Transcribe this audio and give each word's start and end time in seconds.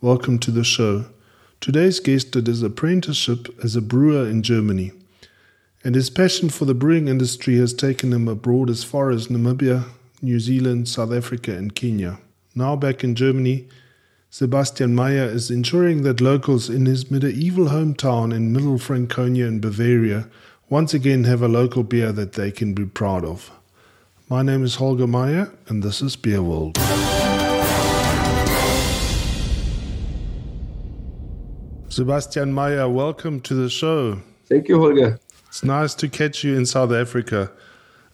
Welcome 0.00 0.38
to 0.40 0.52
the 0.52 0.62
show. 0.62 1.06
Today's 1.60 1.98
guest 1.98 2.30
did 2.30 2.46
his 2.46 2.62
apprenticeship 2.62 3.48
as 3.64 3.74
a 3.74 3.80
brewer 3.80 4.28
in 4.28 4.44
Germany, 4.44 4.92
and 5.82 5.96
his 5.96 6.08
passion 6.08 6.50
for 6.50 6.66
the 6.66 6.74
brewing 6.74 7.08
industry 7.08 7.56
has 7.56 7.74
taken 7.74 8.12
him 8.12 8.28
abroad 8.28 8.70
as 8.70 8.84
far 8.84 9.10
as 9.10 9.26
Namibia, 9.26 9.86
New 10.22 10.38
Zealand, 10.38 10.86
South 10.86 11.12
Africa, 11.12 11.50
and 11.50 11.74
Kenya. 11.74 12.20
Now 12.54 12.76
back 12.76 13.02
in 13.02 13.16
Germany, 13.16 13.66
Sebastian 14.30 14.94
Meyer 14.94 15.24
is 15.24 15.50
ensuring 15.50 16.04
that 16.04 16.20
locals 16.20 16.70
in 16.70 16.86
his 16.86 17.10
medieval 17.10 17.64
hometown 17.64 18.32
in 18.32 18.52
Middle 18.52 18.78
Franconia 18.78 19.46
in 19.46 19.58
Bavaria 19.58 20.28
once 20.68 20.94
again 20.94 21.24
have 21.24 21.42
a 21.42 21.48
local 21.48 21.82
beer 21.82 22.12
that 22.12 22.34
they 22.34 22.52
can 22.52 22.72
be 22.72 22.86
proud 22.86 23.24
of. 23.24 23.50
My 24.30 24.42
name 24.42 24.62
is 24.62 24.76
Holger 24.76 25.08
Meyer, 25.08 25.50
and 25.66 25.82
this 25.82 26.00
is 26.00 26.14
Beer 26.14 26.40
World. 26.40 26.78
Sebastian 31.98 32.52
Meyer, 32.52 32.88
welcome 32.88 33.40
to 33.40 33.54
the 33.54 33.68
show. 33.68 34.20
Thank 34.46 34.68
you, 34.68 34.78
Holger. 34.78 35.18
It's 35.48 35.64
nice 35.64 35.96
to 35.96 36.08
catch 36.08 36.44
you 36.44 36.56
in 36.56 36.64
South 36.64 36.92
Africa. 36.92 37.50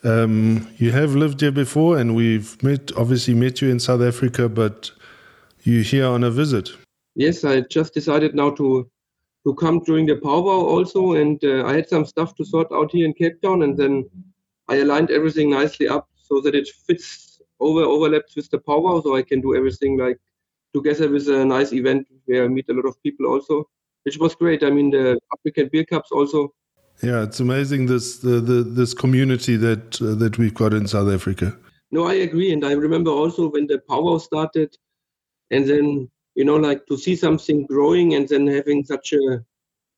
Um, 0.03 0.67
you 0.79 0.91
have 0.93 1.15
lived 1.15 1.43
here 1.43 1.53
before, 1.53 1.99
and 1.99 2.17
we've 2.17 2.57
met, 2.63 2.93
obviously 2.97 3.35
met 3.35 3.61
you 3.61 3.69
in 3.69 3.79
South 3.79 4.01
Africa, 4.01 4.49
but 4.49 4.91
you're 5.65 5.83
here 5.83 6.07
on 6.07 6.25
a 6.25 6.31
visit. 6.31 6.71
Yes, 7.15 7.45
I 7.45 7.61
just 7.61 7.93
decided 7.93 8.35
now 8.35 8.53
to 8.53 8.89
to 9.45 9.55
come 9.57 9.81
during 9.81 10.07
the 10.07 10.17
powwow 10.17 10.61
also, 10.75 11.13
and 11.13 11.45
uh, 11.45 11.67
I 11.67 11.75
had 11.75 11.87
some 11.87 12.07
stuff 12.07 12.35
to 12.37 12.45
sort 12.47 12.73
out 12.73 12.91
here 12.91 13.05
in 13.05 13.13
Cape 13.13 13.43
Town, 13.43 13.61
and 13.61 13.77
then 13.77 14.09
I 14.67 14.77
aligned 14.77 15.11
everything 15.11 15.51
nicely 15.51 15.89
up 15.89 16.09
so 16.17 16.41
that 16.41 16.55
it 16.55 16.69
fits 16.87 17.39
over 17.61 17.83
overlaps 17.83 18.35
with 18.35 18.49
the 18.49 18.61
powwow, 18.61 19.03
so 19.03 19.15
I 19.15 19.21
can 19.21 19.43
do 19.43 19.55
everything 19.55 19.99
like 19.99 20.19
together 20.75 21.11
with 21.11 21.29
a 21.29 21.45
nice 21.45 21.75
event 21.75 22.07
where 22.25 22.45
I 22.45 22.49
meet 22.49 22.71
a 22.71 22.73
lot 22.73 22.87
of 22.87 23.01
people 23.03 23.27
also, 23.27 23.69
which 24.05 24.19
was 24.19 24.35
great. 24.35 24.63
I 24.63 24.71
mean, 24.71 24.91
the 24.91 25.19
African 25.33 25.69
beer 25.73 25.85
cups 25.85 26.11
also. 26.13 26.55
Yeah, 27.03 27.25
it's 27.25 27.41
amazing 27.41 27.87
this 27.87 28.19
the, 28.19 28.41
the 28.41 28.63
this 28.63 28.95
community 28.95 29.57
that 29.57 30.01
uh, 30.01 30.15
that 30.15 30.39
we've 30.39 30.55
got 30.55 30.73
in 30.73 30.87
South 30.87 31.11
Africa. 31.13 31.57
No, 31.91 32.07
I 32.07 32.15
agree, 32.15 32.53
and 32.53 32.65
I 32.65 32.73
remember 32.73 33.11
also 33.11 33.51
when 33.51 33.67
the 33.67 33.79
powwow 33.89 34.19
started, 34.19 34.77
and 35.51 35.67
then 35.69 36.11
you 36.35 36.45
know, 36.45 36.57
like 36.57 36.87
to 36.87 36.97
see 36.97 37.17
something 37.17 37.67
growing 37.67 38.15
and 38.15 38.29
then 38.29 38.47
having 38.47 38.85
such 38.85 39.13
a 39.13 39.45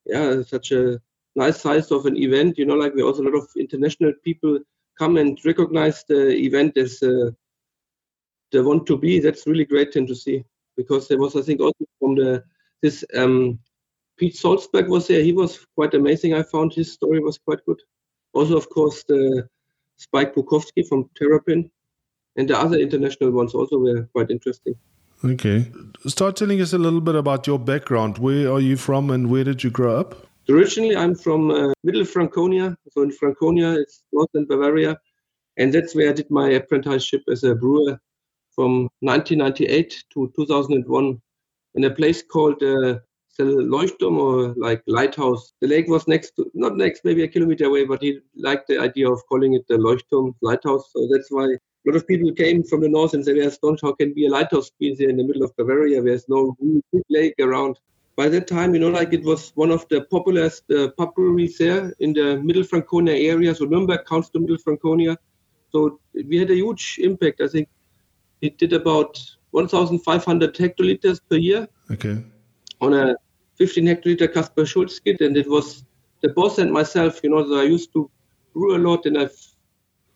yeah 0.07 0.43
such 0.43 0.73
a 0.73 1.01
nice 1.35 1.61
size 1.61 1.91
of 1.91 2.07
an 2.07 2.17
event. 2.17 2.59
You 2.59 2.67
know, 2.67 2.75
like 2.75 2.95
we 2.95 3.03
also 3.03 3.23
a 3.23 3.25
lot 3.25 3.37
of 3.37 3.49
international 3.59 4.13
people 4.25 4.59
come 4.99 5.17
and 5.17 5.39
recognize 5.45 6.05
the 6.05 6.31
event 6.31 6.77
as 6.77 7.03
uh, 7.03 7.31
they 8.53 8.61
want 8.61 8.87
to 8.87 8.97
be. 8.97 9.21
That's 9.21 9.47
really 9.47 9.65
great 9.65 9.93
thing 9.93 10.07
to 10.07 10.15
see 10.15 10.45
because 10.77 11.09
there 11.09 11.19
was, 11.19 11.37
I 11.37 11.43
think, 11.43 11.61
also 11.61 11.85
from 11.99 12.15
the 12.15 12.45
this 12.83 13.05
um, 13.15 13.59
Pete 14.17 14.35
Salzberg 14.35 14.89
was 14.89 15.07
there. 15.09 15.23
He 15.23 15.33
was 15.33 15.67
quite 15.75 15.95
amazing. 15.95 16.35
I 16.35 16.43
found 16.43 16.73
his 16.73 16.93
story 16.93 17.21
was 17.21 17.39
quite 17.39 17.65
good. 17.67 17.81
Also, 18.33 18.57
of 18.57 18.69
course, 18.71 19.05
the 19.05 19.49
Spike 19.97 20.35
Buckowski 20.35 20.87
from 20.87 21.09
Terrapin, 21.15 21.71
and 22.37 22.49
the 22.49 22.59
other 22.59 22.79
international 22.79 23.31
ones 23.31 23.55
also 23.55 23.79
were 23.79 24.09
quite 24.13 24.31
interesting. 24.31 24.75
Okay, 25.25 25.71
start 26.07 26.37
telling 26.37 26.61
us 26.61 26.73
a 26.73 26.79
little 26.79 27.01
bit 27.01 27.15
about 27.15 27.47
your 27.47 27.59
background. 27.59 28.19
Where 28.19 28.53
are 28.53 28.61
you 28.61 28.77
from, 28.77 29.11
and 29.11 29.31
where 29.31 29.45
did 29.45 29.65
you 29.65 29.71
grow 29.71 29.99
up? 29.99 30.27
Originally, 30.49 30.97
I'm 30.97 31.15
from 31.15 31.51
uh, 31.51 31.73
Middle 31.83 32.05
Franconia, 32.05 32.77
so 32.91 33.03
in 33.03 33.11
Franconia, 33.11 33.73
it's 33.73 34.03
northern 34.13 34.47
Bavaria, 34.47 34.99
and 35.57 35.73
that's 35.73 35.95
where 35.95 36.11
I 36.11 36.13
did 36.13 36.31
my 36.31 36.51
apprenticeship 36.51 37.23
as 37.31 37.43
a 37.43 37.55
brewer 37.55 37.99
from 38.55 38.89
1998 39.01 40.05
to 40.15 40.33
2001 40.37 41.21
in 41.75 41.85
a 41.85 41.91
place 41.91 42.23
called 42.23 42.63
uh, 42.63 42.99
Leuchtturm 43.45 44.19
or 44.19 44.55
like 44.57 44.83
lighthouse. 44.87 45.53
The 45.61 45.69
lake 45.69 45.89
was 45.89 46.07
next 46.09 46.37
to, 46.37 46.51
not 46.55 46.77
next, 46.77 47.05
maybe 47.05 47.23
a 47.23 47.29
kilometer 47.29 47.67
away, 47.67 47.85
but 47.85 48.03
he 48.03 48.21
liked 48.37 48.69
the 48.69 48.79
idea 48.79 49.11
of 49.11 49.23
calling 49.29 49.55
it 49.55 49.67
the 49.69 49.77
Leuchtturm 49.77 50.35
lighthouse. 50.43 50.91
So 50.93 51.09
that's 51.13 51.31
why 51.31 51.45
a 51.45 51.85
lot 51.87 51.97
of 51.97 52.07
people 52.07 52.33
came 52.33 52.63
from 52.65 52.81
the 52.81 52.89
north 52.89 53.15
and 53.15 53.25
said, 53.25 53.37
"There's 53.37 53.55
astonished 53.55 53.85
how 53.85 53.93
can 53.93 54.13
be 54.15 54.27
a 54.27 54.31
lighthouse 54.31 54.71
be 54.79 54.95
here 54.95 55.09
in 55.09 55.17
the 55.17 55.25
middle 55.25 55.43
of 55.43 55.57
Bavaria? 55.57 56.03
There's 56.03 56.29
no 56.29 56.57
big 56.93 57.05
lake 57.09 57.35
around." 57.41 57.79
By 58.17 58.29
that 58.31 58.47
time, 58.47 58.73
you 58.73 58.81
know, 58.81 58.89
like 58.89 59.13
it 59.13 59.23
was 59.23 59.53
one 59.57 59.71
of 59.71 59.87
the 59.89 60.01
populous 60.11 60.63
uh, 60.75 60.89
pub 60.97 61.15
breweries 61.15 61.59
there 61.59 61.93
in 62.01 62.15
the 62.15 62.39
Middle 62.43 62.65
Franconia 62.65 63.15
area. 63.15 63.55
So 63.55 63.67
Nuremberg 63.67 64.07
counts 64.07 64.31
the 64.31 64.41
Middle 64.41 64.57
Franconia. 64.59 65.19
So 65.71 66.01
we 66.15 66.39
had 66.39 66.51
a 66.51 66.55
huge 66.55 66.99
impact. 67.03 67.43
I 67.43 67.49
think 67.49 67.69
it 68.41 68.57
did 68.57 68.73
about 68.73 69.21
1,500 69.51 70.55
hectoliters 70.55 71.21
per 71.29 71.37
year. 71.37 71.69
Okay. 71.91 72.25
On 72.81 72.95
a 72.95 73.17
15 73.59 73.85
hectoliter 73.87 74.33
Kaspar 74.33 74.67
Schulz 74.67 74.99
kit, 75.01 75.21
and 75.21 75.37
it 75.37 75.49
was 75.49 75.85
the 76.23 76.29
boss 76.31 76.59
and 76.59 76.73
myself. 76.73 77.21
You 77.23 77.31
know, 77.31 77.59
I 77.59 77.65
used 77.65 77.93
to 77.95 78.11
brew 78.53 78.77
a 78.77 78.81
lot, 78.89 79.07
and 79.07 79.19
I 79.19 79.29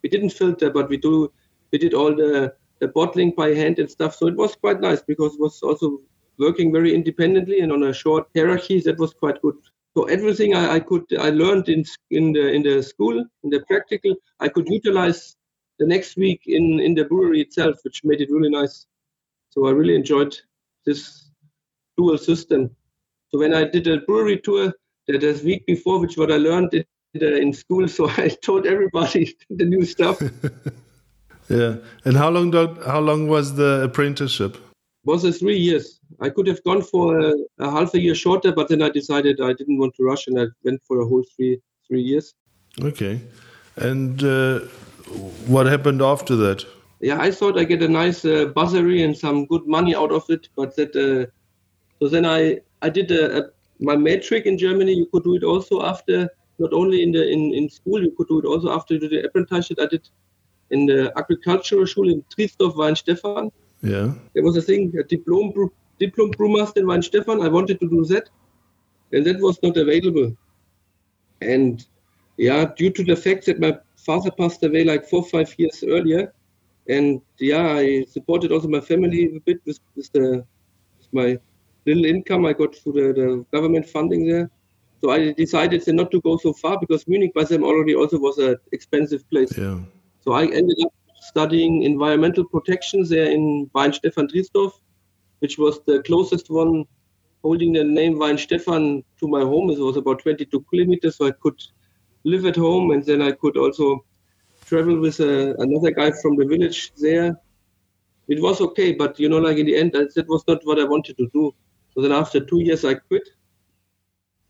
we 0.03 0.09
didn't 0.09 0.31
filter, 0.31 0.71
but 0.71 0.89
we 0.89 0.97
do 0.97 1.33
we 1.73 1.79
did 1.79 1.95
all 1.95 2.15
the 2.15 2.55
the 2.81 2.89
bottling 2.89 3.33
by 3.37 3.55
hand 3.55 3.79
and 3.79 3.91
stuff. 3.91 4.15
So 4.15 4.27
it 4.27 4.37
was 4.37 4.55
quite 4.57 4.81
nice 4.81 5.03
because 5.03 5.35
it 5.35 5.41
was 5.41 5.63
also 5.63 6.01
working 6.39 6.73
very 6.73 6.95
independently 6.95 7.61
and 7.61 7.71
on 7.71 7.83
a 7.83 7.93
short 7.93 8.29
hierarchy. 8.35 8.81
That 8.81 8.99
was 8.99 9.13
quite 9.13 9.41
good. 9.43 9.57
So 9.97 10.05
everything 10.05 10.55
I, 10.55 10.77
I 10.77 10.81
could 10.81 11.05
I 11.19 11.31
learned 11.31 11.69
in 11.69 11.85
in 12.11 12.33
the 12.33 12.53
in 12.53 12.63
the 12.63 12.83
school 12.83 13.19
in 13.45 13.51
the 13.51 13.61
practical 13.69 14.15
I 14.39 14.49
could 14.49 14.69
utilize 14.69 15.37
the 15.79 15.87
next 15.87 16.17
week 16.17 16.43
in 16.47 16.81
in 16.81 16.95
the 16.95 17.05
brewery 17.05 17.41
itself, 17.41 17.79
which 17.83 18.05
made 18.05 18.21
it 18.21 18.31
really 18.31 18.51
nice. 18.51 18.87
So 19.51 19.67
I 19.67 19.73
really 19.73 19.97
enjoyed 19.97 20.37
this 20.87 21.31
dual 21.97 22.19
system. 22.19 22.71
So 23.31 23.39
when 23.39 23.55
I 23.55 23.65
did 23.65 23.87
a 23.87 23.99
brewery 24.01 24.41
tour 24.41 24.73
the 25.07 25.41
week 25.45 25.67
before, 25.67 26.01
which 26.01 26.17
what 26.17 26.31
I 26.31 26.37
learned 26.37 26.75
in, 26.75 26.85
in 27.23 27.53
school, 27.53 27.89
so 27.97 28.09
I 28.09 28.29
told 28.29 28.67
everybody 28.67 29.37
the 29.51 29.65
new 29.65 29.85
stuff. 29.85 30.21
yeah, 31.49 31.77
and 32.05 32.17
how 32.17 32.31
long 32.31 32.51
do, 32.51 32.77
how 32.87 33.01
long 33.01 33.29
was 33.29 33.55
the 33.55 33.83
apprenticeship? 33.85 34.57
Was 35.05 35.25
it 35.25 35.33
three 35.33 35.57
years? 35.57 35.99
I 36.21 36.29
could 36.29 36.47
have 36.47 36.63
gone 36.65 36.83
for 36.83 37.19
a, 37.19 37.35
a 37.59 37.71
half 37.71 37.95
a 37.95 38.01
year 38.01 38.15
shorter, 38.15 38.53
but 38.53 38.69
then 38.69 38.83
I 38.83 38.91
decided 38.91 39.41
I 39.41 39.55
didn't 39.55 39.79
want 39.79 39.95
to 39.95 40.05
rush, 40.05 40.27
and 40.27 40.39
I 40.39 40.47
went 40.63 40.83
for 40.87 41.01
a 41.01 41.07
whole 41.07 41.25
three 41.35 41.61
three 41.89 42.03
years. 42.03 42.35
Okay, 42.83 43.21
and 43.77 44.23
uh, 44.23 44.61
what 45.47 45.67
happened 45.67 46.03
after 46.03 46.37
that? 46.37 46.67
Yeah, 47.01 47.19
I 47.19 47.31
thought 47.31 47.59
I 47.59 47.65
get 47.65 47.83
a 47.83 47.89
nice 47.89 48.27
uh, 48.27 48.47
bursary 48.55 49.03
and 49.03 49.17
some 49.17 49.47
good 49.47 49.67
money 49.67 49.95
out 49.95 50.13
of 50.13 50.29
it, 50.29 50.49
but 50.55 50.77
that 50.77 50.95
uh, 50.95 51.31
so 51.99 52.09
then 52.09 52.27
I 52.27 52.61
I 52.83 52.89
did 52.89 53.11
a, 53.11 53.39
a, 53.39 53.43
my 53.79 53.97
matric 53.97 54.47
in 54.47 54.59
Germany. 54.59 54.93
You 54.93 55.07
could 55.07 55.25
do 55.25 55.37
it 55.37 55.45
also 55.45 55.83
after 55.83 56.29
not 56.59 56.73
only 56.73 57.03
in 57.03 57.13
the 57.13 57.29
in, 57.29 57.55
in 57.55 57.69
school. 57.69 58.03
You 58.03 58.13
could 58.17 58.29
do 58.29 58.39
it 58.41 58.45
also 58.45 58.73
after 58.73 58.95
you 58.95 59.01
did 59.01 59.11
the 59.11 59.27
apprenticeship. 59.27 59.79
I 59.81 59.87
did 59.87 60.09
in 60.71 60.87
the 60.87 61.13
agricultural 61.17 61.87
school 61.87 62.09
in 62.09 62.23
Triesdorf 62.35 62.75
Weihenstephan. 62.75 63.51
Yeah, 63.83 64.13
there 64.35 64.45
was 64.45 64.57
a 64.57 64.63
thing 64.63 64.93
a 64.99 65.03
diplom 65.03 65.53
diplom 66.01 66.35
brewmaster 66.35 66.79
in 66.79 66.87
Weihenstephan. 66.87 67.45
I 67.45 67.49
wanted 67.49 67.81
to 67.81 67.89
do 67.89 68.05
that, 68.07 68.29
and 69.13 69.25
that 69.27 69.41
was 69.41 69.59
not 69.63 69.77
available. 69.77 70.37
And 71.41 71.85
yeah, 72.37 72.67
due 72.77 72.91
to 72.91 73.05
the 73.05 73.17
fact 73.17 73.47
that 73.47 73.61
my 73.61 73.79
father 73.97 74.31
passed 74.31 74.63
away 74.63 74.85
like 74.85 75.09
four 75.09 75.25
five 75.25 75.55
years 75.59 75.83
earlier, 75.87 76.33
and 76.89 77.21
yeah, 77.39 77.67
I 77.67 78.05
supported 78.05 78.53
also 78.53 78.69
my 78.69 78.81
family 78.81 79.37
a 79.37 79.41
bit 79.41 79.61
with, 79.65 79.81
with 79.97 80.11
the 80.13 80.45
with 80.99 81.13
my 81.13 81.39
little 81.87 82.05
income 82.05 82.47
I 82.47 82.53
got 82.53 82.75
through 82.75 82.93
the, 82.93 83.13
the 83.21 83.47
government 83.53 83.89
funding 83.89 84.27
there. 84.27 84.51
So 85.03 85.11
I 85.11 85.33
decided 85.33 85.83
not 85.95 86.11
to 86.11 86.21
go 86.21 86.37
so 86.37 86.53
far 86.53 86.79
because 86.79 87.09
Munich 87.09 87.33
by 87.35 87.45
then 87.45 87.63
already 87.63 87.95
also 87.95 88.19
was 88.19 88.39
an 88.39 88.57
expensive 88.73 89.29
place. 89.31 89.57
Yeah. 89.57 89.79
So 90.23 90.33
I 90.33 90.45
ended 90.45 90.77
up 90.85 90.93
studying 91.21 91.83
environmental 91.85 92.45
protection 92.45 93.05
there 93.09 93.31
in 93.31 93.71
Weihenstephan 93.75 94.29
Triesdorf, 94.31 94.73
which 95.39 95.57
was 95.59 95.81
the 95.87 96.03
closest 96.03 96.51
one 96.51 96.85
holding 97.43 97.73
the 97.73 97.85
name 97.85 98.17
Weihenstephan 98.17 99.03
to 99.19 99.29
my 99.29 99.41
home. 99.41 99.71
It 99.71 99.79
was 99.79 99.97
about 99.97 100.21
22 100.21 100.65
kilometers, 100.71 101.17
so 101.17 101.27
I 101.27 101.33
could 101.33 101.61
live 102.25 102.45
at 102.45 102.57
home, 102.57 102.91
and 102.91 103.03
then 103.05 103.23
I 103.23 103.33
could 103.33 103.57
also 103.57 104.05
travel 104.67 104.99
with 105.01 105.21
uh, 105.21 105.55
another 105.59 105.91
guy 105.91 106.11
from 106.23 106.37
the 106.37 106.45
village 106.45 106.93
there. 106.97 107.37
It 108.29 108.41
was 108.41 108.61
okay, 108.61 108.93
but 108.93 109.19
you 109.19 109.29
know, 109.29 109.39
like 109.39 109.57
in 109.57 109.67
the 109.67 109.77
end, 109.77 109.93
that 109.93 110.29
was 110.29 110.45
not 110.47 110.61
what 110.65 110.79
I 110.79 110.85
wanted 110.85 111.17
to 111.17 111.29
do. 111.33 111.55
So 111.95 112.03
then, 112.03 112.13
after 112.13 112.41
two 112.41 112.61
years, 112.61 112.85
I 112.85 112.95
quit. 112.95 113.29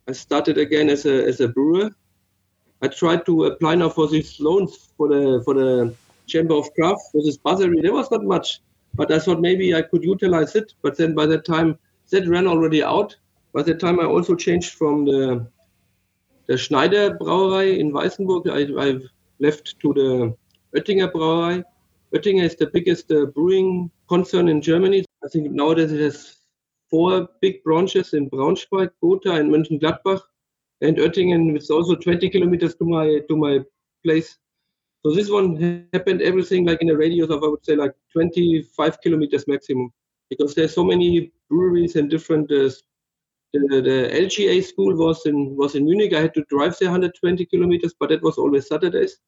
I 0.09 0.13
started 0.13 0.59
again 0.59 0.89
as 0.89 1.07
a 1.07 1.25
as 1.27 1.41
a 1.41 1.49
brewer. 1.49 1.91
I 2.83 2.89
tried 2.89 3.27
to 3.27 3.45
apply 3.45 3.75
now 3.75 3.89
for 3.89 4.09
these 4.09 4.41
loans 4.41 4.91
for 4.97 5.09
the 5.09 5.43
for 5.45 5.55
the 5.55 5.95
Chamber 6.27 6.55
of 6.55 6.73
Craft 6.75 7.03
for 7.13 7.23
this 7.23 7.37
bursary. 7.37 7.81
There 7.81 7.93
was 7.93 8.11
not 8.11 8.25
much, 8.25 8.61
but 8.95 9.13
I 9.13 9.19
thought 9.19 9.41
maybe 9.41 9.75
I 9.75 9.83
could 9.83 10.03
utilize 10.03 10.57
it. 10.57 10.75
But 10.83 10.97
then 10.97 11.15
by 11.15 11.27
that 11.27 11.45
time, 11.45 11.79
that 12.11 12.27
ran 12.27 12.47
already 12.47 12.83
out. 12.83 13.17
By 13.53 13.63
that 13.63 13.81
time, 13.81 14.01
I 14.01 14.05
also 14.05 14.35
changed 14.35 14.73
from 14.75 15.05
the 15.05 15.47
the 16.47 16.57
Schneider 16.57 17.17
Brauerei 17.17 17.79
in 17.79 17.93
Weißenburg. 17.93 18.51
I, 18.51 18.63
I 18.87 18.99
left 19.39 19.79
to 19.81 19.93
the 19.95 20.37
Oettinger 20.77 21.13
Brauerei. 21.13 21.63
Oettinger 22.15 22.45
is 22.45 22.57
the 22.57 22.67
biggest 22.67 23.13
uh, 23.13 23.27
brewing 23.27 23.91
concern 24.09 24.49
in 24.49 24.61
Germany. 24.61 25.05
I 25.25 25.29
think 25.29 25.53
nowadays 25.53 25.93
it 25.93 26.01
has 26.01 26.40
four 26.91 27.29
big 27.41 27.63
branches 27.65 28.15
in 28.15 28.29
Braunschweig, 28.31 28.91
Gotha, 29.01 29.33
and 29.33 29.51
Mönchengladbach, 29.51 30.21
and 30.81 30.97
Oettingen. 30.99 31.57
It's 31.57 31.71
also 31.71 31.95
20 31.95 32.29
kilometers 32.31 32.75
to 32.77 32.85
my 32.85 33.21
to 33.29 33.37
my 33.37 33.61
place. 34.05 34.39
So 35.05 35.15
this 35.15 35.31
one 35.31 35.57
happened 35.57 36.21
everything 36.23 36.67
like 36.67 36.83
in 36.83 36.91
a 36.91 36.97
radius 36.97 37.31
of 37.31 37.43
I 37.43 37.47
would 37.49 37.65
say 37.65 37.77
like 37.77 37.95
25 38.13 39.01
kilometers 39.01 39.47
maximum, 39.47 39.91
because 40.29 40.55
there's 40.55 40.75
so 40.75 40.85
many 40.85 41.33
breweries 41.49 41.97
and 41.97 42.11
different. 42.11 42.51
Uh, 42.51 42.71
the, 43.53 43.81
the 43.83 44.09
LGA 44.15 44.63
school 44.63 44.97
was 44.97 45.27
in 45.27 45.57
was 45.57 45.75
in 45.75 45.85
Munich. 45.85 46.13
I 46.13 46.21
had 46.21 46.35
to 46.35 46.45
drive 46.49 46.77
there 46.79 46.91
120 46.91 47.47
kilometers, 47.47 47.95
but 47.99 48.11
that 48.11 48.23
was 48.23 48.39
always 48.39 48.69
Saturdays. 48.69 49.19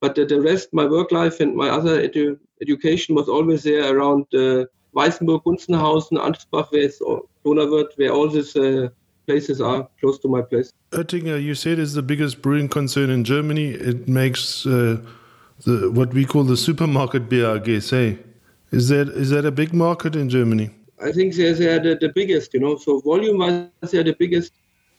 But 0.00 0.14
the, 0.14 0.24
the 0.24 0.40
rest, 0.40 0.70
my 0.72 0.86
work 0.86 1.12
life 1.12 1.40
and 1.40 1.54
my 1.54 1.68
other 1.68 2.08
edu- 2.08 2.38
education 2.62 3.14
was 3.14 3.28
always 3.28 3.62
there 3.62 3.94
around 3.94 4.24
uh, 4.34 4.64
Weißenburg, 4.92 5.44
Gunzenhausen, 5.44 6.18
Ansbach, 6.18 6.70
where 6.72 6.90
Donauwörth, 7.44 7.96
where 7.96 8.12
all 8.12 8.28
these 8.28 8.56
uh, 8.56 8.88
places 9.26 9.60
are 9.60 9.88
close 10.00 10.18
to 10.18 10.28
my 10.28 10.42
place. 10.42 10.72
Oettinger, 10.92 11.42
you 11.42 11.54
said 11.54 11.78
is 11.78 11.94
the 11.94 12.02
biggest 12.02 12.42
brewing 12.42 12.68
concern 12.68 13.10
in 13.10 13.24
Germany. 13.24 13.70
It 13.70 14.08
makes 14.08 14.66
uh, 14.66 14.98
the 15.64 15.90
what 15.90 16.12
we 16.12 16.24
call 16.24 16.44
the 16.44 16.56
supermarket 16.56 17.28
beer, 17.28 17.48
I 17.54 17.58
guess. 17.58 17.90
Hey, 17.90 18.18
is 18.72 18.88
that 18.88 19.08
is 19.08 19.30
that 19.30 19.44
a 19.44 19.52
big 19.52 19.72
market 19.72 20.16
in 20.16 20.28
Germany? 20.28 20.70
I 21.02 21.12
think 21.12 21.34
they, 21.34 21.52
they 21.52 21.68
are 21.68 21.80
the, 21.80 21.96
the 22.00 22.10
biggest, 22.14 22.52
you 22.54 22.60
know. 22.60 22.76
So 22.76 23.00
volume 23.00 23.38
wise, 23.38 23.90
they 23.90 23.98
are 23.98 24.04
the 24.04 24.16
biggest. 24.18 24.52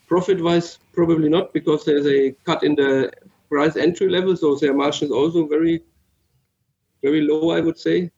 Profit 0.08 0.44
wise, 0.44 0.78
probably 0.92 1.30
not 1.30 1.54
because 1.54 1.86
there's 1.86 2.06
a 2.06 2.32
cut 2.44 2.64
in 2.64 2.76
the 2.76 3.14
price 3.50 3.78
entry 3.78 4.10
level, 4.10 4.36
so 4.36 4.56
their 4.56 4.74
margin 4.74 5.06
is 5.06 5.12
also 5.12 5.48
very, 5.48 5.84
very 7.02 7.22
low, 7.22 7.52
I 7.52 7.62
would 7.62 7.80
say. 7.80 8.12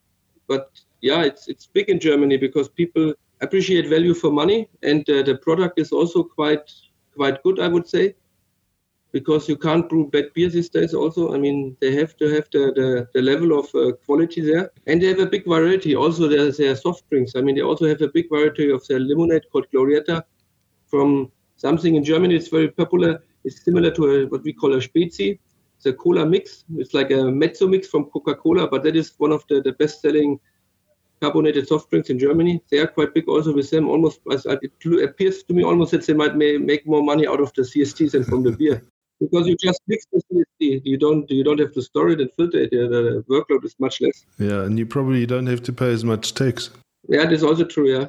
But 0.48 0.72
yeah, 1.04 1.22
it's 1.30 1.50
it's 1.50 1.68
big 1.68 1.90
in 1.90 2.00
Germany 2.00 2.38
because 2.38 2.70
people 2.70 3.14
appreciate 3.42 3.90
value 3.90 4.14
for 4.14 4.32
money, 4.32 4.70
and 4.82 5.08
uh, 5.10 5.22
the 5.22 5.36
product 5.36 5.78
is 5.78 5.92
also 5.92 6.24
quite 6.24 6.72
quite 7.18 7.44
good, 7.44 7.60
I 7.60 7.68
would 7.68 7.88
say, 7.88 8.16
because 9.12 9.50
you 9.50 9.58
can't 9.58 9.90
brew 9.90 10.10
bad 10.10 10.34
beer 10.34 10.50
these 10.50 10.70
days. 10.70 10.94
Also, 10.94 11.34
I 11.34 11.38
mean, 11.38 11.76
they 11.82 11.94
have 11.96 12.16
to 12.18 12.30
have 12.36 12.48
the 12.54 12.72
the, 12.80 13.08
the 13.14 13.22
level 13.22 13.60
of 13.60 13.66
uh, 13.76 13.92
quality 14.06 14.42
there, 14.42 14.72
and 14.88 15.02
they 15.02 15.08
have 15.08 15.20
a 15.20 15.32
big 15.36 15.46
variety. 15.46 15.94
Also, 15.94 16.30
there's 16.30 16.58
their 16.58 16.76
soft 16.76 17.10
drinks. 17.10 17.36
I 17.36 17.42
mean, 17.42 17.56
they 17.56 17.66
also 17.72 17.86
have 17.86 18.02
a 18.02 18.08
big 18.08 18.30
variety 18.30 18.72
of 18.72 18.88
their 18.88 19.02
lemonade 19.02 19.44
called 19.52 19.68
Glorietta, 19.74 20.24
from 20.88 21.30
something 21.58 21.96
in 21.96 22.04
Germany. 22.04 22.36
It's 22.36 22.48
very 22.48 22.70
popular. 22.70 23.22
It's 23.44 23.66
similar 23.66 23.92
to 23.92 24.04
a, 24.06 24.26
what 24.28 24.44
we 24.44 24.54
call 24.54 24.74
a 24.74 24.82
Spezi. 24.88 25.38
It's 25.76 25.86
a 25.86 25.92
cola 25.92 26.26
mix. 26.26 26.64
It's 26.78 26.94
like 26.94 27.12
a 27.12 27.24
mezzo 27.30 27.68
mix 27.68 27.90
from 27.90 28.06
Coca-Cola, 28.06 28.70
but 28.70 28.84
that 28.84 28.96
is 28.96 29.14
one 29.18 29.34
of 29.34 29.44
the, 29.50 29.62
the 29.62 29.74
best-selling 29.74 30.40
carbonated 31.24 31.68
soft 31.68 31.90
drinks 31.90 32.10
in 32.10 32.18
Germany. 32.20 32.62
They 32.70 32.80
are 32.84 32.92
quite 32.98 33.14
big 33.14 33.28
also 33.30 33.54
with 33.60 33.70
them. 33.70 33.88
Almost, 33.94 34.20
it 34.28 35.04
appears 35.10 35.44
to 35.44 35.54
me 35.58 35.64
almost 35.64 35.92
that 35.92 36.06
they 36.06 36.18
might 36.22 36.36
may, 36.36 36.58
make 36.58 36.86
more 36.94 37.04
money 37.12 37.26
out 37.32 37.42
of 37.46 37.54
the 37.58 37.64
CSTs 37.72 38.12
than 38.12 38.24
from 38.26 38.44
the 38.44 38.52
beer. 38.52 38.78
Because 39.22 39.48
you 39.48 39.56
just 39.68 39.82
mix 39.88 40.06
the 40.12 40.22
CST, 40.28 40.82
you 40.92 40.98
don't 40.98 41.30
you 41.32 41.44
don't 41.48 41.62
have 41.66 41.74
to 41.78 41.82
store 41.82 42.10
it 42.14 42.20
and 42.24 42.30
filter 42.38 42.60
it. 42.66 42.72
The 42.72 43.24
workload 43.34 43.64
is 43.70 43.76
much 43.86 44.02
less. 44.02 44.26
Yeah, 44.38 44.66
and 44.66 44.78
you 44.78 44.86
probably 44.86 45.26
don't 45.26 45.48
have 45.54 45.64
to 45.64 45.74
pay 45.82 45.92
as 45.94 46.04
much 46.04 46.34
tax. 46.34 46.72
Yeah, 47.08 47.26
that's 47.30 47.44
also 47.50 47.66
true. 47.76 47.88
Yeah. 47.96 48.06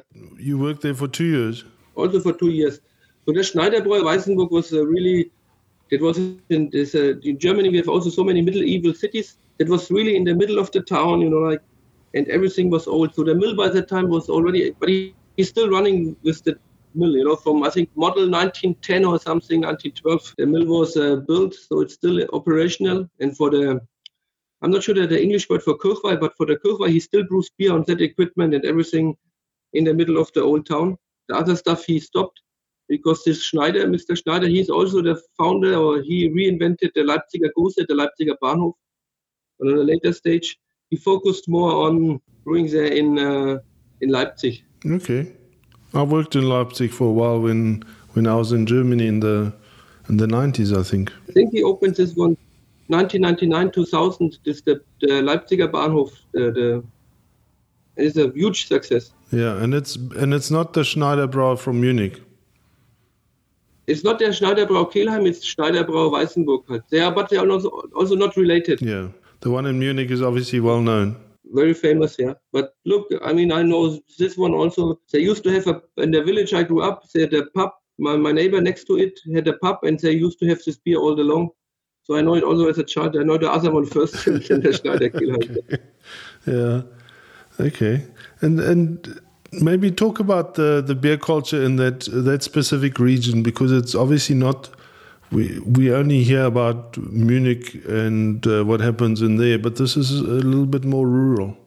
You 0.49 0.57
worked 0.57 0.81
there 0.81 0.97
for 1.01 1.07
two 1.07 1.29
years. 1.35 1.63
Also 1.95 2.19
for 2.19 2.33
two 2.33 2.51
years. 2.59 2.75
So 3.25 3.33
the 3.37 3.43
Schneiderbräu 3.49 4.03
Weißenburg 4.09 4.51
was 4.51 4.73
uh, 4.73 4.85
really. 4.95 5.31
It 5.91 6.01
was 6.01 6.17
in 6.49 6.69
this 6.75 6.95
uh, 6.95 7.13
in 7.29 7.39
Germany. 7.45 7.69
We 7.69 7.77
have 7.77 7.91
also 7.95 8.09
so 8.09 8.23
many 8.29 8.41
medieval 8.41 8.93
cities. 9.03 9.37
It 9.63 9.69
was 9.69 9.89
really 9.97 10.15
in 10.19 10.25
the 10.29 10.35
middle 10.41 10.59
of 10.63 10.69
the 10.75 10.81
town. 10.81 11.21
You 11.21 11.29
know, 11.29 11.43
like 11.51 11.63
and 12.15 12.27
everything 12.29 12.69
was 12.69 12.87
old. 12.87 13.13
So 13.13 13.23
the 13.23 13.35
mill 13.35 13.55
by 13.55 13.69
that 13.69 13.87
time 13.87 14.09
was 14.09 14.29
already, 14.29 14.71
but 14.79 14.89
he, 14.89 15.13
he's 15.37 15.49
still 15.49 15.69
running 15.69 16.15
with 16.23 16.43
the 16.43 16.57
mill, 16.95 17.11
you 17.11 17.25
know, 17.25 17.35
from 17.35 17.63
I 17.63 17.69
think 17.69 17.89
model 17.95 18.29
1910 18.29 19.05
or 19.05 19.19
something, 19.19 19.61
1912. 19.61 20.35
The 20.37 20.45
mill 20.45 20.65
was 20.65 20.95
uh, 20.95 21.17
built, 21.17 21.53
so 21.53 21.81
it's 21.81 21.93
still 21.93 22.25
operational. 22.33 23.09
And 23.19 23.35
for 23.35 23.49
the, 23.51 23.81
I'm 24.61 24.71
not 24.71 24.83
sure 24.83 24.95
that 24.95 25.09
the 25.09 25.21
English 25.21 25.49
word 25.49 25.61
for 25.61 25.77
Kirchweih, 25.77 26.19
but 26.19 26.35
for 26.37 26.45
the 26.45 26.55
Kirchweih, 26.55 26.89
he 26.89 26.99
still 27.01 27.25
brews 27.25 27.49
beer 27.57 27.73
on 27.73 27.83
that 27.87 28.01
equipment 28.01 28.53
and 28.53 28.65
everything 28.65 29.15
in 29.73 29.83
the 29.83 29.93
middle 29.93 30.17
of 30.17 30.31
the 30.33 30.41
old 30.41 30.65
town. 30.65 30.97
The 31.27 31.35
other 31.35 31.55
stuff 31.55 31.85
he 31.85 31.99
stopped 31.99 32.39
because 32.87 33.23
this 33.23 33.43
Schneider, 33.43 33.87
Mr. 33.87 34.15
Schneider, 34.15 34.47
he's 34.47 34.69
also 34.69 35.01
the 35.01 35.19
founder 35.37 35.75
or 35.75 36.01
he 36.01 36.29
reinvented 36.29 36.93
the 36.93 37.01
Leipziger 37.01 37.49
Gose, 37.57 37.75
the 37.87 37.93
Leipziger 37.93 38.35
Bahnhof. 38.41 38.73
On 39.61 39.69
a 39.69 39.71
later 39.71 40.11
stage, 40.11 40.57
he 40.89 40.97
focused 40.97 41.47
more 41.47 41.87
on 41.87 42.21
brewing 42.43 42.67
there 42.67 42.85
in 42.85 43.19
uh, 43.19 43.59
in 44.01 44.09
Leipzig. 44.09 44.63
Okay, 44.85 45.31
I 45.93 46.03
worked 46.03 46.35
in 46.35 46.47
Leipzig 46.47 46.91
for 46.91 47.07
a 47.07 47.11
while 47.11 47.41
when 47.41 47.83
when 48.13 48.27
I 48.27 48.35
was 48.35 48.51
in 48.51 48.65
Germany 48.65 49.07
in 49.07 49.19
the 49.19 49.53
in 50.09 50.17
the 50.17 50.27
nineties, 50.27 50.71
I 50.73 50.83
think. 50.83 51.11
I 51.29 51.31
think 51.31 51.51
he 51.51 51.63
opened 51.63 51.95
this 51.95 52.15
one 52.15 52.37
1999 52.87 53.71
2000. 53.71 54.39
This 54.45 54.61
the, 54.61 54.81
the 55.01 55.21
Leipziger 55.21 55.69
Bahnhof. 55.69 56.11
The, 56.33 56.51
the 56.51 56.83
it's 57.97 58.17
a 58.17 58.29
huge 58.31 58.67
success. 58.67 59.11
Yeah, 59.31 59.61
and 59.63 59.73
it's 59.73 59.95
and 59.95 60.33
it's 60.33 60.51
not 60.51 60.73
the 60.73 60.81
Schneiderbrau 60.81 61.57
from 61.57 61.81
Munich. 61.81 62.21
It's 63.87 64.03
not 64.03 64.17
the 64.19 64.25
Schneiderbrau 64.25 64.91
Kelheim, 64.91 65.27
it's 65.27 65.45
Schneiderbrau 65.45 66.11
Weißenburg. 66.11 66.83
They 66.89 67.01
are, 67.01 67.11
but 67.11 67.29
they 67.29 67.37
are 67.37 67.47
also, 67.47 67.69
also 67.95 68.15
not 68.15 68.35
related. 68.35 68.81
Yeah. 68.81 69.09
The 69.45 69.51
one 69.51 69.67
in 69.67 69.77
Munich 69.77 70.09
is 70.09 70.23
obviously 70.23 70.59
well 70.59 70.81
known. 70.81 71.17
Very 71.53 71.75
famous, 71.75 72.15
yeah. 72.17 72.33
But 72.51 72.73
look, 72.83 73.05
I 73.23 73.31
mean, 73.31 73.51
I 73.51 73.61
know 73.61 73.99
this 74.17 74.35
one 74.37 74.55
also. 74.55 74.99
They 75.13 75.19
used 75.19 75.43
to 75.43 75.51
have 75.51 75.67
a 75.67 75.83
in 75.97 76.09
the 76.09 76.23
village 76.23 76.55
I 76.55 76.63
grew 76.63 76.81
up. 76.81 77.07
They 77.11 77.21
had 77.21 77.33
a 77.35 77.45
pub. 77.53 77.69
My, 77.99 78.17
my 78.17 78.31
neighbor 78.31 78.59
next 78.59 78.85
to 78.85 78.97
it 78.97 79.19
had 79.35 79.47
a 79.47 79.53
pub, 79.53 79.83
and 79.83 79.99
they 79.99 80.13
used 80.13 80.39
to 80.39 80.47
have 80.47 80.63
this 80.65 80.77
beer 80.77 80.97
all 80.97 81.21
along. 81.21 81.51
So 82.01 82.15
I 82.15 82.21
know 82.21 82.33
it 82.33 82.43
also 82.43 82.67
as 82.69 82.79
a 82.79 82.83
child. 82.83 83.15
I 83.17 83.21
know 83.21 83.37
the 83.37 83.51
other 83.51 83.69
one 83.69 83.85
first, 83.85 84.25
and 84.25 84.41
the 84.41 85.39
okay. 85.43 85.77
Yeah. 86.47 86.81
Okay. 87.67 88.03
And 88.41 88.59
and 88.59 89.21
maybe 89.51 89.91
talk 89.91 90.19
about 90.19 90.55
the 90.55 90.81
the 90.81 90.95
beer 90.95 91.17
culture 91.17 91.63
in 91.63 91.75
that 91.75 91.99
that 92.11 92.41
specific 92.41 92.97
region 92.97 93.43
because 93.43 93.71
it's 93.71 93.93
obviously 93.93 94.35
not 94.35 94.74
we 95.31 95.59
we 95.59 95.91
only 95.91 96.23
hear 96.23 96.45
about 96.45 96.97
Munich 96.97 97.75
and 97.85 98.45
uh, 98.47 98.63
what 98.63 98.79
happens 98.79 99.21
in 99.21 99.37
there, 99.37 99.59
but 99.59 99.75
this 99.75 99.97
is 99.97 100.11
a 100.11 100.23
little 100.23 100.65
bit 100.65 100.85
more 100.85 101.07
rural. 101.07 101.57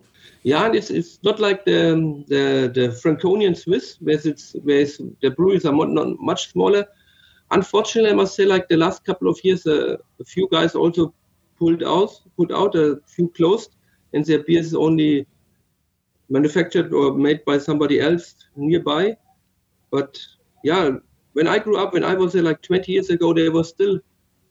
Yeah, 0.42 0.66
and 0.66 0.74
it's 0.74 0.90
it's 0.90 1.18
not 1.22 1.40
like 1.40 1.64
the 1.64 2.24
the, 2.28 2.70
the 2.72 2.92
Franconian 2.92 3.54
Swiss, 3.54 3.96
where 4.00 4.18
it's 4.24 4.54
where 4.62 4.80
it's, 4.80 4.98
the 5.22 5.30
breweries 5.30 5.64
are 5.64 5.72
not, 5.72 5.90
not 5.90 6.18
much 6.20 6.52
smaller. 6.52 6.86
Unfortunately, 7.50 8.10
I 8.10 8.14
must 8.14 8.34
say, 8.34 8.44
like 8.44 8.68
the 8.68 8.76
last 8.76 9.04
couple 9.04 9.28
of 9.28 9.38
years, 9.42 9.66
uh, 9.66 9.96
a 10.20 10.24
few 10.24 10.48
guys 10.50 10.74
also 10.74 11.14
pulled 11.58 11.82
out, 11.82 12.10
put 12.36 12.52
out 12.52 12.74
a 12.74 13.00
few 13.06 13.28
closed, 13.30 13.74
and 14.12 14.24
their 14.24 14.44
beer 14.44 14.60
is 14.60 14.74
only 14.74 15.26
manufactured 16.28 16.92
or 16.92 17.14
made 17.14 17.44
by 17.44 17.58
somebody 17.58 18.00
else 18.00 18.34
nearby. 18.54 19.16
But 19.90 20.18
yeah, 20.62 20.90
when 21.38 21.46
I 21.46 21.58
grew 21.60 21.76
up, 21.78 21.92
when 21.92 22.02
I 22.02 22.14
was 22.14 22.32
there 22.32 22.42
like 22.42 22.62
20 22.62 22.90
years 22.90 23.10
ago, 23.10 23.32
there 23.32 23.52
was 23.52 23.68
still, 23.68 24.00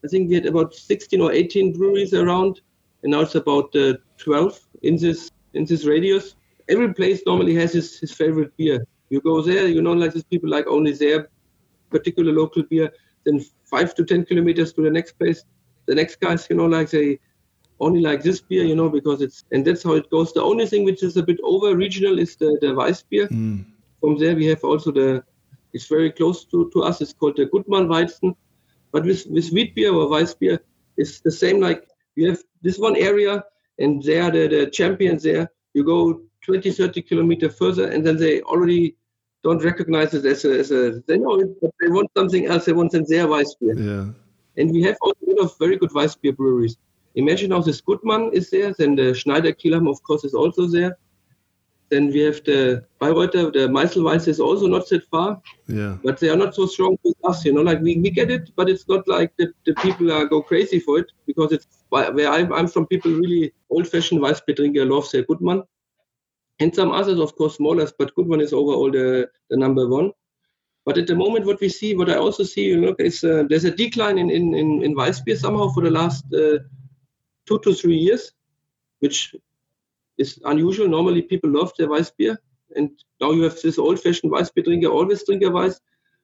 I 0.02 0.08
think 0.08 0.30
we 0.30 0.36
had 0.36 0.46
about 0.46 0.74
16 0.74 1.20
or 1.20 1.30
18 1.32 1.74
breweries 1.74 2.14
around, 2.14 2.62
and 3.02 3.12
now 3.12 3.20
it's 3.20 3.34
about 3.34 3.76
uh, 3.76 3.98
12 4.16 4.58
in 4.82 4.96
this 4.96 5.30
in 5.52 5.66
this 5.66 5.84
radius. 5.84 6.34
Every 6.70 6.94
place 6.94 7.20
normally 7.26 7.54
has 7.56 7.74
his, 7.74 7.98
his 7.98 8.12
favorite 8.12 8.56
beer. 8.56 8.86
You 9.10 9.20
go 9.20 9.42
there, 9.42 9.68
you 9.68 9.82
know, 9.82 9.92
like 9.92 10.14
these 10.14 10.30
people 10.32 10.48
like 10.48 10.66
only 10.66 10.92
their 10.92 11.28
particular 11.90 12.32
local 12.32 12.62
beer. 12.62 12.90
Then 13.24 13.44
five 13.64 13.94
to 13.96 14.04
10 14.04 14.24
kilometers 14.24 14.72
to 14.72 14.82
the 14.82 14.90
next 14.90 15.12
place, 15.18 15.44
the 15.86 15.94
next 15.94 16.20
guys, 16.20 16.46
you 16.48 16.56
know, 16.56 16.66
like 16.66 16.88
they 16.88 17.18
only 17.80 18.00
like 18.00 18.22
this 18.22 18.40
beer, 18.40 18.64
you 18.64 18.74
know, 18.74 18.88
because 18.88 19.20
it's 19.20 19.44
and 19.52 19.62
that's 19.62 19.82
how 19.82 19.92
it 19.92 20.08
goes. 20.08 20.32
The 20.32 20.42
only 20.42 20.66
thing 20.66 20.84
which 20.84 21.02
is 21.02 21.18
a 21.18 21.22
bit 21.22 21.38
over 21.44 21.76
regional 21.76 22.18
is 22.18 22.36
the 22.36 22.56
the 22.62 22.74
Weiss 22.74 23.02
beer. 23.02 23.28
Mm. 23.28 23.66
From 24.00 24.16
there 24.16 24.34
we 24.34 24.46
have 24.46 24.64
also 24.64 24.90
the 24.90 25.22
it's 25.78 25.86
very 25.86 26.10
close 26.10 26.44
to, 26.46 26.68
to 26.72 26.82
us. 26.82 27.00
It's 27.00 27.12
called 27.12 27.36
the 27.36 27.46
Gutmann 27.46 27.86
Weizen. 27.86 28.34
But 28.92 29.04
with, 29.04 29.26
with 29.30 29.50
wheat 29.50 29.76
beer 29.76 29.92
or 29.94 30.08
Weiss 30.10 30.34
beer, 30.34 30.58
it's 30.96 31.20
the 31.20 31.30
same 31.30 31.60
like 31.60 31.86
you 32.16 32.28
have 32.30 32.42
this 32.62 32.78
one 32.78 32.96
area 32.96 33.44
and 33.78 34.02
they 34.02 34.18
are 34.18 34.32
the, 34.32 34.48
the 34.48 34.70
champions 34.70 35.22
there. 35.22 35.48
You 35.74 35.84
go 35.84 36.22
20, 36.42 36.72
30 36.72 37.02
kilometers 37.02 37.56
further 37.56 37.92
and 37.92 38.04
then 38.04 38.16
they 38.16 38.40
already 38.42 38.96
don't 39.44 39.62
recognize 39.62 40.14
it 40.14 40.24
as 40.26 40.44
a, 40.44 40.58
as 40.58 40.72
a 40.72 41.00
they 41.06 41.16
know 41.16 41.38
it, 41.38 41.48
but 41.62 41.70
they 41.80 41.88
want 41.88 42.10
something 42.16 42.46
else. 42.46 42.64
They 42.64 42.72
want 42.72 42.90
their 42.92 43.28
Weiss 43.28 43.54
beer. 43.60 43.78
Yeah. 43.78 44.06
And 44.56 44.72
we 44.72 44.82
have 44.82 44.96
also 45.00 45.20
a 45.28 45.30
lot 45.30 45.44
of 45.44 45.58
very 45.60 45.76
good 45.76 45.94
Weiss 45.94 46.16
beer 46.16 46.32
breweries. 46.32 46.76
Imagine 47.14 47.52
how 47.52 47.60
this 47.60 47.80
Gutmann 47.80 48.32
is 48.32 48.50
there, 48.50 48.74
then 48.76 48.96
the 48.96 49.14
Schneider 49.14 49.52
Kelheim, 49.52 49.88
of 49.88 50.02
course, 50.02 50.24
is 50.24 50.34
also 50.34 50.66
there. 50.66 50.98
Then 51.90 52.08
we 52.08 52.20
have 52.20 52.44
the 52.44 52.84
Bayreuther, 53.00 53.52
the 53.52 53.66
Meiselweiss 53.68 54.28
is 54.28 54.40
also 54.40 54.66
not 54.66 54.88
that 54.88 55.04
far. 55.08 55.40
Yeah. 55.66 55.96
But 56.04 56.18
they 56.18 56.28
are 56.28 56.36
not 56.36 56.54
so 56.54 56.66
strong 56.66 56.98
with 57.02 57.16
us, 57.24 57.44
you 57.44 57.52
know. 57.54 57.62
Like 57.62 57.80
we, 57.80 57.96
we 57.96 58.10
get 58.10 58.30
it, 58.30 58.50
but 58.56 58.68
it's 58.68 58.86
not 58.88 59.08
like 59.08 59.32
the, 59.38 59.52
the 59.64 59.74
people 59.74 60.12
are 60.12 60.26
go 60.26 60.42
crazy 60.42 60.80
for 60.80 60.98
it 60.98 61.10
because 61.26 61.52
it's 61.52 61.66
where 61.88 62.30
I'm, 62.30 62.52
I'm 62.52 62.68
from. 62.68 62.86
People 62.86 63.12
really 63.12 63.52
old-fashioned 63.70 64.20
Weissbier 64.20 64.56
drinker 64.56 64.84
love 64.84 65.10
their 65.10 65.24
Gutmann. 65.24 65.62
And 66.60 66.74
some 66.74 66.90
others, 66.90 67.20
of 67.20 67.34
course, 67.36 67.56
smaller, 67.56 67.88
but 67.98 68.14
good 68.14 68.26
one 68.26 68.40
is 68.40 68.52
overall 68.52 68.90
the, 68.90 69.30
the 69.48 69.56
number 69.56 69.88
one. 69.88 70.12
But 70.84 70.98
at 70.98 71.06
the 71.06 71.14
moment, 71.14 71.46
what 71.46 71.60
we 71.60 71.68
see, 71.68 71.94
what 71.94 72.10
I 72.10 72.16
also 72.16 72.44
see, 72.44 72.64
you 72.64 72.80
know, 72.80 72.94
is 72.98 73.22
uh, 73.22 73.44
there's 73.48 73.64
a 73.64 73.70
decline 73.70 74.18
in 74.18 74.30
in 74.30 74.54
in, 74.54 74.82
in 74.82 74.94
Weissbier 74.96 75.36
somehow 75.36 75.68
for 75.68 75.82
the 75.82 75.90
last 75.90 76.24
uh, 76.34 76.58
two 77.46 77.58
to 77.60 77.74
three 77.74 77.96
years, 77.96 78.32
which 79.00 79.34
is 80.18 80.38
unusual. 80.44 80.88
Normally, 80.88 81.22
people 81.22 81.50
love 81.50 81.72
their 81.78 81.88
Weissbier, 81.88 82.36
and 82.76 82.90
now 83.20 83.30
you 83.32 83.42
have 83.42 83.60
this 83.62 83.78
old-fashioned 83.78 84.32
Weissbier 84.32 84.64
drinker, 84.64 84.88
always 84.88 85.24
drink 85.24 85.42
a 85.44 85.50
Weiss. 85.50 85.80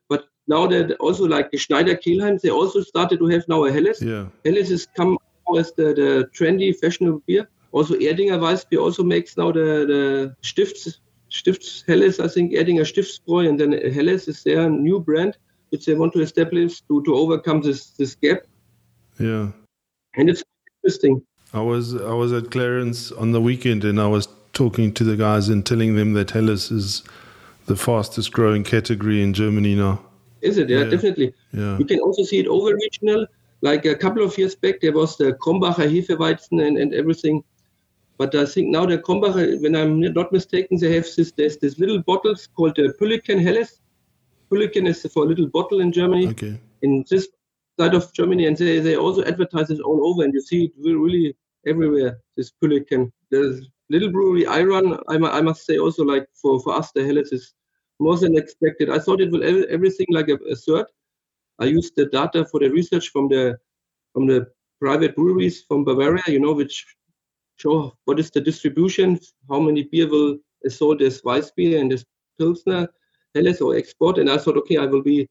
But 0.08 0.24
now 0.46 0.66
that 0.66 0.96
also 0.98 1.24
like 1.26 1.50
the 1.50 1.58
Schneider 1.58 1.96
Kelheim, 1.96 2.40
they 2.40 2.50
also 2.50 2.82
started 2.82 3.18
to 3.20 3.26
have 3.26 3.48
now 3.48 3.64
a 3.64 3.72
Helles. 3.72 4.02
Yeah. 4.02 4.26
Helles 4.44 4.68
has 4.68 4.86
come 4.94 5.16
as 5.56 5.72
the, 5.72 5.94
the 5.94 6.28
trendy, 6.36 6.76
fashionable 6.76 7.22
beer. 7.26 7.48
Also, 7.72 7.94
Erdinger 7.94 8.38
Weissbier 8.38 8.80
also 8.80 9.02
makes 9.02 9.36
now 9.36 9.50
the, 9.50 9.86
the 9.86 10.36
Stifts, 10.42 11.00
Stifts 11.28 11.84
Helles, 11.86 12.20
I 12.20 12.28
think, 12.28 12.52
Erdinger 12.52 12.84
Stiftsbräu, 12.84 13.48
and 13.48 13.58
then 13.58 13.72
Helles 13.72 14.28
is 14.28 14.42
their 14.42 14.68
new 14.70 15.00
brand, 15.00 15.36
which 15.70 15.86
they 15.86 15.94
want 15.94 16.12
to 16.12 16.20
establish 16.20 16.82
to, 16.82 17.02
to 17.02 17.14
overcome 17.14 17.62
this, 17.62 17.90
this 17.90 18.14
gap. 18.14 18.42
Yeah. 19.18 19.50
And 20.16 20.28
it's 20.30 20.44
interesting. 20.82 21.22
I 21.54 21.60
was 21.60 21.94
I 21.94 22.12
was 22.12 22.32
at 22.32 22.44
Clarens 22.50 23.12
on 23.20 23.32
the 23.32 23.40
weekend 23.40 23.84
and 23.84 24.00
I 24.00 24.06
was 24.08 24.28
talking 24.52 24.92
to 24.94 25.04
the 25.04 25.16
guys 25.16 25.48
and 25.48 25.64
telling 25.64 25.94
them 25.96 26.12
that 26.14 26.30
Helles 26.32 26.70
is 26.70 27.02
the 27.66 27.76
fastest 27.76 28.32
growing 28.32 28.64
category 28.64 29.22
in 29.22 29.32
Germany 29.32 29.74
now. 29.74 30.00
Is 30.42 30.58
it? 30.58 30.68
Yeah, 30.68 30.78
Yeah. 30.82 30.90
definitely. 30.90 31.32
Yeah. 31.52 31.78
You 31.78 31.84
can 31.84 32.00
also 32.00 32.22
see 32.24 32.38
it 32.40 32.46
over 32.48 32.74
regional. 32.74 33.26
Like 33.62 33.86
a 33.86 33.94
couple 33.94 34.22
of 34.22 34.36
years 34.36 34.54
back, 34.54 34.80
there 34.80 34.92
was 34.92 35.16
the 35.16 35.32
Krombacher 35.32 35.88
Hefeweizen 35.88 36.60
and, 36.66 36.76
and 36.76 36.92
everything. 36.92 37.42
But 38.18 38.34
I 38.34 38.44
think 38.46 38.68
now 38.68 38.84
the 38.86 38.98
Krombacher, 38.98 39.60
when 39.62 39.74
I'm 39.74 40.00
not 40.00 40.32
mistaken, 40.32 40.76
they 40.78 40.92
have 40.94 41.06
this 41.16 41.32
there's 41.32 41.56
this 41.56 41.78
little 41.78 42.02
bottles 42.02 42.46
called 42.56 42.78
uh, 42.78 42.82
the 42.82 42.94
Pülleken 43.00 43.40
Helles. 43.42 43.80
Pülleken 44.50 44.86
is 44.86 45.02
for 45.12 45.22
a 45.24 45.26
little 45.26 45.46
bottle 45.48 45.80
in 45.80 45.90
Germany, 45.92 46.28
Okay. 46.28 46.58
in 46.82 47.04
this 47.08 47.28
side 47.80 47.94
of 47.94 48.12
Germany, 48.12 48.46
and 48.46 48.56
they, 48.56 48.78
they 48.80 48.96
also 48.96 49.24
advertise 49.24 49.70
it 49.70 49.80
all 49.80 50.06
over, 50.08 50.22
and 50.24 50.32
you 50.34 50.40
see 50.40 50.64
it 50.66 50.72
re- 50.78 50.94
really 50.94 51.34
everywhere. 51.66 52.18
This 52.36 52.52
Pülleken. 52.62 53.10
The 53.30 53.66
little 53.90 54.10
brewery 54.10 54.46
I 54.46 54.62
run, 54.62 54.98
I, 55.08 55.16
I 55.16 55.40
must 55.40 55.66
say 55.66 55.78
also 55.78 56.04
like 56.04 56.26
for, 56.40 56.60
for 56.60 56.74
us, 56.74 56.92
the 56.92 57.04
Helles 57.04 57.32
is 57.32 57.54
more 57.98 58.16
than 58.16 58.36
expected. 58.36 58.90
I 58.90 58.98
thought 58.98 59.20
it 59.20 59.30
will 59.30 59.44
ev- 59.44 59.68
everything 59.70 60.06
like 60.10 60.28
a, 60.28 60.34
a 60.50 60.56
third. 60.56 60.86
I 61.60 61.66
used 61.66 61.94
the 61.96 62.06
data 62.06 62.44
for 62.44 62.60
the 62.60 62.68
research 62.68 63.10
from 63.10 63.28
the 63.28 63.58
from 64.12 64.26
the 64.26 64.46
private 64.80 65.14
breweries 65.16 65.62
from 65.62 65.84
Bavaria, 65.84 66.22
you 66.26 66.40
know, 66.40 66.52
which 66.52 66.84
show 67.56 67.96
what 68.04 68.18
is 68.18 68.30
the 68.30 68.40
distribution, 68.40 69.18
how 69.48 69.60
many 69.60 69.84
beer 69.84 70.08
will 70.08 70.38
sold 70.68 71.02
as 71.02 71.22
Weissbier 71.22 71.80
and 71.80 71.92
as 71.92 72.04
Pilsner, 72.38 72.88
Helles 73.34 73.60
or 73.60 73.76
export. 73.76 74.18
And 74.18 74.30
I 74.30 74.38
thought, 74.38 74.56
okay, 74.58 74.76
I 74.76 74.86
will 74.86 75.02
be 75.02 75.28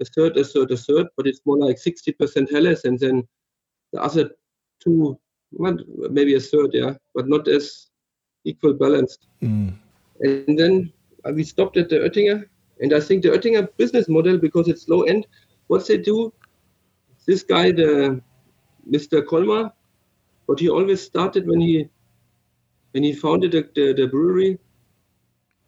a 0.00 0.04
third, 0.04 0.36
a 0.36 0.44
third, 0.44 0.70
a 0.70 0.76
third, 0.76 1.06
but 1.16 1.26
it's 1.26 1.40
more 1.46 1.58
like 1.58 1.76
60% 1.76 2.50
Helles 2.50 2.84
and 2.84 2.98
then 2.98 3.26
the 3.92 4.02
other 4.02 4.30
two, 4.82 5.18
maybe 5.52 6.34
a 6.34 6.40
third, 6.40 6.70
yeah, 6.72 6.94
but 7.14 7.28
not 7.28 7.48
as 7.48 7.88
equal 8.44 8.74
balanced. 8.74 9.26
Mm. 9.42 9.74
And 10.20 10.58
then 10.58 10.92
uh, 11.24 11.32
we 11.32 11.44
stopped 11.44 11.76
at 11.76 11.88
the 11.88 11.96
Oettinger. 11.96 12.44
And 12.80 12.92
I 12.92 13.00
think 13.00 13.22
the 13.22 13.30
Oettinger 13.30 13.68
business 13.76 14.08
model, 14.08 14.38
because 14.38 14.68
it's 14.68 14.88
low 14.88 15.02
end, 15.02 15.26
what 15.68 15.86
they 15.86 15.98
do, 15.98 16.32
this 17.26 17.42
guy, 17.42 17.72
the 17.72 18.20
Mr. 18.88 19.22
Kollmar, 19.22 19.72
what 20.46 20.60
he 20.60 20.68
always 20.68 21.02
started 21.02 21.46
when 21.46 21.60
he 21.60 21.88
when 22.92 23.02
he 23.02 23.12
founded 23.12 23.52
the, 23.52 23.68
the, 23.74 23.92
the 23.92 24.06
brewery, 24.06 24.58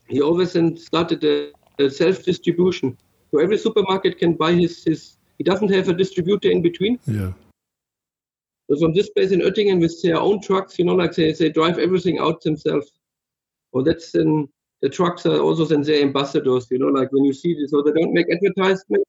he 0.09 0.23
always 0.23 0.53
started 0.83 1.21
the, 1.21 1.53
the 1.77 1.91
self 1.91 2.25
distribution. 2.25 2.97
So 3.31 3.39
every 3.39 3.59
supermarket 3.59 4.19
can 4.19 4.33
buy 4.35 4.53
his, 4.53 4.85
his 4.85 5.19
he 5.37 5.45
doesn't 5.45 5.71
have 5.71 5.89
a 5.89 5.93
distributor 5.93 6.51
in 6.51 6.63
between. 6.63 6.99
Yeah. 7.07 7.33
So 8.71 8.79
from 8.79 8.93
this 8.93 9.09
place 9.11 9.31
in 9.33 9.41
Oettingen 9.41 9.81
with 9.81 10.01
their 10.03 10.19
own 10.19 10.41
trucks, 10.41 10.79
you 10.79 10.85
know, 10.85 10.95
like 10.95 11.15
they, 11.15 11.33
they 11.33 11.49
drive 11.49 11.79
everything 11.79 12.19
out 12.19 12.43
themselves. 12.43 12.93
Well, 13.73 13.85
that's 13.85 14.13
then 14.13 14.49
the 14.83 14.89
trucks 14.89 15.27
are 15.27 15.41
also 15.41 15.65
then 15.65 15.83
their 15.83 16.03
ambassadors, 16.03 16.67
you 16.71 16.79
know, 16.79 16.89
like 16.89 17.11
when 17.13 17.25
you 17.25 17.33
see 17.33 17.55
this, 17.55 17.71
so 17.71 17.83
they 17.83 17.93
don't 17.93 18.13
make 18.13 18.27
advertisement, 18.33 19.05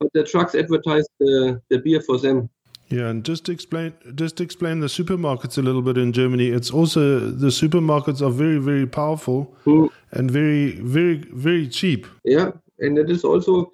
but 0.00 0.10
the 0.14 0.24
trucks 0.24 0.54
advertise 0.54 1.06
the, 1.20 1.60
the 1.68 1.78
beer 1.78 2.00
for 2.00 2.18
them. 2.18 2.48
Yeah, 2.88 3.08
and 3.08 3.24
just 3.24 3.44
to 3.46 3.52
explain 3.52 3.94
just 4.14 4.36
to 4.36 4.44
explain 4.44 4.78
the 4.78 4.86
supermarkets 4.86 5.58
a 5.58 5.62
little 5.62 5.82
bit 5.82 5.98
in 5.98 6.12
Germany. 6.12 6.48
It's 6.48 6.70
also 6.70 7.18
the 7.18 7.48
supermarkets 7.48 8.22
are 8.22 8.30
very 8.30 8.58
very 8.58 8.86
powerful 8.86 9.52
Mm. 9.64 9.90
and 10.12 10.30
very 10.30 10.70
very 10.80 11.16
very 11.16 11.68
cheap. 11.68 12.06
Yeah, 12.24 12.52
and 12.78 12.96
it 12.96 13.10
is 13.10 13.24
also, 13.24 13.72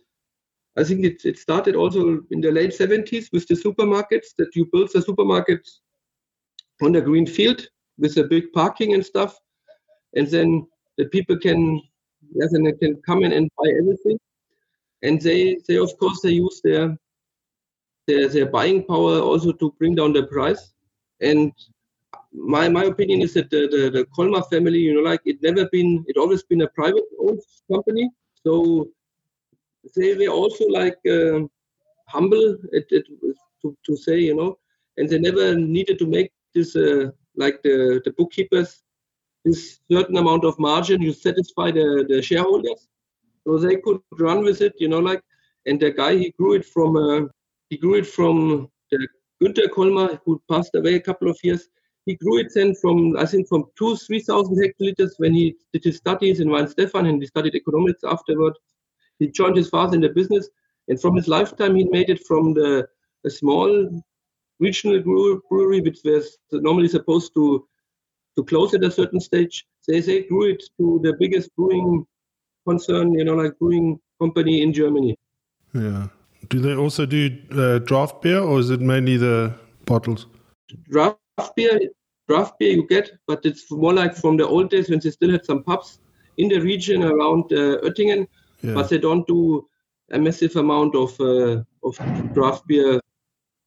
I 0.76 0.84
think 0.84 1.04
it, 1.04 1.24
it 1.24 1.38
started 1.38 1.76
also 1.76 2.22
in 2.30 2.40
the 2.40 2.50
late 2.50 2.70
70s 2.70 3.30
with 3.32 3.46
the 3.46 3.54
supermarkets 3.54 4.34
that 4.38 4.56
you 4.56 4.68
build 4.72 4.90
the 4.92 5.02
supermarket 5.02 5.68
on 6.82 6.92
the 6.92 7.00
green 7.00 7.26
field 7.26 7.66
with 7.98 8.16
a 8.16 8.24
big 8.24 8.52
parking 8.52 8.94
and 8.94 9.04
stuff, 9.04 9.38
and 10.14 10.26
then 10.28 10.66
the 10.96 11.04
people 11.06 11.38
can, 11.38 11.80
yeah, 12.34 12.46
then 12.50 12.64
they 12.64 12.72
can 12.72 13.00
come 13.02 13.22
in 13.22 13.32
and 13.32 13.50
buy 13.58 13.70
everything, 13.78 14.18
and 15.02 15.20
they 15.20 15.58
they 15.68 15.76
of 15.76 15.96
course 15.98 16.20
they 16.22 16.30
use 16.30 16.60
their 16.64 16.96
their, 18.06 18.28
their 18.28 18.46
buying 18.46 18.82
power 18.84 19.20
also 19.20 19.52
to 19.52 19.74
bring 19.78 19.94
down 19.94 20.12
the 20.14 20.26
price, 20.26 20.72
and 21.20 21.52
my 22.32 22.68
my 22.68 22.84
opinion 22.84 23.20
is 23.20 23.34
that 23.34 23.50
the, 23.50 23.68
the, 23.68 23.90
the 23.90 24.04
Kollmar 24.16 24.48
family, 24.48 24.78
you 24.78 24.94
know, 24.94 25.08
like 25.08 25.20
it 25.26 25.42
never 25.42 25.68
been, 25.70 26.04
it 26.08 26.16
always 26.16 26.42
been 26.42 26.62
a 26.62 26.68
private 26.68 27.04
owned 27.20 27.40
company. 27.70 28.10
So 28.44 28.88
they 29.96 30.14
were 30.14 30.32
also 30.32 30.64
like 30.66 30.98
um 31.10 31.50
humble 32.08 32.56
at, 32.76 32.92
at, 32.92 33.04
to, 33.62 33.76
to 33.86 33.96
say, 33.96 34.18
you 34.18 34.34
know, 34.34 34.58
and 34.96 35.08
they 35.08 35.18
never 35.18 35.54
needed 35.54 35.98
to 35.98 36.06
make 36.06 36.30
this 36.54 36.76
uh, 36.76 37.10
like 37.36 37.62
the, 37.62 38.00
the 38.04 38.12
bookkeepers 38.18 38.82
this 39.44 39.80
certain 39.90 40.16
amount 40.16 40.44
of 40.44 40.58
margin 40.58 41.02
you 41.02 41.12
satisfy 41.12 41.70
the, 41.70 42.04
the 42.08 42.22
shareholders. 42.22 42.86
So 43.44 43.58
they 43.58 43.76
could 43.76 44.00
run 44.18 44.44
with 44.44 44.60
it, 44.60 44.74
you 44.78 44.88
know, 44.88 45.00
like 45.00 45.22
and 45.66 45.80
the 45.80 45.90
guy 45.90 46.16
he 46.16 46.30
grew 46.38 46.54
it 46.54 46.64
from 46.64 46.96
uh, 46.96 47.28
he 47.70 47.76
grew 47.76 47.94
it 47.94 48.06
from 48.06 48.68
the 48.90 49.08
Günther 49.42 49.68
Kollmar 49.68 50.20
who 50.24 50.40
passed 50.50 50.74
away 50.74 50.94
a 50.94 51.00
couple 51.00 51.28
of 51.28 51.38
years. 51.42 51.68
He 52.06 52.16
grew 52.16 52.38
it 52.38 52.52
then 52.54 52.74
from 52.74 53.16
I 53.16 53.26
think 53.26 53.48
from 53.48 53.64
two 53.76 53.96
three 53.96 54.20
thousand 54.20 54.56
hectoliters 54.56 55.12
when 55.18 55.34
he 55.34 55.56
did 55.72 55.84
his 55.84 55.96
studies 55.96 56.40
in 56.40 56.48
Weihenstephan 56.48 57.08
and 57.08 57.20
he 57.20 57.26
studied 57.26 57.54
economics 57.54 58.02
afterward. 58.04 58.54
He 59.22 59.28
joined 59.28 59.56
his 59.56 59.68
father 59.68 59.94
in 59.94 60.00
the 60.00 60.08
business, 60.08 60.48
and 60.88 61.00
from 61.00 61.14
his 61.16 61.28
lifetime 61.28 61.76
he 61.76 61.84
made 61.84 62.10
it 62.10 62.26
from 62.26 62.54
the 62.54 62.88
a 63.24 63.30
small 63.30 63.70
regional 64.58 65.00
brewery 65.48 65.80
which 65.80 66.00
was 66.04 66.38
normally 66.50 66.88
supposed 66.88 67.32
to 67.34 67.44
to 68.36 68.44
close 68.44 68.74
at 68.74 68.84
a 68.84 68.90
certain 68.90 69.20
stage. 69.20 69.64
They 69.86 70.00
they 70.00 70.22
grew 70.22 70.46
it 70.54 70.62
to 70.78 71.00
the 71.04 71.12
biggest 71.22 71.54
brewing 71.56 72.04
concern, 72.68 73.12
you 73.18 73.24
know, 73.24 73.36
like 73.42 73.58
brewing 73.58 74.00
company 74.20 74.62
in 74.62 74.72
Germany. 74.72 75.16
Yeah. 75.72 76.08
Do 76.48 76.58
they 76.60 76.74
also 76.74 77.06
do 77.06 77.20
uh, 77.52 77.78
draft 77.78 78.22
beer 78.22 78.40
or 78.40 78.58
is 78.58 78.70
it 78.70 78.80
mainly 78.80 79.16
the 79.16 79.54
bottles? 79.86 80.26
draft 80.88 81.56
beer, 81.56 81.80
draft 82.28 82.58
beer 82.58 82.72
you 82.72 82.86
get, 82.86 83.12
but 83.26 83.44
it's 83.44 83.70
more 83.70 83.94
like 83.94 84.14
from 84.16 84.36
the 84.36 84.46
old 84.46 84.70
days 84.70 84.88
when 84.90 85.00
they 85.00 85.10
still 85.10 85.30
had 85.30 85.44
some 85.44 85.62
pubs 85.62 86.00
in 86.38 86.48
the 86.48 86.60
region 86.60 87.02
around 87.02 87.44
uh, 87.52 87.78
Oettingen, 87.86 88.26
Yeah. 88.62 88.74
but 88.74 88.88
they 88.88 88.98
don't 88.98 89.26
do 89.26 89.66
a 90.12 90.18
massive 90.18 90.56
amount 90.56 90.94
of 90.94 91.18
uh, 91.20 91.62
of 91.82 91.98
draft 92.34 92.66
beer 92.66 93.00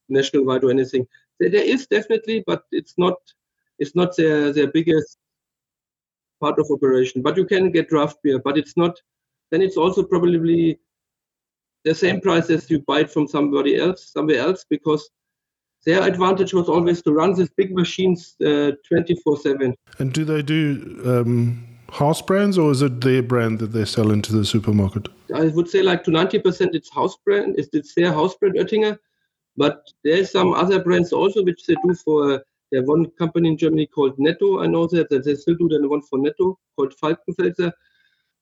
national 0.10 0.46
wide 0.46 0.64
or 0.64 0.72
anything. 0.72 1.08
There, 1.40 1.54
is 1.54 1.88
definitely, 1.88 2.44
but 2.48 2.64
it's 2.72 2.94
not 2.98 3.16
it's 3.80 3.96
not 3.96 4.16
their 4.16 4.54
their 4.54 4.68
biggest 4.68 5.18
part 6.40 6.60
of 6.60 6.68
operation. 6.72 7.22
But 7.22 7.38
you 7.38 7.46
can 7.46 7.72
get 7.72 7.90
draft 7.90 8.18
beer, 8.24 8.40
but 8.40 8.58
it's 8.58 8.78
not. 8.78 9.00
Then 9.52 9.62
it's 9.62 9.78
also 9.78 10.04
probably 10.04 10.80
the 11.84 11.94
same 11.94 12.20
price 12.20 12.50
as 12.50 12.70
you 12.70 12.80
buy 12.80 13.02
it 13.02 13.12
from 13.12 13.28
somebody 13.28 13.78
else, 13.78 14.12
somewhere 14.12 14.40
else, 14.40 14.66
because 14.68 15.08
their 15.86 16.02
advantage 16.02 16.54
was 16.54 16.68
always 16.68 17.02
to 17.04 17.12
run 17.12 17.34
these 17.34 17.52
big 17.52 17.76
machines 17.76 18.36
uh, 18.42 18.72
24/7. 18.92 19.74
And 20.00 20.14
do 20.14 20.26
they 20.26 20.42
do 20.42 21.02
um, 21.06 21.75
house 21.96 22.22
brands 22.22 22.58
or 22.58 22.72
is 22.72 22.82
it 22.82 23.00
their 23.00 23.24
brand 23.24 23.60
that 23.60 23.72
they 23.72 23.86
sell 23.86 24.12
into 24.12 24.34
the 24.34 24.44
supermarket? 24.44 25.08
I 25.34 25.46
would 25.46 25.70
say 25.70 25.82
like 25.82 26.04
to 26.04 26.12
90% 26.12 26.76
it's 26.76 26.90
house 26.90 27.18
brand, 27.24 27.56
it's, 27.58 27.70
it's 27.72 27.96
their 27.96 28.12
house 28.12 28.36
brand 28.36 28.56
Oettinger, 28.56 28.98
but 29.56 29.90
there's 30.04 30.32
some 30.32 30.54
other 30.54 30.84
brands 30.84 31.14
also 31.14 31.44
which 31.44 31.66
they 31.66 31.76
do 31.84 31.96
for. 31.96 32.44
There 32.72 32.82
one 32.82 33.12
company 33.12 33.50
in 33.50 33.58
Germany 33.58 33.86
called 33.86 34.18
Netto. 34.18 34.64
I 34.64 34.66
know 34.66 34.88
that, 34.88 35.08
that 35.10 35.24
they 35.24 35.36
still 35.36 35.54
do 35.54 35.70
the 35.70 35.88
one 35.88 36.02
for 36.02 36.18
Netto 36.18 36.58
called 36.76 36.96
Falkenfelser, 37.02 37.72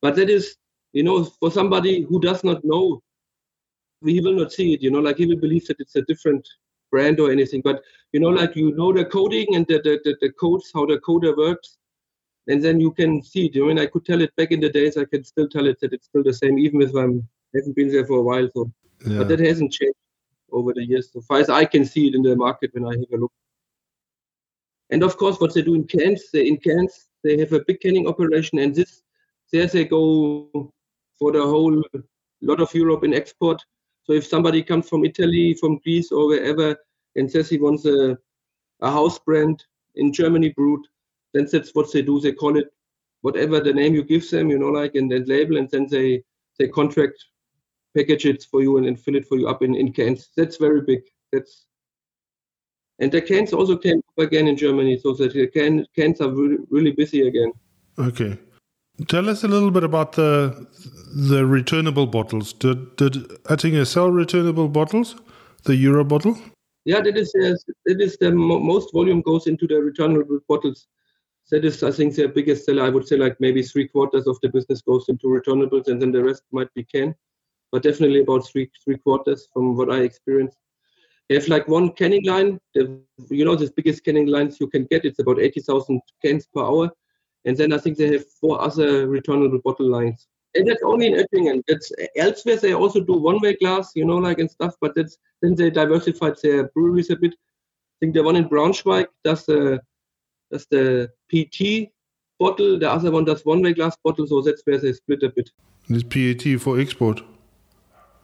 but 0.02 0.16
that 0.16 0.30
is 0.30 0.56
you 0.94 1.04
know 1.04 1.26
for 1.26 1.52
somebody 1.52 2.04
who 2.04 2.22
does 2.22 2.42
not 2.42 2.64
know, 2.64 3.04
he 4.06 4.22
will 4.22 4.34
not 4.34 4.54
see 4.54 4.74
it. 4.74 4.82
You 4.82 4.92
know, 4.92 5.02
like 5.02 5.18
he 5.18 5.26
will 5.26 5.42
believe 5.42 5.68
that 5.68 5.82
it's 5.82 5.98
a 5.98 6.04
different 6.04 6.48
brand 6.90 7.20
or 7.20 7.32
anything. 7.32 7.62
But 7.62 7.82
you 8.14 8.22
know, 8.22 8.30
like 8.30 8.56
you 8.56 8.74
know 8.74 8.94
the 8.94 9.04
coding 9.04 9.56
and 9.56 9.68
the 9.68 9.80
the, 9.84 10.00
the, 10.06 10.16
the 10.22 10.32
codes, 10.32 10.72
how 10.74 10.86
the 10.86 11.00
coder 11.00 11.36
works. 11.36 11.78
And 12.48 12.64
then 12.64 12.80
you 12.80 12.92
can 12.92 13.24
see 13.24 13.46
it. 13.46 13.58
I 13.58 13.66
mean, 13.66 13.80
I 13.80 13.86
could 13.86 14.06
tell 14.06 14.22
it 14.22 14.36
back 14.36 14.52
in 14.52 14.60
the 14.60 14.70
days. 14.70 14.98
I 14.98 15.06
can 15.06 15.24
still 15.24 15.48
tell 15.48 15.68
it 15.68 15.80
that 15.82 15.94
it's 15.94 16.08
still 16.08 16.24
the 16.24 16.34
same, 16.34 16.60
even 16.60 16.82
if 16.82 16.96
I 16.96 17.02
haven't 17.56 17.76
been 17.76 17.92
there 17.92 18.06
for 18.06 18.18
a 18.18 18.22
while. 18.22 18.50
So, 18.54 18.72
yeah. 19.06 19.20
but 19.20 19.30
that 19.30 19.40
hasn't 19.40 19.72
changed 19.72 19.98
over 20.52 20.74
the 20.74 20.86
years, 20.86 21.12
so 21.12 21.22
far 21.22 21.40
as 21.40 21.50
I 21.50 21.66
can 21.66 21.84
see 21.84 22.08
it 22.08 22.16
in 22.16 22.22
the 22.22 22.36
market 22.36 22.72
when 22.74 22.86
I 22.86 22.92
have 22.92 23.12
a 23.14 23.18
look. 23.18 23.32
And 24.92 25.02
of 25.04 25.18
course, 25.18 25.40
what 25.40 25.54
they 25.54 25.64
do 25.64 25.74
in 25.74 25.86
cans, 25.86 26.30
they 26.32 26.48
in 26.48 26.58
cans 26.58 27.08
they 27.24 27.40
have 27.40 27.54
a 27.54 27.64
big 27.66 27.80
canning 27.80 28.08
operation, 28.08 28.60
and 28.60 28.76
this 28.76 29.02
there 29.52 29.68
they 29.68 29.86
go 29.86 30.72
for 31.18 31.32
the 31.32 31.42
whole 31.42 31.82
lot 32.42 32.60
of 32.60 32.74
Europe 32.74 33.04
in 33.04 33.14
export. 33.14 33.64
So 34.04 34.14
if 34.14 34.28
somebody 34.28 34.62
comes 34.62 34.90
from 34.90 35.06
Italy, 35.06 35.56
from 35.60 35.80
Greece, 35.80 36.12
or 36.12 36.28
wherever, 36.28 36.76
and 37.16 37.32
says 37.32 37.50
he 37.50 37.58
wants 37.58 37.86
a, 37.86 38.18
a 38.82 38.92
house 38.92 39.18
brand 39.20 39.64
in 39.96 40.12
Germany 40.12 40.50
brewed, 40.50 40.86
then 41.34 41.48
that's 41.52 41.74
what 41.74 41.92
they 41.92 42.02
do. 42.02 42.20
They 42.20 42.32
call 42.32 42.58
it 42.58 42.72
whatever 43.22 43.60
the 43.60 43.74
name 43.74 43.96
you 43.96 44.04
give 44.04 44.30
them, 44.30 44.50
you 44.50 44.60
know, 44.60 44.70
like 44.70 44.96
and 44.96 45.12
then 45.12 45.26
label, 45.26 45.58
and 45.58 45.70
then 45.70 45.88
they 45.90 46.24
they 46.60 46.68
contract, 46.68 47.24
package 47.96 48.26
it 48.26 48.46
for 48.50 48.62
you, 48.62 48.78
and 48.78 48.86
then 48.86 48.96
fill 48.96 49.16
it 49.16 49.28
for 49.28 49.38
you 49.38 49.48
up 49.48 49.62
in, 49.64 49.76
in 49.76 49.92
cans. 49.92 50.30
That's 50.38 50.58
very 50.58 50.82
big. 50.82 51.02
That's 51.32 51.66
and 53.00 53.12
the 53.12 53.22
cans 53.22 53.54
also 53.54 53.78
came 53.78 53.98
up 53.98 54.26
again 54.26 54.48
in 54.48 54.56
Germany, 54.56 54.98
so 54.98 55.14
that 55.14 55.34
the 55.34 55.48
can, 55.48 55.86
cans 55.96 56.22
are 56.22 56.30
really, 56.30 56.58
really 56.70 56.92
busy 56.92 57.28
again. 57.28 57.52
Okay. 57.98 58.38
Tell 59.08 59.28
us 59.30 59.44
a 59.44 59.48
little 59.48 59.72
bit 59.72 59.84
about 59.84 60.14
the 60.14 60.68
the 61.16 61.46
returnable 61.46 62.06
bottles. 62.06 62.54
Did 62.54 62.96
did 62.96 63.14
Oettinger 63.46 63.88
sell 63.88 64.12
returnable 64.12 64.68
bottles? 64.68 65.16
The 65.64 65.76
Euro 65.76 66.04
bottle? 66.04 66.38
Yeah, 66.86 67.02
that 67.02 67.18
is 67.18 67.32
yes, 67.36 67.64
that 67.86 68.02
is 68.02 68.18
the 68.18 68.32
mo 68.32 68.60
most 68.60 68.94
volume 68.94 69.22
goes 69.22 69.48
into 69.48 69.66
the 69.66 69.82
returnable 69.82 70.40
bottles. 70.48 70.88
That 71.52 71.66
is, 71.66 71.84
I 71.84 71.92
think, 71.92 72.16
their 72.16 72.30
biggest 72.30 72.66
seller. 72.66 72.84
I 72.84 72.90
would 72.90 73.08
say 73.08 73.18
like 73.18 73.40
maybe 73.40 73.62
three 73.62 73.88
quarters 73.88 74.28
of 74.28 74.38
the 74.42 74.50
business 74.50 74.82
goes 74.82 75.06
into 75.08 75.28
returnables, 75.28 75.88
and 75.88 76.02
then 76.02 76.12
the 76.12 76.24
rest 76.24 76.44
might 76.52 76.74
be 76.74 76.84
can, 76.84 77.14
but 77.72 77.84
definitely 77.84 78.22
about 78.22 78.48
three 78.48 78.70
three 78.84 78.98
quarters 78.98 79.48
from 79.54 79.76
what 79.76 79.92
I 79.92 80.00
experienced. 80.00 80.58
They 81.30 81.36
have 81.36 81.48
like 81.48 81.68
one 81.68 81.92
canning 81.92 82.26
line. 82.26 82.60
The, 82.74 83.00
you 83.30 83.46
know, 83.46 83.56
the 83.56 83.72
biggest 83.76 84.04
canning 84.04 84.28
lines 84.28 84.58
you 84.60 84.68
can 84.68 84.86
get. 84.86 85.06
It's 85.06 85.20
about 85.20 85.40
eighty 85.40 85.62
thousand 85.62 86.02
cans 86.24 86.48
per 86.48 86.64
hour, 86.64 86.92
and 87.46 87.56
then 87.56 87.74
I 87.74 87.78
think 87.78 87.98
they 87.98 88.14
have 88.14 88.26
four 88.42 88.62
other 88.62 89.08
returnable 89.08 89.60
bottle 89.64 89.90
lines 89.90 90.28
and 90.56 90.68
that's 90.68 90.84
only 90.84 91.08
in 91.08 91.14
Oettingen. 91.14 91.64
That's 91.68 91.92
elsewhere 92.16 92.58
they 92.58 92.74
also 92.74 93.00
do 93.00 93.14
one-way 93.14 93.56
glass, 93.56 93.92
you 93.96 94.06
know, 94.06 94.18
like 94.18 94.40
and 94.40 94.50
stuff. 94.50 94.76
But 94.80 94.94
that's 94.96 95.18
then 95.42 95.56
they 95.56 95.70
diversified 95.70 96.36
their 96.42 96.70
breweries 96.70 97.10
a 97.10 97.16
bit. 97.16 97.34
I 97.34 97.96
think 98.00 98.14
the 98.14 98.24
one 98.24 98.36
in 98.36 98.50
Braunschweig 98.50 99.08
does 99.24 99.46
the 99.46 99.82
does 100.54 100.68
the 100.68 101.10
PT 101.30 101.92
bottle. 102.40 102.80
The 102.80 102.90
other 102.90 103.12
one 103.12 103.26
does 103.26 103.44
one-way 103.44 103.74
glass 103.74 103.98
bottle. 104.04 104.28
So 104.28 104.42
that's 104.42 104.62
where 104.66 104.78
they 104.78 104.94
split 104.94 105.24
a 105.24 105.30
bit. 105.30 105.50
This 105.90 106.04
PAT 106.04 106.62
for 106.62 106.80
export. 106.80 107.22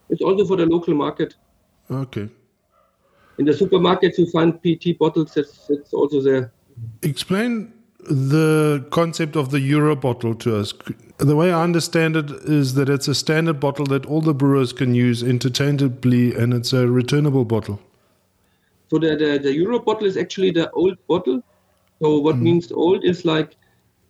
It's 0.09 0.21
also 0.21 0.45
for 0.45 0.57
the 0.57 0.65
local 0.65 0.93
market. 0.93 1.35
Okay. 1.89 2.29
In 3.37 3.45
the 3.45 3.51
supermarkets, 3.51 4.17
you 4.17 4.29
find 4.31 4.61
PT 4.61 4.97
bottles. 4.97 5.33
That's, 5.33 5.67
that's 5.67 5.93
also 5.93 6.21
there. 6.21 6.51
Explain 7.01 7.73
the 8.09 8.85
concept 8.91 9.35
of 9.35 9.51
the 9.51 9.59
Euro 9.59 9.95
bottle 9.95 10.35
to 10.35 10.57
us. 10.57 10.73
The 11.17 11.35
way 11.35 11.51
I 11.51 11.63
understand 11.63 12.15
it 12.15 12.31
is 12.31 12.75
that 12.75 12.89
it's 12.89 13.07
a 13.07 13.15
standard 13.15 13.59
bottle 13.59 13.85
that 13.87 14.05
all 14.05 14.21
the 14.21 14.33
brewers 14.33 14.71
can 14.71 14.95
use 14.95 15.21
interchangeably, 15.21 16.33
and 16.35 16.53
it's 16.53 16.73
a 16.73 16.87
returnable 16.87 17.45
bottle. 17.45 17.79
So 18.89 18.97
the, 18.97 19.15
the, 19.15 19.39
the 19.41 19.53
Euro 19.55 19.79
bottle 19.79 20.07
is 20.07 20.17
actually 20.17 20.51
the 20.51 20.69
old 20.71 20.97
bottle. 21.07 21.43
So 22.01 22.19
what 22.19 22.35
mm. 22.35 22.41
means 22.41 22.71
old 22.71 23.03
is 23.03 23.25
like 23.25 23.55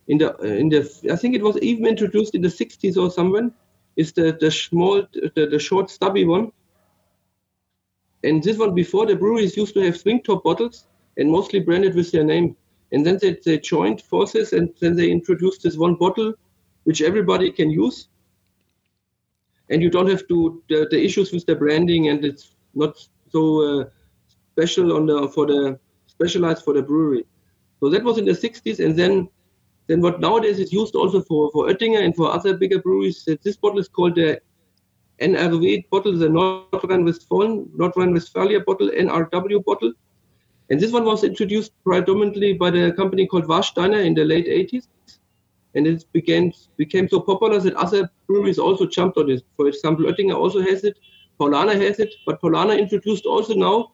in 0.08 0.18
the 0.18 0.36
in 0.38 0.70
the 0.70 0.82
I 1.12 1.16
think 1.16 1.36
it 1.36 1.42
was 1.42 1.58
even 1.60 1.86
introduced 1.86 2.36
in 2.36 2.42
the 2.42 2.48
60s 2.48 2.98
or 2.98 3.10
somewhere. 3.12 3.52
Is 3.96 4.14
the 4.14 4.38
the 4.40 4.52
small 4.52 5.06
the, 5.14 5.48
the 5.48 5.60
short 5.60 5.90
stubby 5.90 6.26
one. 6.26 6.52
And 8.24 8.44
this 8.44 8.58
one 8.58 8.76
before 8.76 9.06
the 9.06 9.16
breweries 9.16 9.56
used 9.56 9.74
to 9.76 9.82
have 9.82 9.98
swing 9.98 10.22
top 10.22 10.44
bottles 10.44 10.86
and 11.18 11.32
mostly 11.32 11.60
branded 11.60 11.96
with 11.96 12.12
their 12.12 12.24
name. 12.24 12.56
And 12.92 13.06
then 13.06 13.18
they, 13.22 13.38
they 13.46 13.60
joined 13.60 14.02
forces 14.02 14.52
and 14.52 14.74
then 14.80 14.96
they 14.96 15.10
introduced 15.10 15.64
this 15.64 15.78
one 15.78 15.96
bottle 15.96 16.34
which 16.84 17.02
everybody 17.02 17.52
can 17.52 17.70
use. 17.70 18.10
And 19.70 19.82
you 19.82 19.90
don't 19.90 20.10
have 20.10 20.28
to 20.28 20.64
the, 20.70 20.88
the 20.90 21.04
issues 21.04 21.32
with 21.32 21.46
the 21.46 21.56
branding 21.56 22.10
and 22.10 22.26
it's 22.26 22.56
not 22.74 22.98
so 23.32 23.82
uh, 23.82 23.86
special 24.52 24.96
on 24.96 25.06
the 25.06 25.30
for 25.30 25.46
the 25.46 25.80
specialized 26.08 26.64
for 26.64 26.74
the 26.74 26.82
brewery. 26.82 27.26
So 27.80 27.90
that 27.90 28.04
was 28.04 28.18
in 28.18 28.26
the 28.26 28.32
60s, 28.32 28.84
and 28.84 28.98
then 28.98 29.30
then 29.88 30.02
what 30.02 30.20
nowadays 30.20 30.60
is 30.60 30.72
used 30.72 30.96
also 30.96 31.22
for 31.22 31.50
for 31.52 31.68
Oettinger 31.68 32.04
and 32.04 32.16
for 32.16 32.32
other 32.32 32.56
bigger 32.56 32.80
breweries. 32.80 33.28
This 33.44 33.58
bottle 33.58 33.80
is 33.80 33.88
called 33.88 34.16
the 34.16 34.40
NRW 35.22 35.90
bottle, 35.90 36.18
the 36.18 36.30
North 36.30 36.84
Rhine-Westphalen 36.84 37.72
North 37.76 37.98
Rhine-Westphalia 37.98 38.62
bottle, 38.62 38.90
NRW 38.90 39.64
bottle. 39.64 39.94
And 40.70 40.80
this 40.80 40.92
one 40.92 41.06
was 41.06 41.24
introduced 41.24 41.72
predominantly 41.84 42.54
by 42.54 42.70
the 42.70 42.92
company 42.94 43.26
called 43.26 43.46
Warsteiner 43.46 44.06
in 44.06 44.14
the 44.14 44.24
late 44.24 44.46
80s. 44.46 44.88
And 45.76 45.88
it 45.88 46.06
became, 46.14 46.54
became 46.78 47.10
so 47.10 47.20
popular 47.20 47.60
that 47.60 47.74
other 47.74 48.10
breweries 48.28 48.60
also 48.60 48.86
jumped 48.86 49.18
on 49.18 49.30
it. 49.30 49.44
For 49.56 49.68
example, 49.68 50.06
Oettinger 50.06 50.36
also 50.36 50.62
has 50.62 50.84
it, 50.84 50.98
Paulaner 51.40 51.76
has 51.76 52.00
it, 52.00 52.14
but 52.26 52.42
Paulaner 52.42 52.78
introduced 52.78 53.26
also 53.26 53.54
now 53.54 53.92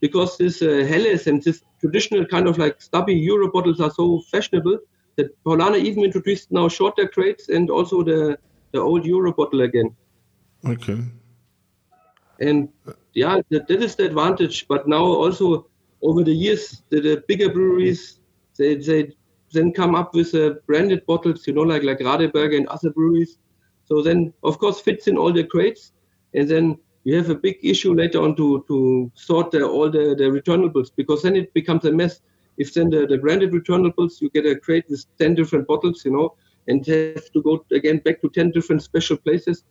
because 0.00 0.36
this 0.38 0.62
uh, 0.62 0.86
Helles 0.88 1.26
and 1.26 1.42
this 1.42 1.62
traditional 1.80 2.24
kind 2.26 2.46
of 2.48 2.58
like 2.58 2.80
stubby 2.80 3.14
Euro 3.14 3.50
bottles 3.50 3.80
are 3.80 3.90
so 3.90 4.20
fashionable 4.30 4.78
that 5.16 5.42
Paulaner 5.44 5.78
even 5.78 6.04
introduced 6.04 6.52
now 6.52 6.68
shorter 6.68 7.08
crates 7.08 7.48
and 7.48 7.70
also 7.70 8.02
the, 8.02 8.38
the 8.72 8.80
old 8.80 9.04
Euro 9.04 9.32
bottle 9.32 9.62
again. 9.62 9.94
Okay. 10.64 10.98
And 12.40 12.68
yeah, 13.14 13.40
that, 13.50 13.66
that 13.66 13.82
is 13.82 13.96
the 13.96 14.06
advantage. 14.06 14.66
But 14.68 14.86
now 14.86 15.04
also 15.04 15.68
over 16.02 16.22
the 16.22 16.32
years, 16.32 16.82
the, 16.90 17.00
the 17.00 17.24
bigger 17.26 17.52
breweries 17.52 18.20
they, 18.56 18.74
they 18.76 19.12
then 19.52 19.72
come 19.72 19.94
up 19.94 20.14
with 20.14 20.34
uh, 20.34 20.54
branded 20.66 21.06
bottles, 21.06 21.46
you 21.46 21.54
know, 21.54 21.62
like 21.62 21.82
like 21.82 21.98
Radeberger 21.98 22.56
and 22.56 22.68
other 22.68 22.90
breweries. 22.90 23.38
So 23.86 24.02
then, 24.02 24.34
of 24.42 24.58
course, 24.58 24.80
fits 24.80 25.06
in 25.06 25.16
all 25.16 25.32
the 25.32 25.44
crates, 25.44 25.92
and 26.34 26.48
then 26.48 26.78
you 27.04 27.16
have 27.16 27.30
a 27.30 27.34
big 27.34 27.58
issue 27.62 27.94
later 27.94 28.22
on 28.22 28.36
to 28.36 28.64
to 28.68 29.10
sort 29.14 29.50
the, 29.50 29.62
all 29.66 29.90
the, 29.90 30.14
the 30.16 30.24
returnables 30.24 30.90
because 30.94 31.22
then 31.22 31.36
it 31.36 31.52
becomes 31.54 31.84
a 31.84 31.92
mess. 31.92 32.20
If 32.56 32.74
then 32.74 32.90
the, 32.90 33.06
the 33.06 33.18
branded 33.18 33.52
returnables, 33.52 34.20
you 34.20 34.30
get 34.30 34.46
a 34.46 34.58
crate 34.58 34.84
with 34.88 35.04
ten 35.18 35.34
different 35.34 35.66
bottles, 35.66 36.04
you 36.04 36.10
know, 36.10 36.34
and 36.66 36.84
have 36.86 37.30
to 37.32 37.42
go 37.42 37.64
again 37.72 37.98
back 37.98 38.20
to 38.22 38.28
ten 38.28 38.50
different 38.50 38.82
special 38.82 39.16
places. 39.16 39.64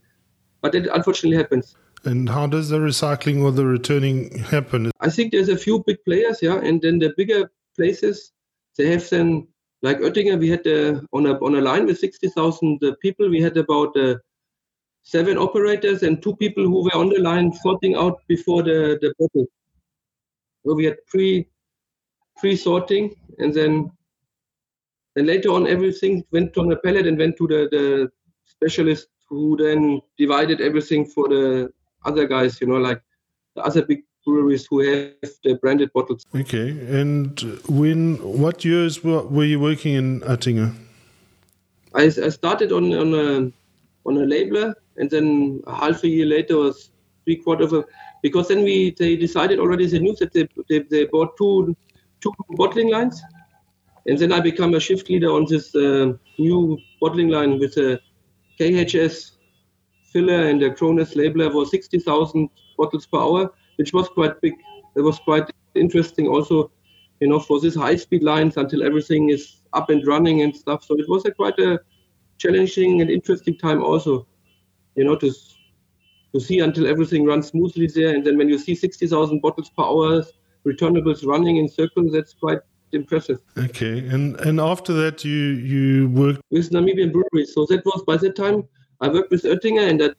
But 0.61 0.73
it 0.73 0.87
unfortunately 0.87 1.37
happens. 1.37 1.75
And 2.03 2.29
how 2.29 2.47
does 2.47 2.69
the 2.69 2.77
recycling 2.77 3.43
or 3.43 3.51
the 3.51 3.65
returning 3.65 4.37
happen? 4.39 4.91
I 5.01 5.09
think 5.09 5.31
there's 5.31 5.49
a 5.49 5.57
few 5.57 5.83
big 5.85 6.03
players, 6.05 6.41
yeah, 6.41 6.59
and 6.63 6.81
then 6.81 6.99
the 6.99 7.13
bigger 7.17 7.51
places 7.75 8.31
they 8.77 8.91
have 8.91 9.09
then 9.09 9.47
like 9.81 9.99
Oettinger, 9.99 10.39
we 10.39 10.49
had 10.49 10.65
uh, 10.65 11.01
on 11.13 11.25
a 11.27 11.33
on 11.39 11.55
a 11.55 11.61
line 11.61 11.85
with 11.85 11.99
60,000 11.99 12.83
uh, 12.83 12.91
people, 13.01 13.29
we 13.29 13.41
had 13.41 13.57
about 13.57 13.95
uh, 13.95 14.15
seven 15.07 15.37
operators 15.37 16.03
and 16.03 16.21
two 16.21 16.35
people 16.35 16.63
who 16.63 16.83
were 16.83 16.95
on 17.01 17.09
the 17.09 17.19
line 17.19 17.53
sorting 17.63 17.95
out 17.95 18.19
before 18.27 18.61
the 18.61 18.97
the 19.01 19.13
bottle. 19.19 19.45
So 20.63 20.73
we 20.73 20.85
had 20.85 20.97
pre 21.05 21.47
pre 22.37 22.55
sorting, 22.55 23.15
and 23.39 23.53
then 23.53 23.91
then 25.15 25.25
later 25.25 25.49
on 25.49 25.67
everything 25.75 26.23
went 26.31 26.57
on 26.57 26.71
a 26.71 26.75
pallet 26.75 27.07
and 27.07 27.17
went 27.17 27.37
to 27.37 27.47
the 27.47 27.61
the 27.75 28.11
specialist 28.55 29.07
who 29.29 29.55
then 29.57 30.01
divided 30.17 30.61
everything 30.61 31.05
for 31.05 31.27
the 31.29 31.69
other 32.05 32.25
guys, 32.27 32.59
you 32.61 32.67
know, 32.67 32.81
like 32.89 33.01
the 33.55 33.61
other 33.61 33.85
big 33.85 34.03
breweries 34.25 34.65
who 34.69 34.79
have 34.79 35.31
the 35.43 35.53
branded 35.61 35.91
bottles. 35.93 36.25
Okay, 36.35 36.69
and 36.99 37.39
when 37.69 38.17
what 38.41 38.65
years 38.65 39.03
were, 39.03 39.23
were 39.23 39.45
you 39.45 39.59
working 39.59 39.93
in 39.93 40.19
Oettinger? 40.21 40.73
I, 41.93 42.03
I 42.27 42.29
started 42.29 42.73
on 42.73 42.93
on 42.93 43.13
a 43.13 43.27
on 44.07 44.17
a 44.23 44.25
labeler, 44.33 44.73
and 44.97 45.09
then 45.09 45.61
half 45.67 46.03
a 46.03 46.07
year 46.07 46.25
later 46.25 46.57
was 46.57 46.91
three 47.23 47.37
quarters 47.37 47.71
of 47.71 47.79
a 47.79 47.85
because 48.23 48.47
then 48.47 48.63
we 48.63 48.95
they 48.97 49.15
decided 49.15 49.59
already 49.59 49.85
the 49.87 49.99
news 49.99 50.19
that 50.19 50.33
they, 50.33 50.47
they, 50.69 50.79
they 50.89 51.05
bought 51.05 51.35
two 51.37 51.75
two 52.21 52.33
bottling 52.51 52.89
lines, 52.91 53.21
and 54.07 54.17
then 54.17 54.31
I 54.31 54.39
become 54.39 54.73
a 54.73 54.79
shift 54.79 55.09
leader 55.09 55.31
on 55.31 55.45
this 55.47 55.73
uh, 55.75 56.13
new 56.37 56.77
bottling 56.99 57.29
line 57.29 57.59
with 57.59 57.77
a 57.77 57.99
KHS 58.59 59.37
filler 60.11 60.47
and 60.49 60.63
a 60.63 60.73
Krones 60.73 61.13
labeler 61.13 61.51
for 61.51 61.65
60,000 61.65 62.49
bottles 62.77 63.05
per 63.05 63.19
hour, 63.19 63.53
which 63.75 63.93
was 63.93 64.07
quite 64.09 64.39
big. 64.41 64.53
It 64.95 65.01
was 65.01 65.19
quite 65.19 65.49
interesting 65.75 66.27
also, 66.27 66.71
you 67.19 67.27
know, 67.27 67.39
for 67.39 67.59
these 67.59 67.75
high-speed 67.75 68.23
lines 68.23 68.57
until 68.57 68.83
everything 68.83 69.29
is 69.29 69.61
up 69.73 69.89
and 69.89 70.05
running 70.07 70.41
and 70.41 70.55
stuff. 70.55 70.83
So 70.83 70.95
it 70.97 71.07
was 71.07 71.25
a 71.25 71.31
quite 71.31 71.59
a 71.59 71.79
challenging 72.37 73.01
and 73.01 73.11
interesting 73.11 73.57
time 73.57 73.83
also, 73.83 74.27
you 74.97 75.05
know, 75.05 75.15
to 75.15 75.31
to 76.33 76.39
see 76.41 76.59
until 76.59 76.87
everything 76.87 77.25
runs 77.25 77.47
smoothly 77.47 77.87
there. 77.87 78.13
And 78.13 78.25
then 78.25 78.37
when 78.37 78.49
you 78.49 78.57
see 78.57 78.75
60,000 78.75 79.41
bottles 79.41 79.69
per 79.69 79.83
hour 79.83 80.25
returnables 80.65 81.25
running 81.25 81.57
in 81.57 81.69
circles, 81.69 82.11
that's 82.11 82.33
quite 82.33 82.59
impressive. 82.91 83.39
Okay, 83.57 83.99
and 84.09 84.39
and 84.41 84.59
after 84.59 84.93
that, 84.93 85.23
you 85.23 85.41
you 85.73 86.09
worked 86.09 86.41
with 86.51 86.69
Namibian 86.71 87.11
breweries. 87.11 87.53
So 87.53 87.65
that 87.69 87.85
was 87.85 88.03
by 88.03 88.17
that 88.17 88.35
time 88.35 88.67
I 89.01 89.07
worked 89.07 89.31
with 89.31 89.43
Oettinger 89.43 89.89
and 89.89 90.03
I 90.03 90.09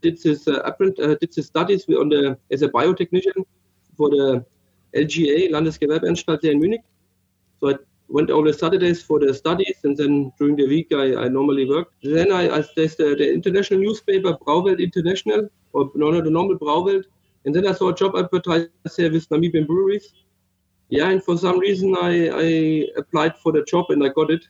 did 0.00 0.20
this 0.22 0.48
uh, 0.48 0.60
uh, 0.60 1.14
did 1.20 1.34
his 1.34 1.46
studies 1.46 1.86
we 1.86 1.96
on 1.96 2.08
the 2.08 2.38
as 2.50 2.62
a 2.62 2.68
biotechnician 2.68 3.44
for 3.96 4.10
the 4.10 4.44
LGA 4.94 5.50
Landesgewerbeanstalt 5.50 6.40
there 6.40 6.52
in 6.52 6.60
Munich. 6.60 6.82
So 7.60 7.70
I 7.70 7.74
went 8.12 8.30
all 8.30 8.44
the 8.44 8.52
Saturdays 8.52 9.02
for 9.02 9.18
the 9.18 9.32
studies, 9.32 9.76
and 9.84 9.96
then 9.96 10.32
during 10.38 10.56
the 10.56 10.66
week 10.66 10.88
I, 10.92 11.24
I 11.24 11.28
normally 11.28 11.66
worked. 11.68 11.94
Then 12.02 12.30
I, 12.30 12.58
I 12.58 12.64
there's 12.76 12.94
the, 12.96 13.16
the, 13.16 13.32
international 13.32 13.80
newspaper 13.80 14.36
Brauwelt 14.44 14.80
International, 14.80 15.48
or 15.72 15.90
no, 15.94 16.10
no, 16.10 16.20
the 16.20 16.30
normal 16.30 16.58
Brauwelt, 16.58 17.06
and 17.46 17.54
then 17.54 17.66
I 17.66 17.72
saw 17.72 17.88
a 17.88 17.94
job 17.94 18.14
advertised 18.14 18.68
there 18.96 19.10
with 19.10 19.28
Namibian 19.30 19.66
breweries. 19.66 20.12
Yeah, 20.90 21.08
and 21.08 21.24
for 21.24 21.38
some 21.38 21.58
reason 21.58 21.96
I, 21.98 22.28
I 22.28 22.86
applied 22.98 23.38
for 23.38 23.50
the 23.50 23.64
job 23.64 23.86
and 23.88 24.04
I 24.04 24.08
got 24.08 24.30
it. 24.30 24.44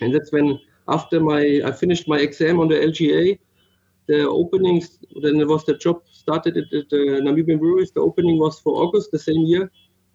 And 0.00 0.14
that's 0.14 0.30
when 0.30 0.60
after 0.88 1.18
my 1.18 1.60
I 1.64 1.72
finished 1.72 2.06
my 2.06 2.18
exam 2.18 2.60
on 2.60 2.68
the 2.68 2.76
LGA, 2.76 3.38
the 4.06 4.20
openings 4.22 4.98
then 5.20 5.40
it 5.40 5.48
was 5.48 5.64
the 5.64 5.74
job 5.74 6.02
started 6.12 6.56
at 6.56 6.70
the 6.70 7.20
Namibian 7.26 7.58
breweries. 7.58 7.90
The 7.90 8.00
opening 8.00 8.38
was 8.38 8.60
for 8.60 8.72
August 8.84 9.10
the 9.10 9.18
same 9.18 9.42
year. 9.46 9.68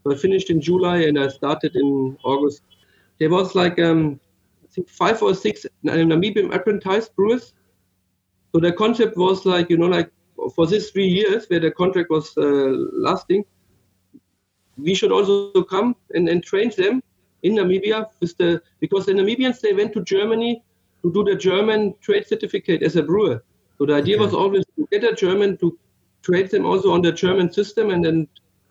So 0.04 0.14
I 0.14 0.18
finished 0.18 0.50
in 0.50 0.62
July 0.62 1.04
and 1.04 1.20
I 1.20 1.28
started 1.28 1.76
in 1.76 2.18
August. 2.24 2.62
There 3.20 3.30
was 3.30 3.56
like 3.56 3.80
um, 3.80 4.20
I 4.64 4.68
think 4.74 4.90
five 4.90 5.22
or 5.22 5.36
six 5.36 5.66
Namibian 5.86 6.54
apprentice 6.54 7.10
brewers. 7.10 7.54
So 8.54 8.60
the 8.60 8.74
concept 8.74 9.16
was 9.18 9.46
like 9.46 9.70
you 9.70 9.78
know 9.78 9.88
like 9.88 10.12
for 10.56 10.66
these 10.66 10.90
three 10.90 11.08
years 11.08 11.46
where 11.48 11.60
the 11.60 11.72
contract 11.72 12.10
was 12.10 12.36
uh, 12.38 12.42
lasting, 13.08 13.46
we 14.78 14.96
should 14.96 15.12
also 15.12 15.64
come 15.64 15.96
and, 16.14 16.28
and 16.28 16.44
train 16.44 16.72
them 16.76 17.04
in 17.44 17.56
Namibia 17.56 18.08
with 18.20 18.36
the 18.38 18.62
because 18.80 19.06
the 19.06 19.14
Namibians 19.14 19.62
they 19.62 19.74
went 19.74 19.94
to 19.94 20.04
Germany 20.04 20.64
to 21.04 21.12
do 21.12 21.24
the 21.24 21.36
German 21.36 21.96
trade 22.02 22.28
certificate 22.28 22.84
as 22.84 22.96
a 22.96 23.04
brewer. 23.04 23.44
So 23.78 23.86
the 23.86 23.96
idea 23.96 24.16
okay. 24.16 24.26
was 24.26 24.34
always 24.34 24.64
to 24.76 24.88
get 24.92 25.04
a 25.04 25.14
German 25.14 25.58
to 25.58 25.78
train 26.22 26.48
them 26.48 26.66
also 26.66 26.92
on 26.92 27.02
the 27.02 27.12
German 27.12 27.52
system 27.52 27.90
and 27.90 28.06
then 28.06 28.28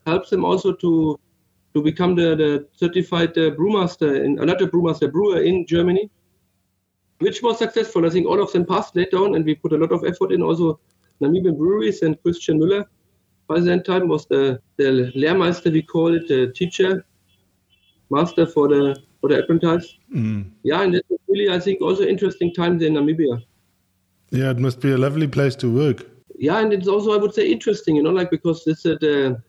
helps 0.07 0.31
them 0.31 0.45
also 0.45 0.73
to 0.73 1.19
to 1.73 1.83
become 1.83 2.17
the, 2.17 2.35
the 2.35 2.67
certified 2.73 3.31
uh, 3.39 3.53
brewmaster, 3.53 4.25
in, 4.25 4.41
uh, 4.41 4.45
not 4.45 4.61
a 4.61 4.67
brewmaster, 4.67 5.11
brewer 5.11 5.41
in 5.41 5.65
Germany, 5.67 6.11
which 7.21 7.43
was 7.43 7.59
successful. 7.59 8.05
I 8.05 8.11
think 8.11 8.27
all 8.27 8.43
of 8.43 8.51
them 8.53 8.67
passed 8.67 8.97
later 8.97 9.19
on, 9.19 9.37
and 9.37 9.45
we 9.45 9.55
put 9.55 9.73
a 9.73 9.77
lot 9.77 9.93
of 9.93 10.05
effort 10.05 10.33
in. 10.33 10.43
Also, 10.43 10.81
Namibian 11.21 11.57
breweries 11.57 12.03
and 12.03 12.21
Christian 12.23 12.59
Müller 12.59 12.85
by 13.47 13.61
that 13.61 13.85
time 13.85 14.09
was 14.09 14.27
the, 14.27 14.61
the 14.77 15.13
Lehrmeister, 15.17 15.73
we 15.73 15.83
call 15.83 16.15
it, 16.15 16.29
the 16.29 16.53
teacher, 16.53 17.05
master 18.09 18.47
for 18.47 18.69
the 18.69 18.97
for 19.21 19.29
the 19.29 19.43
apprentice. 19.43 19.99
Mm. 20.15 20.51
Yeah, 20.63 20.83
and 20.83 20.95
that 20.95 21.05
was 21.09 21.21
really, 21.29 21.55
I 21.55 21.61
think, 21.61 21.83
also 21.83 22.05
interesting 22.05 22.55
times 22.55 22.83
in 22.83 22.95
Namibia. 22.95 23.43
Yeah, 24.31 24.51
it 24.51 24.59
must 24.59 24.81
be 24.81 24.93
a 24.93 24.99
lovely 24.99 25.27
place 25.27 25.57
to 25.57 25.69
work. 25.69 26.07
Yeah, 26.39 26.61
and 26.61 26.73
it's 26.73 26.89
also, 26.89 27.13
I 27.13 27.19
would 27.19 27.35
say, 27.35 27.51
interesting, 27.51 27.97
you 27.97 28.03
know, 28.03 28.11
like 28.11 28.31
because 28.31 28.67
it's 28.67 28.87
uh, 28.87 28.97
the 29.01 29.43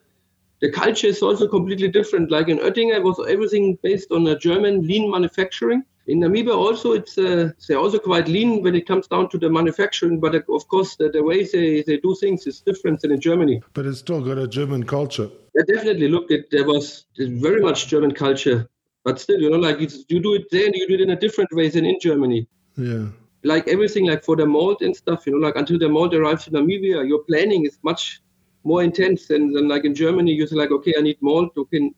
the 0.61 0.71
culture 0.71 1.07
is 1.07 1.21
also 1.21 1.47
completely 1.47 1.87
different. 1.87 2.31
Like 2.31 2.47
in 2.47 2.59
Oettinger, 2.59 2.95
it 2.95 3.03
was 3.03 3.19
everything 3.27 3.77
based 3.81 4.11
on 4.11 4.27
a 4.27 4.37
German 4.37 4.87
lean 4.87 5.09
manufacturing. 5.09 5.83
In 6.07 6.19
Namibia, 6.19 6.55
also, 6.55 6.93
it's 6.93 7.17
uh, 7.17 7.51
they're 7.67 7.77
also 7.77 7.99
quite 7.99 8.27
lean 8.27 8.63
when 8.63 8.75
it 8.75 8.87
comes 8.87 9.07
down 9.07 9.29
to 9.29 9.37
the 9.37 9.49
manufacturing. 9.49 10.19
But 10.19 10.35
uh, 10.35 10.41
of 10.53 10.67
course, 10.67 10.95
the, 10.95 11.09
the 11.09 11.23
way 11.23 11.43
they, 11.43 11.83
they 11.83 11.97
do 11.97 12.15
things 12.19 12.45
is 12.47 12.61
different 12.61 13.01
than 13.01 13.11
in 13.11 13.19
Germany. 13.19 13.61
But 13.73 13.85
it's 13.85 13.99
still 13.99 14.21
got 14.21 14.37
a 14.37 14.47
German 14.47 14.83
culture. 14.83 15.29
Yeah, 15.55 15.63
definitely. 15.67 16.07
Look, 16.07 16.31
it, 16.31 16.49
there 16.51 16.65
was 16.65 17.05
very 17.17 17.61
much 17.61 17.87
German 17.87 18.13
culture. 18.13 18.67
But 19.03 19.19
still, 19.19 19.39
you 19.39 19.49
know, 19.49 19.57
like 19.57 19.79
you 19.79 20.19
do 20.19 20.33
it 20.35 20.45
there 20.51 20.65
and 20.67 20.75
you 20.75 20.87
do 20.87 20.93
it 20.95 21.01
in 21.01 21.09
a 21.09 21.15
different 21.15 21.49
way 21.53 21.69
than 21.69 21.85
in 21.85 21.97
Germany. 21.99 22.47
Yeah 22.77 23.07
like 23.43 23.67
everything 23.67 24.05
like 24.05 24.23
for 24.23 24.35
the 24.35 24.45
mold 24.45 24.83
and 24.83 24.95
stuff 24.95 25.25
you 25.25 25.33
know 25.33 25.39
like 25.39 25.55
until 25.55 25.79
the 25.79 25.89
mold 25.89 26.13
arrives 26.13 26.47
in 26.47 26.53
namibia 26.53 27.07
your 27.07 27.23
planning 27.23 27.65
is 27.65 27.79
much 27.81 28.21
more 28.63 28.83
intense 28.83 29.27
than, 29.27 29.51
than 29.53 29.67
like 29.67 29.85
in 29.85 29.95
Germany. 29.95 30.31
You're 30.33 30.47
like, 30.51 30.71
okay, 30.71 30.93
I 30.97 31.01
need 31.01 31.17
malt. 31.21 31.51
You 31.55 31.65
can, 31.65 31.93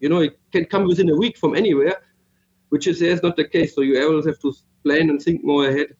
you 0.00 0.08
know, 0.08 0.20
it 0.20 0.38
can 0.52 0.64
come 0.66 0.84
within 0.84 1.10
a 1.10 1.16
week 1.16 1.38
from 1.38 1.54
anywhere, 1.54 1.96
which 2.68 2.86
is 2.86 3.00
there's 3.00 3.22
not 3.22 3.36
the 3.36 3.44
case. 3.44 3.74
So 3.74 3.80
you 3.82 4.00
always 4.02 4.26
have 4.26 4.38
to 4.40 4.54
plan 4.84 5.10
and 5.10 5.20
think 5.20 5.44
more 5.44 5.68
ahead. 5.68 5.94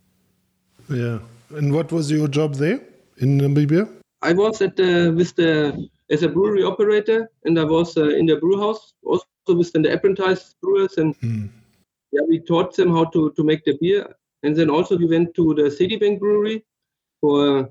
Yeah. 0.88 1.18
And 1.50 1.72
what 1.72 1.92
was 1.92 2.10
your 2.10 2.28
job 2.28 2.54
there 2.54 2.80
in 3.18 3.40
Namibia? 3.40 3.88
I 4.22 4.32
was 4.32 4.60
at 4.60 4.76
the 4.76 5.12
with 5.16 5.34
the 5.36 5.88
as 6.10 6.22
a 6.22 6.28
brewery 6.28 6.62
operator, 6.62 7.30
and 7.44 7.58
I 7.58 7.64
was 7.64 7.96
uh, 7.96 8.08
in 8.08 8.26
the 8.26 8.36
brew 8.36 8.58
house, 8.60 8.94
also 9.04 9.24
with 9.48 9.72
the 9.72 9.92
apprentice 9.92 10.54
brewers, 10.60 10.98
and 10.98 11.16
hmm. 11.16 11.46
yeah, 12.12 12.22
we 12.28 12.40
taught 12.40 12.76
them 12.76 12.90
how 12.90 13.04
to 13.06 13.32
to 13.32 13.42
make 13.42 13.64
the 13.64 13.78
beer, 13.80 14.14
and 14.42 14.54
then 14.54 14.68
also 14.68 14.96
we 14.96 15.06
went 15.06 15.34
to 15.36 15.54
the 15.54 15.70
Sedibeng 15.70 16.18
brewery 16.18 16.64
for 17.20 17.70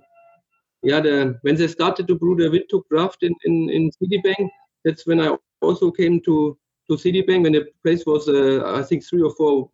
yeah, 0.82 1.00
the, 1.02 1.38
when 1.42 1.56
they 1.56 1.68
started 1.68 2.08
to 2.08 2.16
brew 2.16 2.36
the 2.36 2.50
Windhoek 2.50 2.84
draft 2.90 3.24
in, 3.24 3.34
in, 3.46 3.70
in 3.70 3.92
Sedibeng, 3.92 4.50
that's 4.86 5.06
when 5.06 5.20
I 5.20 5.36
also 5.62 5.92
came 5.92 6.22
to, 6.22 6.58
to 6.90 6.98
Sedibeng 6.98 7.44
when 7.44 7.54
the 7.54 7.66
place 7.84 8.06
was, 8.06 8.30
uh, 8.30 8.64
I 8.76 8.84
think, 8.84 9.04
three 9.04 9.22
or 9.22 9.34
four 9.36 9.70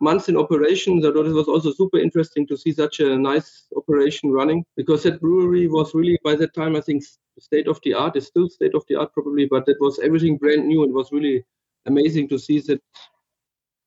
months 0.00 0.28
in 0.28 0.36
operation. 0.36 1.00
So 1.00 1.08
it 1.08 1.32
was 1.32 1.48
also 1.48 1.72
super 1.72 1.98
interesting 1.98 2.46
to 2.48 2.56
see 2.56 2.72
such 2.72 3.00
a 3.00 3.16
nice 3.16 3.66
operation 3.76 4.30
running 4.30 4.64
because 4.76 5.04
that 5.04 5.20
brewery 5.20 5.68
was 5.68 5.94
really, 5.94 6.18
by 6.24 6.34
that 6.36 6.54
time, 6.54 6.76
I 6.76 6.80
think, 6.80 7.04
state 7.38 7.68
of 7.68 7.80
the 7.84 7.94
art. 7.94 8.16
It's 8.16 8.26
still 8.26 8.48
state 8.48 8.74
of 8.74 8.84
the 8.88 8.96
art 8.96 9.12
probably, 9.12 9.46
but 9.46 9.68
it 9.68 9.76
was 9.80 9.98
everything 10.00 10.38
brand 10.38 10.66
new. 10.66 10.84
It 10.84 10.92
was 10.92 11.12
really 11.12 11.44
amazing 11.86 12.28
to 12.30 12.38
see 12.38 12.60
that 12.60 12.82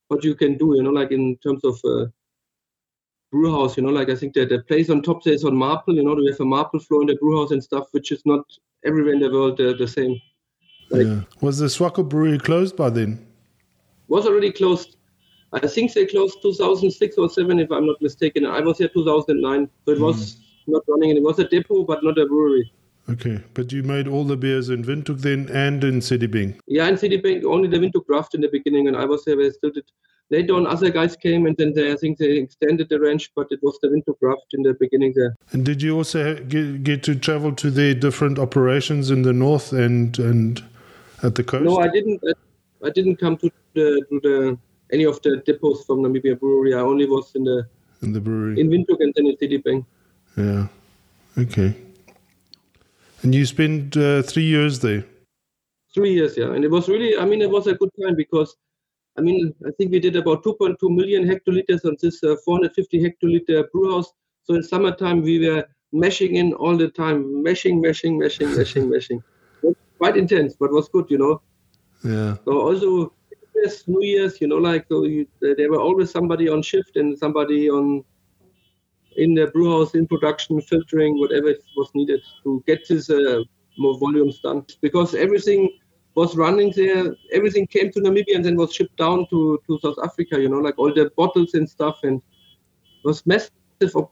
what 0.08 0.24
you 0.24 0.36
can 0.36 0.58
do, 0.58 0.76
you 0.76 0.84
know, 0.84 0.92
like 0.92 1.12
in 1.12 1.38
terms 1.38 1.64
of 1.64 1.80
uh, 1.86 2.06
brew 3.32 3.52
house. 3.52 3.78
You 3.78 3.84
know, 3.84 3.90
like 3.90 4.10
I 4.10 4.16
think 4.16 4.34
that 4.34 4.50
the 4.50 4.60
place 4.60 4.90
on 4.90 5.02
top 5.02 5.24
there 5.24 5.34
is 5.34 5.44
on 5.44 5.56
marble. 5.56 5.96
You 5.96 6.04
know, 6.04 6.16
we 6.16 6.28
have 6.28 6.40
a 6.40 6.46
marble 6.46 6.80
floor 6.80 7.02
in 7.02 7.08
the 7.08 7.16
brew 7.16 7.40
house 7.40 7.52
and 7.52 7.64
stuff, 7.64 7.88
which 7.92 8.12
is 8.12 8.22
not 8.26 8.46
everywhere 8.86 9.14
in 9.14 9.20
the 9.20 9.32
world 9.32 9.60
uh, 9.60 9.74
the 9.78 9.88
same. 9.88 10.20
Like, 10.90 11.06
yeah. 11.06 11.22
Was 11.42 11.60
the 11.60 11.68
Swakop 11.68 12.10
brewery 12.10 12.40
closed 12.40 12.76
by 12.76 12.90
then? 12.90 13.26
Was 14.08 14.26
already 14.26 14.52
closed. 14.52 14.96
I 15.54 15.68
think 15.68 15.94
they 15.94 16.06
closed 16.06 16.38
2006 16.42 17.18
or 17.18 17.30
7, 17.30 17.60
if 17.60 17.72
I'm 17.72 17.88
not 17.88 18.02
mistaken. 18.02 18.46
I 18.46 18.60
was 18.60 18.78
here 18.78 18.88
2009, 18.88 19.70
so 19.86 19.92
it 19.92 19.98
mm. 19.98 20.02
was 20.02 20.38
not 20.68 20.84
running. 20.88 21.16
It 21.16 21.24
was 21.24 21.40
a 21.40 21.48
depot, 21.48 21.84
but 21.84 22.04
not 22.04 22.18
a 22.20 22.26
brewery. 22.26 22.72
Okay, 23.10 23.42
but 23.56 23.72
you 23.72 23.82
made 23.82 24.08
all 24.08 24.24
the 24.24 24.38
beers 24.38 24.70
in 24.70 24.84
Windhoek 24.84 25.22
then 25.22 25.50
and 25.50 25.84
in 25.84 26.00
Sedibeng? 26.00 26.60
Yeah, 26.68 26.88
in 26.88 26.96
Sedibeng, 26.96 27.44
only 27.44 27.68
the 27.68 27.78
Windhoek 27.78 28.06
draft 28.06 28.36
in 28.36 28.42
the 28.42 28.50
beginning, 28.50 28.88
and 28.88 28.96
I 28.96 29.06
was 29.06 29.26
there. 29.26 29.36
We 29.36 29.50
still 29.50 29.72
did 29.72 29.86
later 30.30 30.54
on 30.54 30.68
other 30.68 30.90
guys 30.90 31.16
came 31.16 31.46
and 31.46 31.58
then 31.58 31.74
they, 31.74 31.92
I 31.92 31.96
think 31.96 32.18
they 32.18 32.38
extended 32.38 32.90
the 32.90 33.00
range, 33.00 33.32
but 33.36 33.48
it 33.52 33.60
was 33.62 33.78
the 33.82 33.88
Windhoek 33.90 34.20
draft 34.20 34.54
in 34.54 34.64
the 34.64 34.74
beginning 34.74 35.14
there. 35.16 35.36
And 35.52 35.66
did 35.66 35.82
you 35.82 35.96
also 35.96 36.36
get, 36.36 36.84
get 36.84 37.04
to 37.04 37.16
travel 37.16 37.52
to 37.54 37.72
the 37.72 37.96
different 37.96 38.40
operations 38.40 39.12
in 39.12 39.24
the 39.24 39.34
north 39.34 39.72
and 39.72 40.18
and 40.20 40.64
at 41.24 41.36
the 41.36 41.44
coast? 41.44 41.66
No, 41.66 41.80
I 41.80 41.90
didn't. 41.90 42.22
I 42.86 42.90
didn't 42.90 43.18
come 43.18 43.38
to 43.38 43.52
the 43.74 44.06
to 44.10 44.20
the 44.22 44.58
any 44.92 45.04
of 45.04 45.22
the 45.22 45.42
depots 45.46 45.86
from 45.86 46.00
Namibia 46.00 46.40
Brewery. 46.40 46.74
I 46.74 46.80
only 46.80 47.06
was 47.06 47.32
in 47.36 47.44
the 47.44 47.68
in 48.02 48.14
the 48.14 48.22
brewery 48.22 48.60
in 48.60 48.70
Windhoek 48.70 49.00
and 49.00 49.14
then 49.16 49.28
in 49.28 49.36
Sedibeng. 49.38 49.86
Yeah. 50.38 50.68
Okay. 51.38 51.76
And 53.22 53.36
you 53.36 53.46
spent 53.46 53.98
uh, 53.98 54.22
three 54.22 54.46
years 54.46 54.80
there. 54.80 55.06
Three 55.94 56.14
years, 56.14 56.38
yeah, 56.38 56.54
and 56.54 56.64
it 56.64 56.72
was 56.72 56.88
really. 56.88 57.18
I 57.18 57.26
mean, 57.26 57.42
it 57.42 57.50
was 57.50 57.68
a 57.68 57.74
good 57.74 57.90
time 58.02 58.16
because 58.16 58.56
I 59.20 59.22
mean, 59.22 59.54
I 59.68 59.72
think 59.72 59.92
we 59.92 60.00
did 60.00 60.16
about 60.16 60.46
2.2 60.46 60.78
million 60.96 61.26
hectoliters 61.26 61.84
on 61.84 61.98
this 62.02 62.24
uh, 62.24 62.38
450 62.46 63.04
hectoliter 63.04 63.70
brew 63.70 63.92
house. 63.92 64.14
So 64.44 64.54
in 64.54 64.64
summertime, 64.64 65.22
we 65.22 65.46
were 65.46 65.66
meshing 65.94 66.36
in 66.36 66.54
all 66.54 66.78
the 66.78 66.88
time, 66.88 67.26
meshing, 67.44 67.84
meshing, 67.86 68.14
meshing, 68.18 68.56
meshing, 68.56 68.88
meshing. 68.94 69.76
Quite 69.98 70.16
intense, 70.16 70.56
but 70.58 70.72
was 70.72 70.88
good, 70.88 71.08
you 71.10 71.18
know. 71.18 71.42
Yeah. 72.02 72.38
So 72.46 72.62
also, 72.62 73.14
yes, 73.56 73.90
New 73.90 74.02
Year's, 74.02 74.40
you 74.40 74.48
know, 74.48 74.56
like 74.56 74.86
so 74.88 75.04
you, 75.04 75.28
there 75.42 75.70
were 75.70 75.82
always 75.82 76.12
somebody 76.12 76.48
on 76.48 76.62
shift 76.62 76.96
and 76.96 77.20
somebody 77.20 77.70
on 77.70 78.06
in 79.18 79.34
the 79.34 79.48
brew 79.48 79.70
house, 79.70 79.96
in 79.96 80.08
production, 80.08 80.62
filtering, 80.62 81.20
whatever 81.20 81.54
was 81.76 81.90
needed 81.94 82.22
to 82.44 82.64
get 82.66 82.88
this 82.88 83.10
uh, 83.10 83.44
more 83.78 84.00
volumes 84.00 84.40
done. 84.40 84.66
Because 84.80 85.14
everything 85.14 85.78
was 86.20 86.36
running 86.36 86.74
there. 86.76 87.16
Everything 87.32 87.66
came 87.76 87.92
to 87.94 88.00
Namibia 88.02 88.36
and 88.36 88.44
then 88.46 88.56
was 88.58 88.74
shipped 88.74 88.98
down 88.98 89.26
to, 89.30 89.40
to 89.66 89.80
South 89.84 90.00
Africa. 90.04 90.36
You 90.44 90.50
know, 90.50 90.62
like 90.68 90.78
all 90.78 90.94
the 90.94 91.10
bottles 91.16 91.54
and 91.54 91.68
stuff, 91.78 91.98
and 92.04 92.22
was 93.04 93.26
massive. 93.26 93.52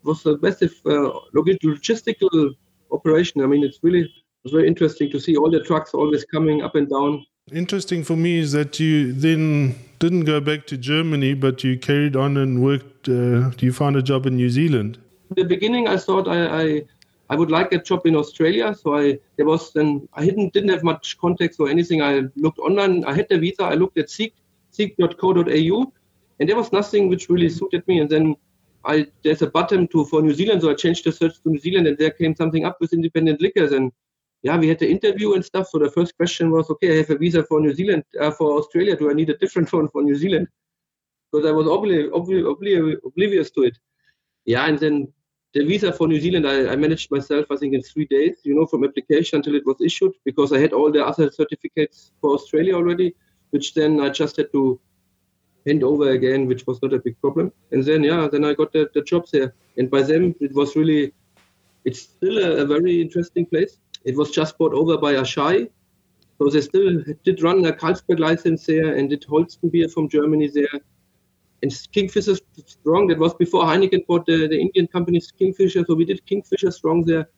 Was 0.04 0.26
a 0.26 0.38
massive 0.42 0.74
uh, 0.86 1.10
logistical 1.36 2.56
operation. 2.92 3.42
I 3.42 3.48
mean, 3.48 3.64
it's 3.68 3.80
really 3.84 4.04
it 4.04 4.44
was 4.46 4.54
very 4.54 4.68
interesting 4.68 5.12
to 5.12 5.20
see 5.20 5.36
all 5.36 5.52
the 5.52 5.62
trucks 5.70 5.94
always 5.94 6.24
coming 6.24 6.62
up 6.62 6.76
and 6.76 6.90
down. 6.90 7.26
Interesting 7.52 8.04
for 8.04 8.16
me 8.16 8.40
is 8.40 8.54
that 8.54 8.80
you 8.80 9.12
then 9.12 9.76
didn't 10.00 10.26
go 10.26 10.40
back 10.40 10.68
to 10.68 10.78
Germany, 10.78 11.34
but 11.34 11.64
you 11.66 11.78
carried 11.78 12.16
on 12.16 12.38
and 12.38 12.64
worked. 12.64 13.10
Uh, 13.10 13.52
you 13.60 13.74
found 13.74 13.98
a 13.98 14.02
job 14.02 14.26
in 14.26 14.38
New 14.38 14.50
Zealand. 14.50 14.98
In 15.36 15.44
the 15.44 15.50
beginning, 15.56 15.90
I 15.90 15.98
thought 15.98 16.28
I, 16.30 16.40
I 16.64 16.66
I 17.30 17.36
would 17.36 17.52
like 17.52 17.74
a 17.74 17.82
job 17.82 18.06
in 18.06 18.16
Australia. 18.16 18.74
So 18.74 18.96
I 18.96 19.20
there 19.36 19.46
was 19.46 19.74
then 19.74 20.08
I 20.14 20.26
didn't 20.26 20.54
didn't 20.54 20.70
have 20.70 20.84
much 20.84 21.18
context 21.18 21.60
or 21.60 21.70
anything. 21.70 22.02
I 22.02 22.24
looked 22.36 22.60
online. 22.60 23.04
I 23.06 23.14
had 23.14 23.28
the 23.30 23.38
visa. 23.38 23.64
I 23.64 23.74
looked 23.76 23.98
at 23.98 24.10
Seek 24.10 24.34
seek.co.au, 24.72 25.94
and 26.40 26.50
there 26.50 26.56
was 26.56 26.72
nothing 26.72 27.10
which 27.10 27.30
really 27.30 27.50
suited 27.50 27.88
me. 27.88 28.00
And 28.00 28.10
then 28.10 28.36
I 28.86 29.08
there's 29.24 29.42
a 29.42 29.48
button 29.48 29.88
to 29.90 30.06
for 30.06 30.22
New 30.22 30.34
Zealand, 30.34 30.62
so 30.62 30.70
I 30.70 30.76
changed 30.76 31.04
the 31.04 31.12
search 31.12 31.42
to 31.44 31.50
New 31.50 31.60
Zealand, 31.60 31.88
and 31.88 31.98
there 31.98 32.12
came 32.12 32.36
something 32.36 32.66
up 32.66 32.78
with 32.80 32.94
independent 32.94 33.42
liquors. 33.42 33.72
And 33.72 33.92
yeah, 34.44 34.58
we 34.58 34.70
had 34.70 34.80
the 34.80 34.90
interview 34.90 35.34
and 35.34 35.44
stuff. 35.44 35.68
So 35.70 35.80
the 35.80 35.92
first 35.92 36.16
question 36.16 36.52
was, 36.52 36.70
okay, 36.70 36.94
I 36.94 36.98
have 36.98 37.10
a 37.10 37.18
visa 37.18 37.44
for 37.44 37.60
New 37.60 37.74
Zealand, 37.74 38.04
uh, 38.22 38.32
for 38.32 38.58
Australia. 38.60 38.96
Do 38.96 39.10
I 39.10 39.14
need 39.14 39.30
a 39.30 39.38
different 39.38 39.72
one 39.80 39.88
for 39.90 40.02
New 40.02 40.16
Zealand? 40.16 40.48
Because 41.32 41.46
I 41.46 41.52
was 41.52 41.68
obli- 41.68 42.10
obli- 42.10 42.44
obli- 42.44 42.98
oblivious 43.04 43.52
to 43.52 43.64
it. 43.64 43.78
Yeah, 44.46 44.66
and 44.66 44.80
then 44.80 45.12
the 45.58 45.66
visa 45.66 45.92
for 45.92 46.08
New 46.08 46.20
Zealand, 46.20 46.48
I, 46.48 46.74
I, 46.74 46.76
managed 46.76 47.10
myself, 47.10 47.48
I 47.50 47.56
think, 47.56 47.74
in 47.74 47.82
three 47.82 48.06
days, 48.06 48.38
you 48.44 48.54
know, 48.54 48.68
from 48.68 48.84
application 48.84 49.38
until 49.38 49.56
it 49.56 49.66
was 49.66 49.78
issued, 49.82 50.14
because 50.24 50.54
I 50.54 50.60
had 50.60 50.72
all 50.72 50.92
the 50.92 51.04
other 51.04 51.32
certificates 51.32 52.12
for 52.22 52.36
Australia 52.36 52.76
already, 52.76 53.16
which 53.50 53.74
then 53.74 54.00
I 54.00 54.10
just 54.10 54.38
had 54.38 54.52
to 54.52 54.80
hand 55.66 55.84
over 55.84 56.12
again, 56.12 56.46
which 56.46 56.68
was 56.68 56.80
not 56.84 56.94
a 56.94 57.00
big 57.00 57.20
problem. 57.22 57.52
And 57.72 57.84
then, 57.84 58.04
yeah, 58.04 58.28
then 58.32 58.46
I 58.46 58.54
got 58.54 58.72
the, 58.72 58.88
the 58.94 59.02
jobs 59.02 59.32
there. 59.32 59.56
And 59.78 59.90
by 59.90 60.04
them, 60.04 60.36
it 60.40 60.54
was 60.54 60.76
really, 60.76 61.14
it's 61.86 62.02
still 62.02 62.38
a, 62.38 62.64
a 62.64 62.66
very 62.66 63.02
interesting 63.02 63.48
place. 63.48 63.80
It 64.06 64.16
was 64.16 64.30
just 64.30 64.58
bought 64.60 64.74
over 64.74 64.98
by 64.98 65.14
Asahi. 65.14 65.70
So 66.38 66.50
they 66.50 66.62
still 66.62 67.04
did 67.24 67.42
run 67.42 67.66
a 67.66 67.74
Carlsberg 67.74 68.20
license 68.20 68.68
there 68.68 68.96
and 68.96 69.10
did 69.10 69.24
Holsten 69.24 69.72
beer 69.72 69.90
from 69.90 70.08
Germany 70.08 70.50
there 70.54 70.80
and 71.64 71.72
Kingfisher 71.92 72.36
Strong. 72.66 73.08
That 73.08 73.20
was 73.20 73.34
before 73.34 73.64
Heineken 73.64 74.06
bought 74.08 74.26
the, 74.26 74.48
the 74.48 74.60
Indian 74.60 74.88
company 74.88 75.22
Kingfisher. 75.40 75.84
So 75.88 75.96
we 75.96 76.06
did 76.06 76.26
Kingfisher 76.26 76.72
Strong 76.72 77.06
there, 77.06 77.30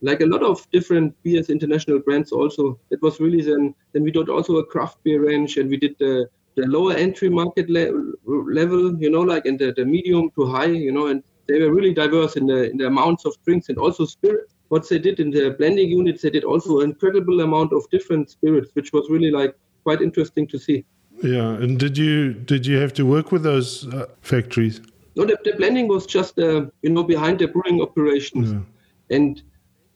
like 0.00 0.20
a 0.20 0.26
lot 0.26 0.42
of 0.42 0.68
different 0.70 1.14
beers, 1.22 1.50
international 1.50 1.98
brands 1.98 2.32
also. 2.32 2.78
It 2.90 3.02
was 3.02 3.20
really 3.20 3.42
then. 3.42 3.74
Then 3.92 4.02
we 4.02 4.10
did 4.10 4.28
also 4.28 4.56
a 4.56 4.64
craft 4.64 5.02
beer 5.04 5.24
range, 5.26 5.56
and 5.58 5.68
we 5.68 5.76
did 5.76 5.96
the 5.98 6.28
the 6.56 6.66
lower 6.66 6.94
entry 6.94 7.28
market 7.28 7.70
le- 7.70 8.12
level, 8.26 8.96
you 9.00 9.10
know, 9.10 9.20
like 9.20 9.46
in 9.46 9.56
the, 9.56 9.72
the 9.76 9.84
medium 9.84 10.30
to 10.36 10.46
high, 10.46 10.64
you 10.66 10.92
know, 10.92 11.06
and 11.06 11.22
they 11.46 11.60
were 11.60 11.72
really 11.72 11.94
diverse 11.94 12.36
in 12.36 12.46
the 12.46 12.70
in 12.70 12.76
the 12.76 12.86
amounts 12.86 13.24
of 13.24 13.36
drinks 13.44 13.68
and 13.68 13.78
also 13.78 14.04
spirits. 14.04 14.54
What 14.68 14.88
they 14.88 14.98
did 14.98 15.18
in 15.18 15.30
the 15.30 15.50
blending 15.58 15.90
units, 15.90 16.22
they 16.22 16.30
did 16.30 16.44
also 16.44 16.80
an 16.80 16.90
incredible 16.90 17.40
amount 17.40 17.72
of 17.72 17.88
different 17.90 18.30
spirits, 18.30 18.70
which 18.74 18.92
was 18.92 19.10
really 19.10 19.30
like 19.30 19.54
quite 19.82 20.00
interesting 20.00 20.46
to 20.48 20.58
see. 20.58 20.84
Yeah, 21.22 21.50
and 21.52 21.78
did 21.78 21.98
you 21.98 22.32
did 22.32 22.66
you 22.66 22.78
have 22.78 22.92
to 22.94 23.04
work 23.04 23.32
with 23.32 23.42
those 23.42 23.86
uh, 23.88 24.06
factories? 24.22 24.80
No, 25.16 25.24
the, 25.24 25.36
the, 25.44 25.52
blending 25.52 25.88
was 25.88 26.06
just 26.06 26.38
uh, 26.38 26.66
you 26.82 26.90
know 26.90 27.02
behind 27.02 27.40
the 27.40 27.48
brewing 27.48 27.82
operations, 27.82 28.52
yeah. 28.52 29.16
and 29.16 29.42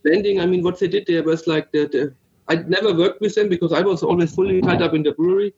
blending. 0.02 0.40
I 0.40 0.46
mean, 0.46 0.62
what 0.62 0.78
they 0.78 0.88
did 0.88 1.06
there 1.06 1.22
was 1.22 1.46
like 1.46 1.72
the, 1.72 1.86
the 1.86 2.14
I 2.48 2.56
never 2.56 2.92
worked 2.92 3.20
with 3.20 3.34
them 3.34 3.48
because 3.48 3.72
I 3.72 3.80
was 3.80 4.02
always 4.02 4.34
fully 4.34 4.60
tied 4.60 4.82
up 4.82 4.92
in 4.92 5.02
the 5.02 5.12
brewery, 5.12 5.54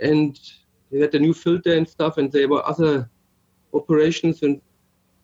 and 0.00 0.38
they 0.90 1.00
had 1.00 1.14
a 1.14 1.18
new 1.18 1.32
filter 1.32 1.74
and 1.74 1.88
stuff, 1.88 2.18
and 2.18 2.30
there 2.30 2.48
were 2.48 2.66
other 2.66 3.08
operations 3.74 4.42
and 4.42 4.60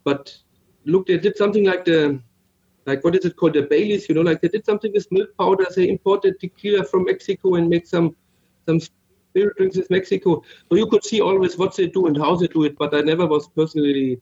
but 0.04 0.37
look, 0.85 1.07
they 1.07 1.18
did 1.18 1.37
something 1.37 1.64
like 1.64 1.85
the 1.85 2.20
like 2.87 3.02
what 3.02 3.16
is 3.16 3.24
it 3.24 3.37
called 3.37 3.54
the 3.54 3.62
Baileys, 3.62 4.09
you 4.09 4.14
know, 4.14 4.20
like 4.20 4.42
they 4.42 4.48
did 4.48 4.66
something 4.66 4.92
with 4.92 5.11
milk 5.11 5.30
powder. 5.38 5.66
They 5.74 5.88
imported 5.88 6.38
tequila 6.38 6.85
from 6.85 7.04
Mexico 7.04 7.54
and 7.54 7.68
made 7.68 7.88
some 7.88 8.14
some 8.66 8.80
spirit 9.34 9.56
drinks 9.56 9.76
is 9.76 9.90
Mexico. 9.90 10.42
So 10.68 10.76
you 10.76 10.86
could 10.86 11.04
see 11.04 11.20
always 11.20 11.58
what 11.58 11.76
they 11.76 11.88
do 11.88 12.06
and 12.06 12.16
how 12.16 12.36
they 12.36 12.46
do 12.46 12.64
it, 12.64 12.78
but 12.78 12.94
I 12.94 13.00
never 13.00 13.26
was 13.26 13.48
personally 13.48 14.20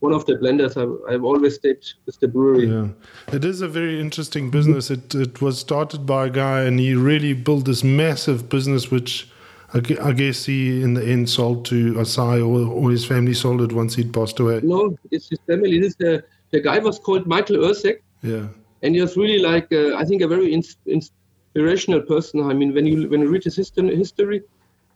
one 0.00 0.12
of 0.12 0.24
the 0.26 0.34
blenders. 0.36 0.76
I've, 0.76 0.96
I've 1.12 1.24
always 1.24 1.56
stayed 1.56 1.84
with 2.06 2.18
the 2.20 2.28
brewery. 2.28 2.68
Yeah, 2.68 2.88
it 3.32 3.44
is 3.44 3.60
a 3.60 3.68
very 3.68 4.00
interesting 4.00 4.50
business. 4.50 4.90
It 4.90 5.14
it 5.14 5.40
was 5.42 5.58
started 5.58 6.06
by 6.06 6.26
a 6.26 6.30
guy, 6.30 6.62
and 6.62 6.78
he 6.80 6.94
really 6.94 7.34
built 7.34 7.64
this 7.66 7.84
massive 7.84 8.48
business, 8.48 8.90
which 8.90 9.28
I 9.74 10.12
guess 10.12 10.44
he 10.46 10.82
in 10.82 10.94
the 10.94 11.04
end 11.04 11.28
sold 11.28 11.64
to 11.66 11.94
Asahi, 11.94 12.40
or, 12.40 12.72
or 12.78 12.90
his 12.90 13.04
family 13.04 13.34
sold 13.34 13.60
it 13.60 13.72
once 13.72 13.94
he'd 13.96 14.12
passed 14.12 14.40
away. 14.40 14.60
No, 14.62 14.96
it's 15.10 15.28
his 15.28 15.40
family. 15.46 15.80
This 15.80 15.96
the 15.96 16.24
the 16.52 16.60
guy 16.60 16.78
was 16.78 16.98
called 16.98 17.26
Michael 17.26 17.56
Erceg. 17.68 17.98
Yeah, 18.22 18.46
and 18.82 18.94
he 18.94 19.00
was 19.00 19.16
really 19.16 19.40
like 19.40 19.68
uh, 19.72 19.96
I 19.96 20.04
think 20.04 20.22
a 20.22 20.28
very 20.28 20.48
inspirational 20.54 22.02
person. 22.02 22.50
I 22.50 22.54
mean, 22.54 22.74
when 22.74 22.86
you 22.86 23.08
when 23.08 23.20
you 23.20 23.28
read 23.28 23.44
his 23.44 23.56
history, 23.56 24.42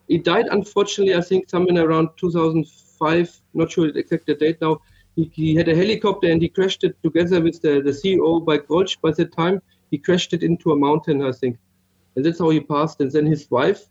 he 0.08 0.18
died 0.18 0.46
unfortunately. 0.50 1.14
I 1.14 1.20
think 1.20 1.48
somewhere 1.48 1.86
around 1.88 2.08
2005. 2.16 3.40
Not 3.54 3.70
sure 3.70 3.92
the 3.92 3.98
exact 4.00 4.26
date 4.26 4.60
now. 4.60 4.80
He, 5.16 5.30
he 5.34 5.54
had 5.54 5.68
a 5.68 5.74
helicopter 5.74 6.30
and 6.30 6.40
he 6.40 6.48
crashed 6.48 6.84
it 6.84 6.96
together 7.02 7.40
with 7.40 7.60
the, 7.60 7.80
the 7.80 7.90
CEO 7.90 8.44
by 8.44 8.60
Walsh. 8.68 8.96
By 8.96 9.12
that 9.12 9.32
time, 9.36 9.60
he 9.90 9.98
crashed 9.98 10.32
it 10.32 10.42
into 10.42 10.72
a 10.72 10.76
mountain, 10.76 11.22
I 11.22 11.32
think, 11.32 11.58
and 12.14 12.24
that's 12.24 12.38
how 12.38 12.50
he 12.50 12.60
passed. 12.60 13.00
And 13.00 13.10
then 13.10 13.26
his 13.26 13.50
wife 13.50 13.84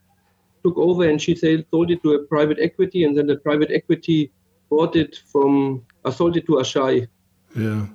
took 0.64 0.78
over 0.78 1.08
and 1.08 1.22
she 1.22 1.36
sold 1.36 1.92
it 1.92 2.02
to 2.04 2.14
a 2.14 2.24
private 2.24 2.60
equity, 2.60 3.04
and 3.04 3.18
then 3.18 3.28
the 3.28 3.38
private 3.38 3.72
equity 3.72 4.32
bought 4.70 4.96
it 4.96 5.22
from, 5.32 5.84
uh, 6.06 6.12
sold 6.12 6.38
it 6.38 6.46
to 6.46 6.54
Asahi. 6.54 7.08
Yeah. 7.56 7.88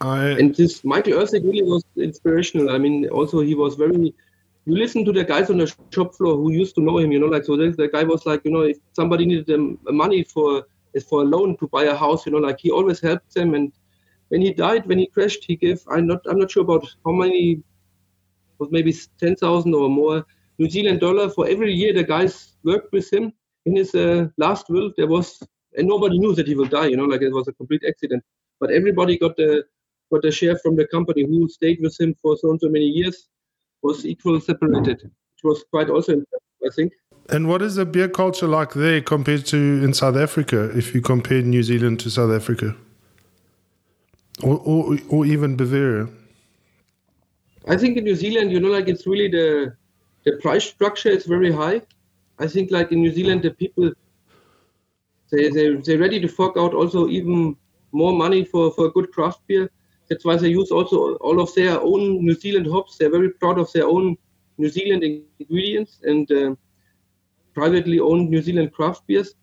I... 0.00 0.30
And 0.30 0.54
this 0.54 0.84
Michael 0.84 1.14
Erceg 1.14 1.44
really 1.44 1.62
was 1.62 1.84
inspirational. 1.96 2.70
I 2.70 2.78
mean, 2.78 3.08
also 3.08 3.40
he 3.40 3.54
was 3.54 3.74
very. 3.74 4.14
You 4.68 4.76
listen 4.76 5.02
to 5.06 5.12
the 5.12 5.24
guys 5.24 5.48
on 5.48 5.56
the 5.56 5.74
shop 5.94 6.14
floor 6.14 6.36
who 6.36 6.52
used 6.52 6.74
to 6.74 6.82
know 6.82 6.98
him. 6.98 7.10
You 7.10 7.20
know, 7.20 7.28
like 7.28 7.44
so. 7.44 7.56
The 7.56 7.88
guy 7.90 8.04
was 8.04 8.26
like, 8.26 8.42
you 8.44 8.50
know, 8.50 8.60
if 8.72 8.76
somebody 8.92 9.24
needed 9.24 9.46
them 9.46 9.78
money 9.86 10.24
for 10.24 10.64
for 11.08 11.22
a 11.22 11.24
loan 11.24 11.56
to 11.60 11.68
buy 11.68 11.84
a 11.84 11.96
house, 11.96 12.26
you 12.26 12.32
know, 12.32 12.38
like 12.46 12.58
he 12.60 12.70
always 12.70 13.00
helped 13.00 13.32
them. 13.34 13.54
And 13.54 13.72
when 14.28 14.42
he 14.42 14.52
died, 14.52 14.84
when 14.84 14.98
he 14.98 15.06
crashed, 15.06 15.44
he 15.46 15.56
gave. 15.56 15.82
I'm 15.90 16.06
not. 16.06 16.20
I'm 16.28 16.38
not 16.38 16.50
sure 16.50 16.64
about 16.64 16.84
how 17.06 17.12
many. 17.12 17.62
Was 18.58 18.68
maybe 18.70 18.92
ten 19.18 19.36
thousand 19.36 19.74
or 19.74 19.88
more 19.88 20.26
New 20.58 20.68
Zealand 20.68 21.00
dollar 21.00 21.30
for 21.30 21.48
every 21.48 21.72
year 21.72 21.94
the 21.94 22.04
guys 22.04 22.52
worked 22.62 22.92
with 22.92 23.10
him. 23.10 23.32
In 23.64 23.76
his 23.76 23.94
uh, 23.94 24.28
last 24.36 24.68
will, 24.68 24.92
there 24.98 25.06
was, 25.06 25.42
and 25.78 25.88
nobody 25.88 26.18
knew 26.18 26.34
that 26.34 26.46
he 26.46 26.54
will 26.54 26.72
die. 26.76 26.88
You 26.88 26.98
know, 26.98 27.04
like 27.04 27.22
it 27.22 27.32
was 27.32 27.48
a 27.48 27.54
complete 27.54 27.84
accident. 27.88 28.22
But 28.60 28.70
everybody 28.70 29.16
got 29.16 29.36
the 29.38 29.64
got 30.12 30.26
a 30.26 30.30
share 30.30 30.58
from 30.58 30.76
the 30.76 30.86
company 30.88 31.24
who 31.24 31.48
stayed 31.48 31.78
with 31.80 31.98
him 31.98 32.14
for 32.20 32.36
so 32.36 32.50
and 32.50 32.60
so 32.60 32.68
many 32.68 32.84
years 33.00 33.28
was 33.82 34.04
equal 34.04 34.40
separated, 34.40 35.02
which 35.02 35.44
was 35.44 35.64
quite 35.70 35.90
also 35.90 36.22
I 36.66 36.70
think. 36.74 36.92
And 37.30 37.46
what 37.46 37.62
is 37.62 37.74
the 37.74 37.84
beer 37.84 38.08
culture 38.08 38.48
like 38.48 38.72
there 38.72 39.00
compared 39.00 39.44
to 39.46 39.56
in 39.56 39.92
South 39.92 40.16
Africa? 40.16 40.70
If 40.76 40.94
you 40.94 41.00
compare 41.00 41.42
New 41.42 41.62
Zealand 41.62 42.00
to 42.00 42.10
South 42.10 42.32
Africa, 42.32 42.74
or 44.42 44.58
or, 44.64 44.98
or 45.08 45.26
even 45.26 45.56
Bavaria. 45.56 46.08
I 47.66 47.76
think 47.76 47.98
in 47.98 48.04
New 48.04 48.14
Zealand, 48.14 48.50
you 48.50 48.60
know, 48.60 48.68
like 48.68 48.88
it's 48.88 49.06
really 49.06 49.28
the 49.28 49.74
the 50.24 50.32
price 50.40 50.64
structure 50.64 51.10
is 51.10 51.26
very 51.26 51.52
high. 51.52 51.82
I 52.38 52.46
think 52.46 52.70
like 52.70 52.92
in 52.92 53.00
New 53.00 53.12
Zealand, 53.12 53.42
the 53.42 53.50
people 53.50 53.92
they 55.30 55.48
they 55.50 55.74
they're 55.76 55.98
ready 55.98 56.20
to 56.20 56.28
fork 56.28 56.56
out 56.56 56.72
also 56.72 57.08
even 57.08 57.56
more 57.92 58.12
money 58.12 58.44
for 58.44 58.70
for 58.72 58.86
a 58.86 58.90
good 58.90 59.12
craft 59.12 59.40
beer. 59.46 59.70
That's 60.08 60.24
why 60.24 60.36
they 60.36 60.48
use 60.48 60.70
also 60.70 61.16
all 61.16 61.40
of 61.40 61.54
their 61.54 61.80
own 61.80 62.24
New 62.24 62.34
Zealand 62.34 62.66
hops. 62.66 62.96
They're 62.96 63.10
very 63.10 63.30
proud 63.30 63.58
of 63.58 63.70
their 63.72 63.86
own 63.86 64.16
New 64.56 64.68
Zealand 64.68 65.04
ingredients 65.38 66.00
and 66.02 66.30
uh, 66.32 66.54
privately 67.54 67.98
owned 68.00 68.30
New 68.30 68.42
Zealand 68.42 68.72
craft 68.72 69.06
beers. 69.06 69.34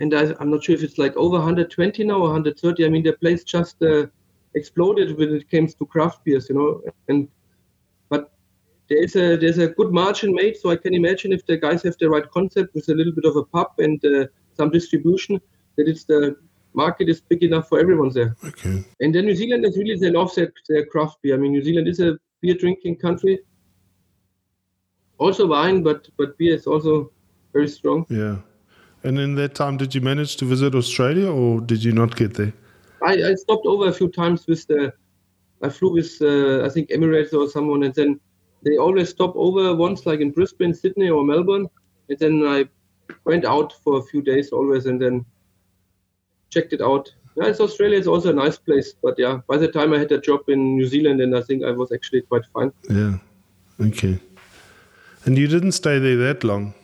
And 0.00 0.14
I, 0.14 0.34
am 0.40 0.50
not 0.50 0.64
sure 0.64 0.74
if 0.74 0.82
it's 0.82 0.98
like 0.98 1.14
over 1.16 1.36
120 1.36 2.04
now 2.04 2.16
or 2.16 2.32
130. 2.32 2.86
I 2.86 2.88
mean, 2.88 3.02
the 3.02 3.12
place 3.12 3.44
just 3.44 3.82
uh, 3.82 4.06
exploded 4.54 5.16
when 5.18 5.34
it 5.34 5.50
comes 5.50 5.74
to 5.74 5.86
craft 5.86 6.24
beers, 6.24 6.48
you 6.48 6.54
know. 6.54 6.80
And 7.08 7.28
but 8.08 8.32
there's 8.88 9.14
a 9.16 9.36
there's 9.36 9.58
a 9.58 9.68
good 9.68 9.92
margin 9.92 10.34
made. 10.34 10.56
So 10.56 10.70
I 10.70 10.76
can 10.76 10.94
imagine 10.94 11.32
if 11.32 11.44
the 11.44 11.58
guys 11.58 11.82
have 11.82 11.98
the 11.98 12.08
right 12.08 12.28
concept 12.30 12.74
with 12.74 12.88
a 12.88 12.94
little 12.94 13.12
bit 13.12 13.26
of 13.26 13.36
a 13.36 13.44
pub 13.44 13.72
and 13.78 14.02
uh, 14.04 14.26
some 14.54 14.70
distribution, 14.70 15.38
that 15.76 15.86
it's 15.86 16.04
the 16.04 16.36
market 16.74 17.08
is 17.08 17.20
big 17.20 17.42
enough 17.42 17.68
for 17.68 17.80
everyone 17.80 18.10
there. 18.10 18.36
Okay. 18.44 18.84
And 19.00 19.14
then 19.14 19.26
New 19.26 19.34
Zealand 19.34 19.64
is 19.64 19.76
really 19.76 19.96
they 19.98 20.10
love 20.10 20.34
their, 20.34 20.52
their 20.68 20.86
craft 20.86 21.20
beer. 21.22 21.34
I 21.34 21.38
mean, 21.38 21.52
New 21.52 21.62
Zealand 21.62 21.88
is 21.88 22.00
a 22.00 22.18
beer 22.40 22.54
drinking 22.54 22.96
country. 22.96 23.40
Also 25.18 25.46
wine, 25.46 25.82
but 25.82 26.08
but 26.16 26.36
beer 26.38 26.54
is 26.54 26.66
also 26.66 27.10
very 27.52 27.68
strong. 27.68 28.06
Yeah. 28.08 28.36
And 29.02 29.18
in 29.18 29.34
that 29.36 29.54
time, 29.54 29.76
did 29.76 29.94
you 29.94 30.00
manage 30.00 30.36
to 30.36 30.44
visit 30.44 30.74
Australia, 30.74 31.30
or 31.30 31.60
did 31.60 31.82
you 31.82 31.92
not 31.92 32.16
get 32.16 32.34
there? 32.34 32.52
I, 33.02 33.14
I 33.30 33.34
stopped 33.34 33.66
over 33.66 33.88
a 33.88 33.92
few 33.92 34.08
times 34.08 34.46
with 34.46 34.66
the. 34.66 34.92
I 35.62 35.68
flew 35.68 35.92
with 35.92 36.16
uh, 36.20 36.64
I 36.64 36.68
think 36.70 36.88
Emirates 36.90 37.34
or 37.34 37.48
someone, 37.48 37.82
and 37.82 37.94
then 37.94 38.20
they 38.62 38.76
always 38.76 39.10
stop 39.10 39.34
over 39.36 39.74
once, 39.74 40.06
like 40.06 40.20
in 40.20 40.30
Brisbane, 40.30 40.74
Sydney, 40.74 41.10
or 41.10 41.24
Melbourne, 41.24 41.66
and 42.08 42.18
then 42.18 42.46
I 42.46 42.68
went 43.24 43.44
out 43.44 43.72
for 43.84 43.98
a 43.98 44.02
few 44.02 44.22
days 44.22 44.52
always, 44.52 44.86
and 44.86 45.00
then 45.00 45.24
checked 46.50 46.72
it 46.72 46.80
out. 46.80 47.12
Yeah, 47.36 47.46
it's 47.46 47.60
Australia 47.60 47.98
is 47.98 48.06
also 48.06 48.30
a 48.30 48.32
nice 48.32 48.58
place, 48.58 48.92
but 49.02 49.18
yeah, 49.18 49.40
by 49.46 49.56
the 49.56 49.68
time 49.68 49.92
I 49.92 49.98
had 49.98 50.12
a 50.12 50.20
job 50.20 50.48
in 50.48 50.76
New 50.76 50.86
Zealand, 50.86 51.20
and 51.20 51.36
I 51.36 51.42
think 51.42 51.64
I 51.64 51.70
was 51.70 51.92
actually 51.92 52.22
quite 52.22 52.42
fine. 52.52 52.72
Yeah, 52.88 53.18
okay. 53.80 54.18
And 55.24 55.38
you 55.38 55.46
didn't 55.46 55.72
stay 55.72 55.98
there 55.98 56.16
that 56.16 56.44
long. 56.44 56.74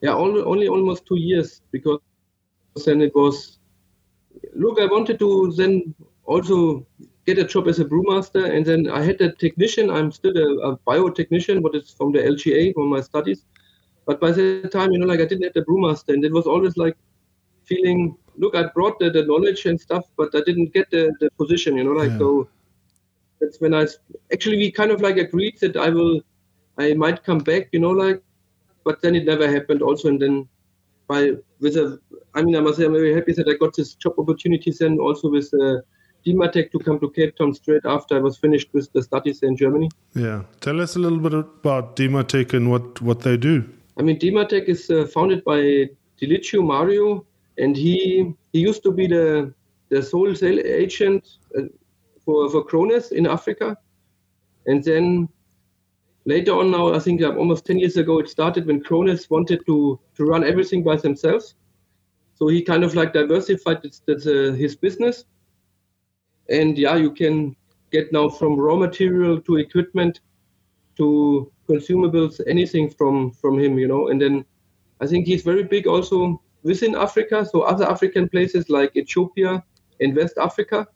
Yeah, 0.00 0.14
only, 0.14 0.42
only 0.42 0.68
almost 0.68 1.06
two 1.06 1.18
years 1.18 1.60
because 1.70 2.00
then 2.84 3.00
it 3.00 3.14
was 3.14 3.58
look, 4.54 4.80
I 4.80 4.86
wanted 4.86 5.18
to 5.18 5.52
then 5.56 5.94
also 6.24 6.86
get 7.26 7.38
a 7.38 7.44
job 7.44 7.68
as 7.68 7.78
a 7.78 7.84
brewmaster, 7.84 8.54
and 8.54 8.64
then 8.64 8.90
I 8.90 9.02
had 9.02 9.20
a 9.20 9.32
technician. 9.32 9.90
I'm 9.90 10.10
still 10.10 10.36
a, 10.36 10.70
a 10.70 10.76
biotechnician, 10.78 11.62
but 11.62 11.74
it's 11.74 11.92
from 11.92 12.12
the 12.12 12.18
LGA 12.18 12.74
from 12.74 12.88
my 12.88 13.00
studies. 13.00 13.44
But 14.06 14.20
by 14.20 14.32
the 14.32 14.68
time, 14.72 14.92
you 14.92 14.98
know, 14.98 15.06
like 15.06 15.20
I 15.20 15.26
didn't 15.26 15.44
have 15.44 15.54
the 15.54 15.62
brewmaster, 15.62 16.14
and 16.14 16.24
it 16.24 16.32
was 16.32 16.46
always 16.46 16.76
like 16.76 16.96
feeling, 17.72 18.00
look, 18.36 18.54
I 18.54 18.64
brought 18.76 18.98
the, 18.98 19.10
the 19.10 19.24
knowledge 19.30 19.66
and 19.66 19.80
stuff, 19.80 20.04
but 20.16 20.34
I 20.34 20.42
didn't 20.48 20.72
get 20.74 20.90
the, 20.90 21.02
the 21.20 21.30
position, 21.42 21.76
you 21.78 21.84
know, 21.84 21.92
like 22.02 22.12
yeah. 22.12 22.18
so. 22.18 22.48
That's 23.40 23.60
when 23.60 23.74
I 23.74 23.86
actually 24.32 24.58
we 24.58 24.70
kind 24.70 24.92
of 24.92 25.00
like 25.00 25.16
agreed 25.16 25.56
that 25.62 25.76
I 25.76 25.88
will, 25.88 26.20
I 26.78 26.94
might 26.94 27.24
come 27.24 27.38
back, 27.38 27.70
you 27.72 27.80
know, 27.84 27.90
like, 27.90 28.22
but 28.84 29.02
then 29.02 29.16
it 29.16 29.24
never 29.24 29.50
happened. 29.50 29.82
Also, 29.82 30.08
and 30.08 30.20
then 30.22 30.48
by 31.08 31.32
with 31.58 31.76
a, 31.76 31.98
I 32.36 32.42
mean, 32.42 32.54
I 32.54 32.60
must 32.60 32.76
say 32.78 32.84
I'm 32.84 32.92
very 32.92 33.12
happy 33.12 33.32
that 33.32 33.48
I 33.48 33.54
got 33.54 33.74
this 33.74 33.94
job 33.94 34.14
opportunities 34.18 34.80
and 34.80 35.00
also 35.00 35.28
with. 35.28 35.50
Uh, 35.54 35.78
Dematec 36.24 36.70
to 36.70 36.78
come 36.78 37.00
to 37.00 37.10
Cape 37.10 37.36
Town 37.36 37.52
straight 37.52 37.84
after 37.84 38.16
I 38.16 38.20
was 38.20 38.38
finished 38.38 38.68
with 38.72 38.92
the 38.92 39.02
studies 39.02 39.42
in 39.42 39.56
Germany. 39.56 39.88
Yeah, 40.14 40.44
tell 40.60 40.80
us 40.80 40.94
a 40.94 41.00
little 41.00 41.18
bit 41.18 41.34
about 41.34 41.96
Dematec 41.96 42.54
and 42.54 42.70
what 42.70 43.00
what 43.00 43.22
they 43.22 43.36
do. 43.36 43.68
I 43.98 44.02
mean, 44.02 44.20
Dematec 44.20 44.66
is 44.66 44.88
uh, 44.88 45.06
founded 45.06 45.42
by 45.42 45.58
Dilicio 46.20 46.64
Mario, 46.64 47.26
and 47.58 47.76
he 47.76 48.32
he 48.52 48.60
used 48.60 48.82
to 48.82 48.92
be 48.92 49.06
the 49.06 49.52
the 49.88 50.02
sole 50.02 50.34
sale 50.34 50.58
agent 50.64 51.38
uh, 51.56 51.62
for 52.24 52.48
for 52.50 52.64
Krones 52.64 53.12
in 53.12 53.26
Africa, 53.26 53.76
and 54.66 54.82
then 54.82 55.28
later 56.24 56.52
on 56.52 56.70
now 56.70 56.94
I 56.94 56.98
think 56.98 57.22
uh, 57.22 57.34
almost 57.34 57.66
10 57.66 57.78
years 57.78 57.96
ago 57.96 58.18
it 58.20 58.28
started 58.28 58.66
when 58.66 58.82
Krones 58.82 59.28
wanted 59.28 59.66
to 59.66 60.00
to 60.16 60.24
run 60.24 60.44
everything 60.44 60.82
by 60.82 60.96
themselves, 60.96 61.54
so 62.34 62.48
he 62.48 62.62
kind 62.62 62.84
of 62.84 62.94
like 62.94 63.12
diversified 63.12 63.82
his, 63.82 64.02
uh, 64.08 64.52
his 64.52 64.76
business. 64.76 65.24
And 66.48 66.76
yeah, 66.76 66.96
you 66.96 67.12
can 67.12 67.56
get 67.90 68.12
now 68.12 68.28
from 68.28 68.56
raw 68.56 68.76
material 68.76 69.40
to 69.42 69.56
equipment 69.56 70.20
to 70.96 71.52
consumables, 71.68 72.40
anything 72.46 72.90
from 72.90 73.32
from 73.32 73.58
him, 73.58 73.78
you 73.78 73.88
know. 73.88 74.08
And 74.08 74.20
then 74.20 74.44
I 75.00 75.06
think 75.06 75.26
he's 75.26 75.42
very 75.42 75.64
big 75.64 75.86
also 75.86 76.40
within 76.62 76.94
Africa, 76.94 77.44
so 77.44 77.62
other 77.62 77.88
African 77.88 78.28
places 78.28 78.68
like 78.70 78.96
Ethiopia 78.96 79.62
and 80.00 80.16
West 80.16 80.38
Africa, 80.38 80.86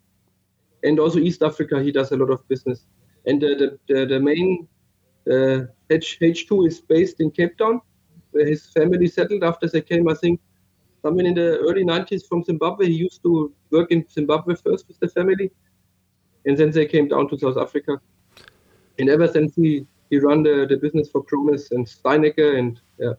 and 0.83 0.99
also 0.99 1.19
East 1.19 1.43
Africa. 1.43 1.83
He 1.83 1.93
does 1.93 2.13
a 2.13 2.17
lot 2.17 2.31
of 2.31 2.47
business. 2.49 2.87
And 3.27 3.41
the 3.41 3.79
the, 3.89 4.07
the, 4.07 4.21
main 4.21 4.69
uh, 5.31 5.67
H 5.91 6.19
H2 6.21 6.69
is 6.69 6.81
based 6.81 7.21
in 7.21 7.31
Cape 7.31 7.59
Town, 7.59 7.81
where 8.31 8.47
his 8.47 8.67
family 8.67 9.09
settled 9.09 9.43
after 9.43 9.67
they 9.69 9.81
came, 9.81 10.09
I 10.09 10.15
think, 10.15 10.41
someone 11.03 11.27
in 11.27 11.35
the 11.35 11.59
early 11.59 11.85
90s 11.85 12.27
from 12.29 12.45
Zimbabwe. 12.45 12.87
He 12.87 12.95
used 12.95 13.23
to 13.23 13.53
work 13.71 13.91
in 13.91 14.05
Zimbabwe 14.09 14.55
first 14.55 14.87
with 14.89 14.99
the 15.01 15.09
family, 15.09 15.51
and 16.45 16.57
then 16.57 16.71
they 16.71 16.87
came 16.87 17.09
down 17.09 17.29
to 17.31 17.39
South 17.39 17.57
Africa. 17.57 18.01
And 18.99 19.11
ever 19.11 19.29
since 19.29 19.55
he, 19.55 19.87
he 20.11 20.19
ran 20.19 20.43
the, 20.43 20.67
the 20.69 20.77
business 20.77 21.11
for 21.11 21.23
Krones 21.23 21.71
and 21.73 21.87
Steinecker 21.87 22.59
and 22.59 22.81
yeah. 22.99 23.13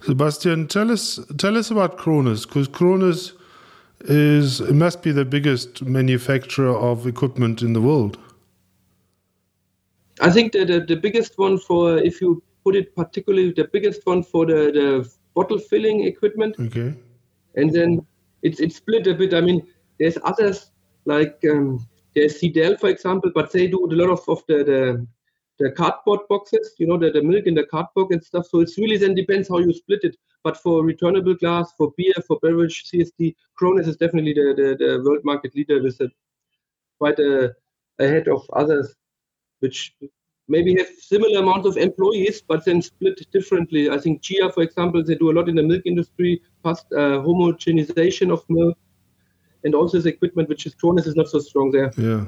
Sebastian, 0.00 0.68
tell 0.68 0.90
us 0.90 1.18
tell 1.38 1.56
us 1.56 1.70
about 1.70 1.98
Krones 1.98 2.46
because 2.46 2.68
Krones 2.68 3.32
is 4.00 4.60
it 4.60 4.74
must 4.74 5.02
be 5.02 5.10
the 5.10 5.24
biggest 5.24 5.82
manufacturer 5.82 6.76
of 6.76 7.06
equipment 7.06 7.62
in 7.62 7.72
the 7.72 7.80
world. 7.80 8.18
I 10.20 10.30
think 10.30 10.52
that 10.52 10.68
the, 10.68 10.80
the 10.80 10.96
biggest 10.96 11.38
one 11.38 11.58
for 11.58 11.98
if 11.98 12.20
you 12.20 12.42
put 12.64 12.76
it 12.76 12.94
particularly 12.94 13.52
the 13.52 13.68
biggest 13.72 14.04
one 14.04 14.22
for 14.22 14.46
the, 14.46 14.70
the 14.72 15.10
bottle 15.34 15.58
filling 15.58 16.04
equipment. 16.04 16.56
Okay. 16.58 16.94
And 17.56 17.72
then 17.72 18.06
it's 18.42 18.60
it's 18.60 18.76
split 18.76 19.06
a 19.06 19.14
bit. 19.14 19.34
I 19.34 19.40
mean, 19.40 19.66
there's 19.98 20.18
others 20.22 20.70
like 21.04 21.38
um, 21.50 21.86
there's 22.14 22.40
Sidel, 22.40 22.76
for 22.76 22.88
example, 22.88 23.30
but 23.34 23.52
they 23.52 23.66
do 23.66 23.84
a 23.84 23.94
lot 23.94 24.10
of, 24.10 24.28
of 24.28 24.42
the, 24.46 24.64
the 24.64 25.06
the 25.58 25.70
cardboard 25.72 26.20
boxes, 26.28 26.74
you 26.78 26.86
know, 26.86 26.96
the, 26.96 27.10
the 27.10 27.22
milk 27.22 27.46
in 27.46 27.54
the 27.54 27.64
cardboard 27.64 28.12
and 28.12 28.22
stuff. 28.22 28.46
So 28.46 28.60
it's 28.60 28.78
really 28.78 28.96
then 28.96 29.14
depends 29.14 29.48
how 29.48 29.58
you 29.58 29.72
split 29.72 30.00
it. 30.04 30.16
But 30.44 30.56
for 30.56 30.84
returnable 30.84 31.34
glass, 31.34 31.72
for 31.76 31.92
beer, 31.96 32.14
for 32.26 32.38
beverage, 32.40 32.84
CSD, 32.90 33.34
Krones 33.56 33.88
is 33.88 33.96
definitely 33.96 34.34
the, 34.34 34.54
the, 34.56 34.84
the 34.84 35.02
world 35.04 35.24
market 35.24 35.54
leader 35.56 35.82
with 35.82 36.00
it 36.00 36.12
quite 36.98 37.18
a, 37.18 37.54
ahead 37.98 38.28
of 38.28 38.48
others, 38.52 38.94
which 39.60 39.94
maybe 40.46 40.76
have 40.76 40.88
similar 40.98 41.40
amounts 41.40 41.66
of 41.66 41.76
employees, 41.76 42.40
but 42.40 42.64
then 42.64 42.80
split 42.80 43.20
differently. 43.32 43.90
I 43.90 43.98
think 43.98 44.22
GEA, 44.22 44.54
for 44.54 44.62
example, 44.62 45.02
they 45.02 45.16
do 45.16 45.30
a 45.30 45.34
lot 45.34 45.48
in 45.48 45.56
the 45.56 45.62
milk 45.62 45.82
industry, 45.84 46.40
past 46.64 46.86
uh, 46.92 47.20
homogenization 47.26 48.32
of 48.32 48.44
milk, 48.48 48.78
and 49.64 49.74
also 49.74 50.00
the 50.00 50.08
equipment, 50.08 50.48
which 50.48 50.66
is 50.66 50.74
Krones, 50.74 51.06
is 51.06 51.16
not 51.16 51.28
so 51.28 51.40
strong 51.40 51.70
there. 51.70 51.90
Yeah. 51.96 52.24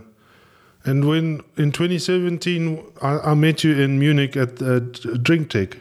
And 0.85 1.07
when 1.07 1.43
in 1.57 1.73
2017, 1.73 2.83
I, 3.03 3.19
I 3.19 3.35
met 3.35 3.63
you 3.65 3.79
in 3.79 3.99
Munich 3.99 4.37
at, 4.37 4.63
at 4.63 4.93
drinktec. 5.23 5.77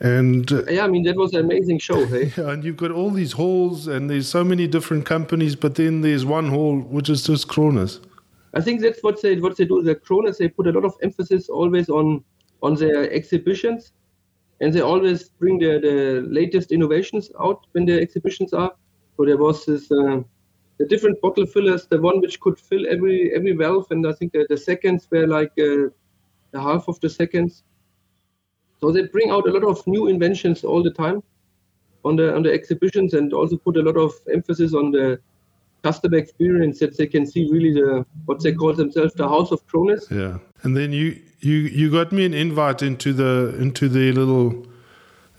And 0.00 0.50
uh, 0.50 0.64
yeah, 0.64 0.84
I 0.84 0.88
mean 0.88 1.02
that 1.04 1.16
was 1.16 1.34
an 1.34 1.40
amazing 1.40 1.78
show. 1.78 2.06
Hey? 2.06 2.32
Yeah, 2.36 2.50
and 2.52 2.64
you've 2.64 2.78
got 2.78 2.90
all 2.90 3.10
these 3.10 3.32
halls, 3.32 3.86
and 3.86 4.08
there's 4.08 4.28
so 4.28 4.42
many 4.42 4.66
different 4.66 5.04
companies, 5.04 5.54
but 5.54 5.74
then 5.74 6.00
there's 6.00 6.24
one 6.24 6.48
hall 6.48 6.78
which 6.78 7.10
is 7.10 7.22
just 7.22 7.48
Krones. 7.48 8.00
I 8.54 8.62
think 8.62 8.80
that's 8.80 9.02
what 9.02 9.20
they 9.20 9.36
what 9.36 9.58
they 9.58 9.66
do. 9.66 9.82
The 9.82 9.94
Krones 9.94 10.38
they 10.38 10.48
put 10.48 10.66
a 10.66 10.72
lot 10.72 10.86
of 10.86 10.94
emphasis 11.02 11.50
always 11.50 11.90
on 11.90 12.24
on 12.62 12.76
their 12.76 13.12
exhibitions, 13.12 13.92
and 14.60 14.72
they 14.72 14.80
always 14.80 15.28
bring 15.28 15.58
the 15.58 15.78
the 15.78 16.26
latest 16.26 16.72
innovations 16.72 17.30
out 17.38 17.66
when 17.72 17.84
the 17.84 18.00
exhibitions 18.00 18.54
are. 18.54 18.72
So 19.18 19.26
there 19.26 19.36
was 19.36 19.66
this 19.66 19.92
uh, 19.92 20.22
the 20.80 20.86
different 20.86 21.20
bottle 21.20 21.44
fillers, 21.44 21.86
the 21.86 22.00
one 22.00 22.20
which 22.22 22.40
could 22.40 22.58
fill 22.58 22.86
every 22.88 23.34
every 23.36 23.52
valve, 23.52 23.86
and 23.90 24.06
I 24.06 24.12
think 24.12 24.32
the, 24.32 24.46
the 24.48 24.56
seconds 24.56 25.06
were 25.10 25.26
like 25.26 25.52
uh, 25.58 25.92
the 26.52 26.60
half 26.68 26.88
of 26.88 26.98
the 27.00 27.10
seconds. 27.10 27.62
So 28.80 28.90
they 28.90 29.02
bring 29.02 29.30
out 29.30 29.46
a 29.46 29.52
lot 29.52 29.64
of 29.64 29.86
new 29.86 30.06
inventions 30.06 30.64
all 30.64 30.82
the 30.82 30.90
time 30.90 31.22
on 32.02 32.16
the 32.16 32.34
on 32.34 32.42
the 32.44 32.52
exhibitions, 32.52 33.12
and 33.12 33.34
also 33.34 33.58
put 33.58 33.76
a 33.76 33.82
lot 33.82 33.98
of 33.98 34.14
emphasis 34.32 34.72
on 34.72 34.90
the 34.90 35.20
customer 35.82 36.16
experience 36.16 36.78
that 36.78 36.96
they 36.96 37.06
can 37.06 37.26
see 37.26 37.46
really 37.52 37.74
the 37.74 38.06
what 38.24 38.42
they 38.42 38.54
call 38.54 38.72
themselves 38.72 39.12
the 39.14 39.28
house 39.28 39.52
of 39.52 39.66
Krones. 39.66 40.06
Yeah, 40.10 40.38
and 40.62 40.74
then 40.74 40.94
you 40.94 41.20
you 41.40 41.56
you 41.80 41.90
got 41.90 42.10
me 42.10 42.24
an 42.24 42.32
invite 42.32 42.80
into 42.80 43.12
the 43.12 43.54
into 43.60 43.86
the 43.90 44.12
little. 44.12 44.66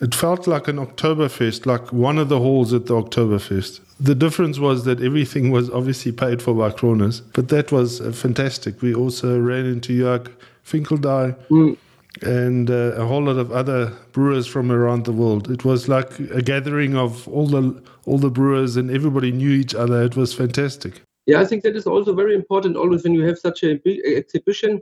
It 0.02 0.16
felt 0.16 0.48
like 0.48 0.68
an 0.68 0.78
Oktoberfest, 0.78 1.66
like 1.66 1.94
one 1.94 2.18
of 2.18 2.30
the 2.30 2.40
halls 2.40 2.74
at 2.74 2.88
the 2.88 2.96
Oktoberfest. 2.96 3.82
The 4.00 4.16
difference 4.16 4.58
was 4.58 4.84
that 4.86 5.02
everything 5.02 5.52
was 5.52 5.70
obviously 5.70 6.12
paid 6.12 6.42
for 6.42 6.56
by 6.56 6.72
Krones, 6.72 7.22
but 7.22 7.50
that 7.50 7.72
was 7.72 8.02
uh, 8.02 8.12
fantastic. 8.12 8.82
We 8.82 8.96
also 8.96 9.40
ran 9.40 9.66
into 9.66 9.94
Jörg 9.94 10.32
Finkeldey. 10.66 11.36
Mm 11.50 11.78
and 12.22 12.70
uh, 12.70 12.94
a 12.98 13.06
whole 13.06 13.24
lot 13.24 13.38
of 13.38 13.52
other 13.52 13.92
brewers 14.12 14.46
from 14.46 14.72
around 14.72 15.06
the 15.06 15.12
world. 15.12 15.50
It 15.50 15.64
was 15.64 15.88
like 15.88 16.20
a 16.20 16.42
gathering 16.42 16.96
of 16.96 17.28
all 17.28 17.48
the 17.48 17.82
all 18.06 18.18
the 18.18 18.30
brewers, 18.30 18.76
and 18.76 18.92
everybody 18.92 19.32
knew 19.32 19.52
each 19.52 19.74
other. 19.74 20.04
It 20.04 20.16
was 20.16 20.34
fantastic. 20.34 21.02
Yeah, 21.26 21.40
I 21.40 21.46
think 21.46 21.64
that 21.64 21.76
is 21.76 21.88
also 21.88 22.14
very 22.14 22.36
important. 22.36 22.76
Always 22.76 23.04
when 23.04 23.14
you 23.14 23.26
have 23.26 23.38
such 23.38 23.64
a 23.64 23.76
big 23.76 24.00
exhibition, 24.06 24.82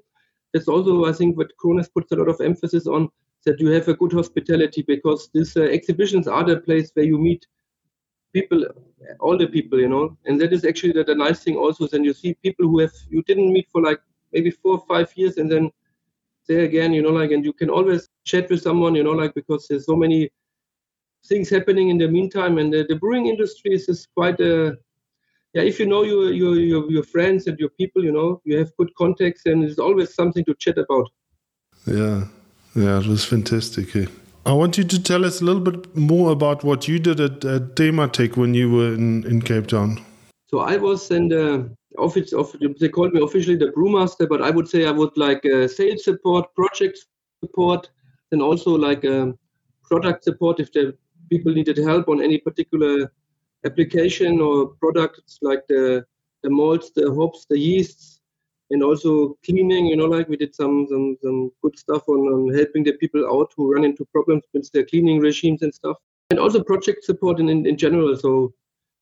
that's 0.54 0.68
also 0.68 1.06
I 1.06 1.14
think 1.14 1.38
what 1.38 1.56
Krones 1.58 1.90
puts 1.90 2.12
a 2.12 2.16
lot 2.16 2.30
of 2.30 2.42
emphasis 2.42 2.88
on 2.88 3.10
that 3.50 3.60
you 3.60 3.70
have 3.70 3.88
a 3.88 3.96
good 3.96 4.14
hospitality 4.14 4.84
because 4.84 5.30
these 5.34 5.58
uh, 5.58 5.62
exhibitions 5.62 6.28
are 6.28 6.44
the 6.44 6.58
place 6.58 6.92
where 6.94 7.06
you 7.06 7.18
meet 7.18 7.48
people, 8.34 8.64
all 9.20 9.38
the 9.38 9.48
people, 9.48 9.80
you 9.80 9.90
know, 9.90 10.16
and 10.26 10.40
that 10.40 10.54
is 10.54 10.64
actually 10.64 10.94
the, 10.94 11.04
the 11.04 11.16
nice 11.16 11.44
thing 11.44 11.56
also. 11.56 11.88
Then 11.88 12.04
you 12.04 12.14
see 12.14 12.36
people 12.36 12.68
who 12.68 12.80
have 12.80 12.94
you 13.10 13.24
didn't 13.24 13.52
meet 13.52 13.68
for 13.72 13.82
like 13.82 14.00
maybe 14.32 14.52
four 14.52 14.74
or 14.74 14.86
five 14.88 15.12
years, 15.16 15.38
and 15.38 15.52
then 15.52 15.72
there 16.48 16.62
again, 16.62 16.94
you 16.94 17.02
know, 17.02 17.12
like, 17.12 17.32
and 17.32 17.46
you 17.46 17.54
can 17.54 17.70
always 17.70 18.10
chat 18.26 18.50
with 18.50 18.62
someone, 18.62 18.96
you 18.96 19.04
know, 19.04 19.12
like, 19.12 19.34
because 19.36 19.68
there's 19.68 19.86
so 19.86 19.96
many 19.96 20.30
things 21.28 21.50
happening 21.50 21.90
in 21.90 21.98
the 21.98 22.08
meantime. 22.08 22.58
And 22.58 22.74
the, 22.74 22.86
the 22.90 22.96
brewing 22.96 23.28
industry 23.28 23.74
is, 23.74 23.88
is 23.88 24.08
quite 24.16 24.40
a, 24.40 24.78
yeah, 25.54 25.62
if 25.62 25.80
you 25.80 25.86
know 25.86 26.04
your, 26.04 26.34
your, 26.34 26.56
your, 26.56 26.92
your 26.92 27.04
friends 27.04 27.48
and 27.48 27.58
your 27.60 27.70
people, 27.70 28.04
you 28.04 28.12
know, 28.12 28.42
you 28.46 28.58
have 28.58 28.76
good 28.78 28.94
contacts 28.96 29.46
and 29.46 29.62
there's 29.62 29.80
always 29.80 30.14
something 30.14 30.44
to 30.46 30.56
chat 30.56 30.78
about. 30.78 31.10
Yeah, 31.86 32.26
yeah, 32.76 33.00
it 33.00 33.08
was 33.08 33.26
fantastic. 33.26 33.96
Eh? 33.96 34.06
I 34.46 34.54
want 34.54 34.78
you 34.78 34.84
to 34.84 35.04
tell 35.04 35.26
us 35.26 35.42
a 35.42 35.46
little 35.46 35.62
bit 35.62 35.96
more 35.96 36.32
about 36.32 36.63
what 36.63 36.88
you 36.88 37.00
did 37.00 37.20
at, 37.20 37.44
at 37.46 37.76
Dematec 37.76 38.38
when 38.38 38.54
you 38.54 38.72
were 38.72 38.94
in, 38.94 39.26
in 39.26 39.42
Cape 39.42 39.67
Town. 39.67 40.04
So 40.48 40.60
I 40.60 40.78
was 40.78 41.12
in 41.12 41.28
the 41.30 41.70
office 41.98 42.34
of 42.34 42.56
they 42.80 42.90
called 42.90 43.13
me 43.13 43.22
officially 43.22 43.56
the 43.56 43.72
brewmaster, 43.72 44.28
but 44.28 44.42
I 44.42 44.50
would 44.50 44.67
say 44.67 44.86
I 44.86 44.92
would 44.92 45.15
like 45.17 45.46
uh, 45.46 45.67
sales 45.67 46.04
support, 46.04 46.54
project 46.56 47.06
support, 47.44 47.90
and 48.32 48.42
also 48.42 48.72
like 48.72 49.06
um, 49.06 49.38
product 49.84 50.24
support 50.24 50.60
if 50.60 50.72
the 50.72 50.96
people 51.30 51.54
needed 51.54 51.78
help 51.78 52.08
on 52.08 52.22
any 52.22 52.38
particular 52.38 53.12
application 53.65 54.40
or 54.40 54.67
products 54.80 55.40
like 55.42 55.67
the 55.67 56.06
the 56.42 56.50
malts, 56.50 56.92
the 56.96 57.13
hops, 57.13 57.46
the 57.50 57.60
yeasts, 57.60 58.19
and 58.72 58.84
also 58.84 59.38
cleaning. 59.46 59.88
You 59.88 59.98
know, 59.98 60.06
like 60.06 60.30
we 60.30 60.38
did 60.38 60.56
some 60.56 60.88
some, 60.90 61.17
some 61.22 61.52
good 61.62 61.78
stuff 61.78 62.04
on, 62.08 62.20
on 62.20 62.56
helping 62.56 62.84
the 62.84 62.94
people 62.94 63.26
out 63.26 63.52
who 63.56 63.74
run 63.74 63.84
into 63.84 64.06
problems 64.06 64.44
with 64.54 64.72
their 64.72 64.86
cleaning 64.86 65.20
regimes 65.20 65.62
and 65.62 65.74
stuff, 65.74 65.98
and 66.30 66.40
also 66.40 66.63
project 66.63 67.04
support 67.04 67.40
in, 67.40 67.50
in, 67.50 67.65
in 67.65 67.78
general. 67.78 68.15
So 68.17 68.54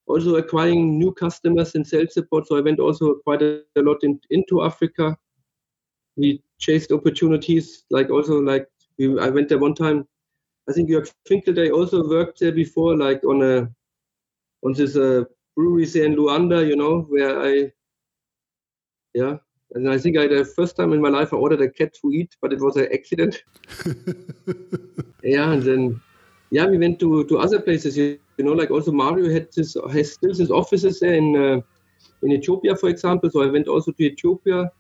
also 0.08 0.36
acquiring 0.36 0.98
new 0.98 1.12
customers 1.12 1.76
and 1.76 1.86
sales 1.86 2.14
support. 2.14 2.48
So 2.48 2.58
I 2.58 2.62
went 2.62 2.80
also 2.80 3.16
quite 3.16 3.42
a, 3.42 3.62
a 3.76 3.82
lot 3.82 4.04
in, 4.04 4.20
into 4.30 4.64
Africa. 4.64 5.18
We 6.16 6.42
chased 6.60 6.92
opportunities, 6.92 7.84
like 7.92 8.10
also 8.10 8.40
like 8.40 8.68
we, 8.98 9.20
I 9.20 9.30
went 9.30 9.50
there 9.50 9.60
one 9.60 9.76
time. 9.76 10.08
I 10.70 10.74
think 10.74 10.90
Jörg 10.90 11.12
Finkeldey 11.30 11.72
also 11.72 12.08
worked 12.08 12.40
there 12.40 12.52
before, 12.52 12.98
like 12.98 13.24
on 13.24 13.42
a 13.42 13.70
on 14.64 14.74
this 14.74 14.98
uh, 14.98 15.24
brewery 15.56 15.86
there 15.86 16.06
in 16.06 16.16
Luanda, 16.16 16.68
you 16.68 16.76
know, 16.76 17.02
where 17.02 17.42
I, 17.42 17.72
yeah, 19.14 19.38
and 19.74 19.90
I 19.90 19.98
think 19.98 20.18
I 20.18 20.28
the 20.28 20.46
first 20.46 20.76
time 20.76 20.94
in 20.94 21.02
my 21.02 21.10
life 21.10 21.34
I 21.34 21.38
ordered 21.38 21.62
a 21.62 21.70
cat 21.70 21.94
to 22.02 22.12
eat, 22.12 22.36
but 22.42 22.54
it 22.54 22.60
was 22.60 22.78
an 22.78 22.88
accident. 22.94 23.44
yeah, 25.24 25.52
and 25.52 25.64
then 25.64 26.02
yeah, 26.52 26.66
we 26.66 26.78
went 26.78 27.00
to 27.00 27.26
to 27.26 27.40
other 27.40 27.60
places. 27.60 27.98
You, 27.98 28.20
you 28.38 28.46
know, 28.46 28.54
like 28.54 28.72
also 28.72 28.92
Mario 28.92 29.32
had 29.32 29.50
this 29.54 29.76
has 29.92 30.14
still 30.14 30.34
his 30.34 30.52
offices 30.52 31.00
there 31.00 31.16
in 31.16 31.36
uh, 31.36 31.62
in 32.24 32.32
Ethiopia, 32.32 32.76
for 32.76 32.90
example. 32.90 33.30
So 33.30 33.44
I 33.44 33.48
went 33.48 33.68
also 33.68 33.92
to 33.92 34.04
Ethiopia. 34.04 34.72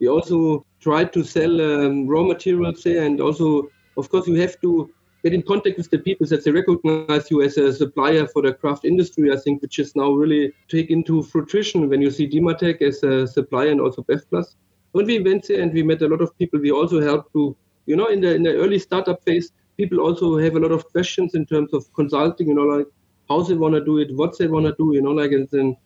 We 0.00 0.08
also 0.08 0.66
tried 0.80 1.12
to 1.14 1.24
sell 1.24 1.60
um, 1.60 2.06
raw 2.06 2.22
materials 2.22 2.82
there, 2.82 3.04
and 3.04 3.20
also, 3.20 3.70
of 3.96 4.10
course, 4.10 4.26
you 4.26 4.34
have 4.34 4.60
to 4.60 4.90
get 5.24 5.32
in 5.32 5.42
contact 5.42 5.78
with 5.78 5.90
the 5.90 5.98
people 5.98 6.26
that 6.26 6.44
they 6.44 6.50
recognize 6.50 7.30
you 7.30 7.40
as 7.42 7.56
a 7.56 7.72
supplier 7.72 8.26
for 8.26 8.42
the 8.42 8.52
craft 8.52 8.84
industry. 8.84 9.32
I 9.32 9.36
think 9.36 9.62
which 9.62 9.78
is 9.78 9.96
now 9.96 10.10
really 10.10 10.52
take 10.68 10.90
into 10.90 11.22
fruition 11.22 11.88
when 11.88 12.02
you 12.02 12.10
see 12.10 12.28
Dematec 12.28 12.82
as 12.82 13.02
a 13.02 13.26
supplier 13.26 13.70
and 13.70 13.80
also 13.80 14.02
BevPlus. 14.02 14.54
When 14.92 15.06
we 15.06 15.20
went 15.20 15.48
there 15.48 15.62
and 15.62 15.72
we 15.72 15.82
met 15.82 16.02
a 16.02 16.08
lot 16.08 16.20
of 16.20 16.36
people, 16.38 16.60
we 16.60 16.70
also 16.70 17.00
helped 17.00 17.32
to, 17.32 17.56
you 17.86 17.96
know, 17.96 18.08
in 18.08 18.20
the 18.20 18.34
in 18.34 18.42
the 18.42 18.54
early 18.54 18.78
startup 18.78 19.24
phase, 19.24 19.50
people 19.78 19.98
also 20.00 20.36
have 20.38 20.56
a 20.56 20.60
lot 20.60 20.72
of 20.72 20.86
questions 20.92 21.34
in 21.34 21.46
terms 21.46 21.72
of 21.72 21.92
consulting, 21.94 22.48
you 22.48 22.54
know, 22.54 22.68
like 22.76 22.86
how 23.30 23.42
they 23.42 23.54
want 23.54 23.74
to 23.74 23.84
do 23.84 23.98
it, 23.98 24.14
what 24.14 24.38
they 24.38 24.46
want 24.46 24.66
to 24.66 24.74
do, 24.78 24.94
you 24.94 25.00
know, 25.00 25.12
like 25.12 25.32
and 25.32 25.48
then 25.50 25.76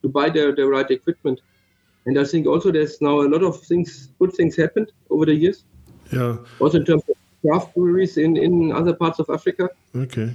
to 0.00 0.08
buy 0.08 0.30
the, 0.30 0.52
the 0.56 0.66
right 0.66 0.90
equipment. 0.90 1.40
And 2.06 2.18
I 2.18 2.24
think 2.24 2.46
also 2.46 2.72
there's 2.72 3.00
now 3.00 3.20
a 3.20 3.28
lot 3.28 3.42
of 3.42 3.60
things, 3.60 4.08
good 4.18 4.32
things 4.32 4.56
happened 4.56 4.90
over 5.10 5.26
the 5.26 5.34
years. 5.34 5.64
Yeah. 6.10 6.38
Also 6.58 6.78
in 6.78 6.84
terms 6.84 7.02
of 7.08 7.16
craft 7.42 7.74
breweries 7.74 8.16
in, 8.16 8.36
in 8.36 8.72
other 8.72 8.94
parts 8.94 9.18
of 9.18 9.28
Africa. 9.28 9.68
Okay. 9.94 10.32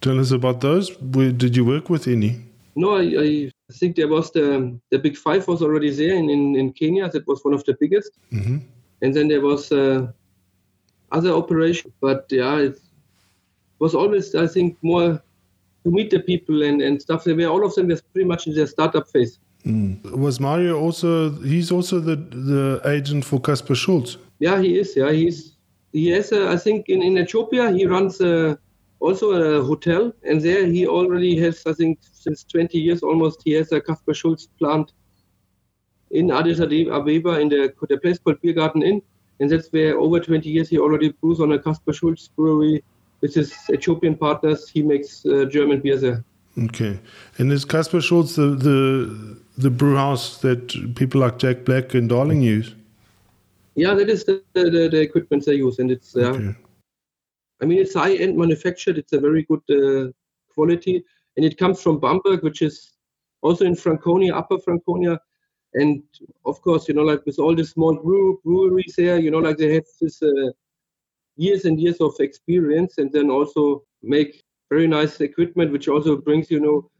Tell 0.00 0.18
us 0.20 0.30
about 0.30 0.60
those. 0.60 0.90
Did 0.96 1.56
you 1.56 1.64
work 1.64 1.90
with 1.90 2.06
any? 2.06 2.40
No, 2.76 2.96
I, 2.98 3.02
I 3.02 3.72
think 3.72 3.96
there 3.96 4.08
was 4.08 4.30
the 4.30 4.78
the 4.90 4.98
Big 4.98 5.16
Five 5.16 5.48
was 5.48 5.60
already 5.62 5.90
there 5.90 6.14
in, 6.14 6.30
in, 6.30 6.54
in 6.54 6.72
Kenya. 6.72 7.08
That 7.08 7.26
was 7.26 7.44
one 7.44 7.52
of 7.52 7.64
the 7.64 7.76
biggest. 7.80 8.12
Mm-hmm. 8.32 8.58
And 9.02 9.14
then 9.14 9.28
there 9.28 9.40
was 9.40 9.72
uh, 9.72 10.06
other 11.10 11.32
operations. 11.32 11.92
But 12.00 12.26
yeah, 12.30 12.58
it 12.58 12.80
was 13.80 13.94
always, 13.94 14.34
I 14.34 14.46
think, 14.46 14.76
more 14.82 15.20
to 15.84 15.90
meet 15.90 16.10
the 16.10 16.20
people 16.20 16.62
and, 16.62 16.80
and 16.80 17.02
stuff. 17.02 17.24
They 17.24 17.32
were, 17.32 17.46
all 17.46 17.64
of 17.64 17.74
them 17.74 17.88
were 17.88 18.00
pretty 18.12 18.28
much 18.28 18.46
in 18.46 18.54
their 18.54 18.66
startup 18.66 19.08
phase. 19.08 19.40
Mm. 19.66 20.00
Was 20.16 20.38
Mario 20.38 20.78
also, 20.78 21.30
he's 21.42 21.72
also 21.72 21.98
the, 21.98 22.16
the 22.16 22.80
agent 22.84 23.24
for 23.24 23.40
Kaspar 23.40 23.74
Schulz. 23.74 24.16
Yeah, 24.38 24.60
he 24.60 24.78
is. 24.78 24.96
Yeah, 24.96 25.10
he's, 25.10 25.56
a, 26.32 26.50
I 26.50 26.56
think, 26.56 26.88
in, 26.88 27.02
in 27.02 27.18
Ethiopia, 27.18 27.70
he 27.70 27.86
runs 27.86 28.20
also 29.00 29.26
a 29.30 29.62
hotel. 29.64 30.12
And 30.24 30.40
there 30.40 30.66
he 30.66 30.86
already 30.86 31.38
has, 31.40 31.62
I 31.66 31.72
think, 31.72 31.98
since 32.12 32.44
20 32.44 32.78
years 32.78 33.02
almost, 33.02 33.42
he 33.44 33.52
has 33.52 33.72
a 33.72 33.80
Kaspar 33.80 34.14
Schulz 34.14 34.48
plant 34.58 34.92
in 36.10 36.30
Addis 36.30 36.60
Ababa 36.60 37.40
in 37.40 37.48
the, 37.48 37.72
the 37.88 37.98
place 37.98 38.18
called 38.18 38.40
Biergarten 38.42 38.82
Inn 38.82 39.02
and 39.40 39.50
that's 39.50 39.68
where 39.72 39.98
over 39.98 40.20
20 40.20 40.48
years 40.48 40.68
he 40.68 40.78
already 40.78 41.10
brews 41.10 41.40
on 41.40 41.52
a 41.52 41.58
Kaspar 41.58 41.92
Schulz 41.92 42.28
brewery 42.28 42.82
with 43.20 43.34
his 43.34 43.54
Ethiopian 43.70 44.16
partners. 44.16 44.68
He 44.68 44.82
makes 44.82 45.24
uh, 45.26 45.44
German 45.44 45.80
beer 45.80 45.96
there. 45.96 46.24
Okay, 46.58 46.98
and 47.38 47.52
is 47.52 47.64
Kaspar 47.64 48.00
Schulz 48.00 48.34
the, 48.34 48.48
the 48.48 49.38
the 49.56 49.70
brew 49.70 49.94
house 49.94 50.38
that 50.38 50.94
people 50.96 51.20
like 51.20 51.38
Jack 51.38 51.64
Black 51.64 51.94
and 51.94 52.08
Darling 52.08 52.42
use? 52.42 52.74
Yeah, 53.78 53.94
that 53.94 54.10
is 54.10 54.24
the, 54.24 54.42
the, 54.54 54.88
the 54.90 55.00
equipment 55.00 55.44
they 55.46 55.54
use, 55.54 55.78
and 55.78 55.90
it's 55.90 56.16
okay. 56.16 56.52
I 57.62 57.64
mean 57.64 57.78
it's 57.78 57.94
high 57.94 58.14
end 58.14 58.36
manufactured. 58.36 58.98
It's 58.98 59.12
a 59.12 59.20
very 59.20 59.44
good 59.44 59.62
uh, 59.70 60.10
quality, 60.52 61.04
and 61.36 61.46
it 61.46 61.56
comes 61.56 61.80
from 61.80 62.00
Bamberg, 62.00 62.42
which 62.42 62.60
is 62.60 62.92
also 63.40 63.64
in 63.64 63.76
Franconia, 63.76 64.34
Upper 64.34 64.58
Franconia, 64.58 65.20
and 65.74 66.02
of 66.44 66.60
course, 66.62 66.88
you 66.88 66.94
know, 66.94 67.04
like 67.04 67.24
with 67.24 67.38
all 67.38 67.54
the 67.54 67.64
small 67.64 67.94
brew, 67.94 68.40
breweries 68.44 68.94
there, 68.96 69.18
you 69.20 69.30
know, 69.30 69.38
like 69.38 69.58
they 69.58 69.74
have 69.74 69.84
this 70.00 70.20
uh, 70.22 70.50
years 71.36 71.64
and 71.64 71.80
years 71.80 72.00
of 72.00 72.14
experience, 72.18 72.98
and 72.98 73.12
then 73.12 73.30
also 73.30 73.84
make 74.02 74.42
very 74.70 74.88
nice 74.88 75.20
equipment, 75.20 75.70
which 75.70 75.86
also 75.86 76.16
brings 76.16 76.50
you 76.50 76.58
know 76.58 76.90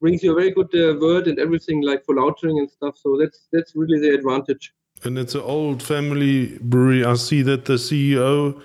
brings 0.00 0.22
you 0.22 0.32
a 0.32 0.34
very 0.34 0.50
good 0.50 0.74
uh, 0.74 0.98
word 0.98 1.28
and 1.28 1.38
everything 1.38 1.82
like 1.82 2.02
for 2.06 2.14
lautering 2.14 2.58
and 2.58 2.70
stuff. 2.70 2.96
So 2.96 3.18
that's 3.20 3.48
that's 3.52 3.76
really 3.76 4.00
the 4.00 4.14
advantage. 4.14 4.72
And 5.04 5.18
it's 5.18 5.34
an 5.34 5.40
old 5.40 5.82
family 5.82 6.58
brewery. 6.60 7.04
I 7.04 7.14
see 7.14 7.42
that 7.42 7.64
the 7.64 7.74
CEO 7.74 8.60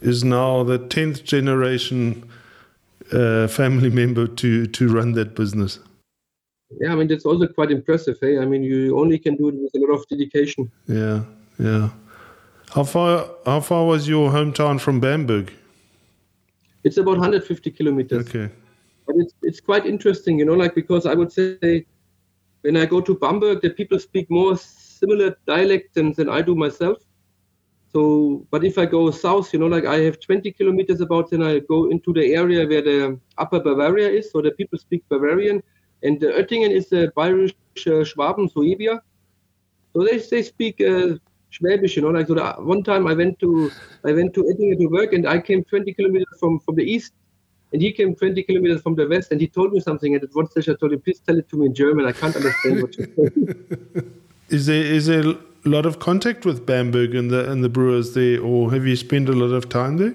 is 0.00 0.22
now 0.22 0.62
the 0.62 0.78
tenth 0.78 1.24
generation 1.24 2.28
uh, 3.12 3.48
family 3.48 3.90
member 4.00 4.26
to 4.26 4.66
to 4.66 4.88
run 4.88 5.12
that 5.12 5.34
business 5.34 5.78
yeah, 6.80 6.92
I 6.92 6.94
mean 6.94 7.08
that's 7.08 7.24
also 7.24 7.46
quite 7.46 7.70
impressive. 7.70 8.18
Hey, 8.20 8.38
I 8.38 8.44
mean 8.44 8.62
you 8.62 8.98
only 8.98 9.18
can 9.18 9.36
do 9.36 9.48
it 9.48 9.54
with 9.54 9.74
a 9.74 9.78
lot 9.78 9.94
of 9.94 10.06
dedication. 10.08 10.70
Yeah, 10.86 11.22
yeah. 11.58 11.90
How 12.70 12.84
far? 12.84 13.28
How 13.44 13.60
far 13.60 13.86
was 13.86 14.08
your 14.08 14.30
hometown 14.30 14.80
from 14.80 15.00
Bamberg? 15.00 15.52
It's 16.84 16.96
about 16.96 17.18
150 17.18 17.70
kilometers. 17.70 18.28
Okay. 18.28 18.52
But 19.06 19.16
it's 19.16 19.34
it's 19.42 19.60
quite 19.60 19.86
interesting, 19.86 20.38
you 20.38 20.44
know, 20.44 20.54
like 20.54 20.74
because 20.74 21.06
I 21.06 21.14
would 21.14 21.32
say 21.32 21.86
when 22.62 22.76
I 22.76 22.86
go 22.86 23.00
to 23.00 23.14
Bamberg, 23.14 23.60
the 23.60 23.70
people 23.70 23.98
speak 23.98 24.30
more 24.30 24.56
similar 25.02 25.36
dialect 25.46 25.94
than, 25.94 26.12
than 26.12 26.28
I 26.28 26.42
do 26.42 26.54
myself. 26.54 26.98
So, 27.92 28.46
but 28.50 28.64
if 28.64 28.78
I 28.78 28.86
go 28.86 29.10
south, 29.10 29.52
you 29.52 29.58
know, 29.58 29.66
like 29.66 29.84
I 29.84 29.98
have 30.06 30.18
20 30.18 30.50
kilometers 30.52 31.00
about, 31.02 31.30
then 31.30 31.42
I 31.42 31.58
go 31.58 31.90
into 31.90 32.12
the 32.12 32.34
area 32.34 32.66
where 32.66 32.80
the 32.82 33.18
Upper 33.36 33.60
Bavaria 33.60 34.08
is, 34.08 34.30
so 34.32 34.40
the 34.40 34.52
people 34.52 34.78
speak 34.78 35.02
Bavarian 35.10 35.62
and 36.02 36.22
uh, 36.24 36.28
Oettingen 36.38 36.70
is 36.70 36.88
the 36.88 37.12
Bayerisch 37.16 37.54
uh, 37.86 38.04
Schwaben, 38.04 38.52
Suabia. 38.52 39.00
So 39.92 40.04
they, 40.04 40.18
they 40.18 40.42
speak 40.42 40.80
uh, 40.80 41.16
Schwäbisch, 41.52 41.96
you 41.96 42.02
know. 42.02 42.10
Like 42.10 42.26
so, 42.26 42.34
the, 42.34 42.52
one 42.58 42.82
time 42.82 43.06
I 43.06 43.12
went 43.14 43.38
to 43.40 43.70
I 44.04 44.12
went 44.12 44.34
to 44.34 44.42
Oettingen 44.42 44.78
to 44.78 44.86
work, 44.86 45.12
and 45.12 45.28
I 45.28 45.38
came 45.40 45.62
20 45.64 45.92
kilometers 45.94 46.38
from 46.40 46.58
from 46.60 46.76
the 46.76 46.84
east, 46.84 47.12
and 47.72 47.82
he 47.82 47.92
came 47.92 48.14
20 48.14 48.42
kilometers 48.42 48.82
from 48.82 48.94
the 48.94 49.06
west, 49.06 49.32
and 49.32 49.40
he 49.40 49.48
told 49.48 49.72
me 49.72 49.80
something. 49.80 50.14
And 50.14 50.24
at 50.24 50.30
one 50.32 50.48
stage, 50.50 50.68
I 50.68 50.74
told 50.74 50.92
him, 50.92 51.00
"Please 51.00 51.20
tell 51.20 51.38
it 51.38 51.48
to 51.50 51.56
me 51.56 51.66
in 51.66 51.74
German. 51.74 52.06
I 52.06 52.12
can't 52.12 52.34
understand 52.34 52.82
what 52.82 52.96
you're 52.96 53.08
saying." 53.16 54.18
is 54.52 54.66
there 54.66 54.84
is 54.84 55.06
there 55.06 55.24
a 55.24 55.68
lot 55.68 55.86
of 55.86 55.98
contact 55.98 56.44
with 56.44 56.66
Bamberg 56.66 57.14
and 57.14 57.30
the 57.30 57.50
and 57.50 57.64
the 57.64 57.68
brewers 57.68 58.14
there, 58.14 58.40
or 58.40 58.70
have 58.72 58.86
you 58.86 58.96
spent 58.96 59.28
a 59.28 59.32
lot 59.32 59.54
of 59.54 59.68
time 59.68 59.96
there? 59.96 60.14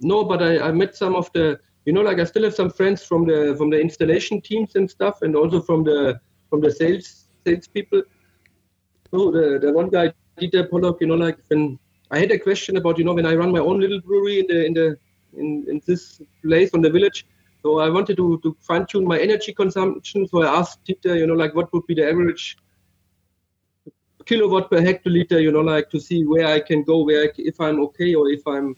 No, 0.00 0.24
but 0.24 0.42
I, 0.42 0.68
I 0.68 0.72
met 0.72 0.96
some 0.96 1.14
of 1.14 1.30
the 1.32 1.60
you 1.84 1.92
know, 1.92 2.02
like 2.02 2.18
I 2.18 2.24
still 2.24 2.44
have 2.44 2.54
some 2.54 2.70
friends 2.70 3.04
from 3.04 3.26
the 3.26 3.54
from 3.56 3.70
the 3.70 3.80
installation 3.80 4.40
teams 4.40 4.76
and 4.76 4.90
stuff, 4.90 5.22
and 5.22 5.36
also 5.36 5.60
from 5.60 5.84
the 5.84 6.20
from 6.48 6.60
the 6.60 6.70
sales 6.70 7.26
sales 7.44 7.68
people. 7.68 8.02
So 9.10 9.30
the 9.30 9.58
the 9.60 9.72
one 9.72 9.88
guy 9.88 10.12
Dieter 10.38 10.70
Pollock, 10.70 10.98
you 11.00 11.06
know, 11.06 11.16
like 11.16 11.38
when 11.48 11.78
I 12.10 12.18
had 12.18 12.30
a 12.30 12.38
question 12.38 12.76
about, 12.76 12.98
you 12.98 13.04
know, 13.04 13.14
when 13.14 13.26
I 13.26 13.34
run 13.34 13.52
my 13.52 13.60
own 13.60 13.80
little 13.80 14.00
brewery 14.00 14.40
in 14.40 14.46
the 14.46 14.66
in 14.66 14.74
the 14.74 14.98
in, 15.36 15.66
in 15.68 15.82
this 15.86 16.20
place 16.42 16.70
on 16.74 16.80
the 16.80 16.90
village. 16.90 17.26
So 17.62 17.78
I 17.78 17.90
wanted 17.90 18.16
to, 18.16 18.40
to 18.42 18.56
fine 18.60 18.86
tune 18.86 19.04
my 19.04 19.18
energy 19.18 19.52
consumption. 19.52 20.26
So 20.28 20.42
I 20.42 20.58
asked 20.58 20.82
Dieter, 20.86 21.18
you 21.18 21.26
know, 21.26 21.34
like 21.34 21.54
what 21.54 21.72
would 21.72 21.86
be 21.86 21.94
the 21.94 22.08
average 22.08 22.56
kilowatt 24.26 24.70
per 24.70 24.80
hectoliter, 24.80 25.42
you 25.42 25.52
know, 25.52 25.60
like 25.60 25.90
to 25.90 26.00
see 26.00 26.24
where 26.24 26.46
I 26.46 26.60
can 26.60 26.82
go, 26.82 27.02
where 27.04 27.24
I, 27.24 27.28
if 27.36 27.60
I'm 27.60 27.80
okay 27.80 28.14
or 28.14 28.30
if 28.30 28.46
I'm 28.46 28.76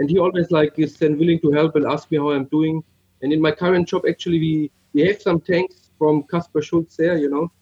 and 0.00 0.08
he 0.08 0.18
always 0.18 0.50
like 0.50 0.78
is 0.78 0.96
then 0.96 1.18
willing 1.18 1.38
to 1.40 1.52
help 1.52 1.76
and 1.76 1.84
ask 1.86 2.10
me 2.10 2.16
how 2.16 2.30
I'm 2.30 2.46
doing. 2.46 2.82
And 3.22 3.32
in 3.32 3.40
my 3.40 3.52
current 3.52 3.86
job, 3.86 4.02
actually, 4.08 4.38
we 4.38 4.70
we 4.94 5.02
have 5.06 5.20
some 5.20 5.40
tanks 5.40 5.90
from 5.98 6.22
Kaspar 6.24 6.62
Schulz 6.62 6.96
there, 6.96 7.16
you 7.18 7.30
know, 7.30 7.52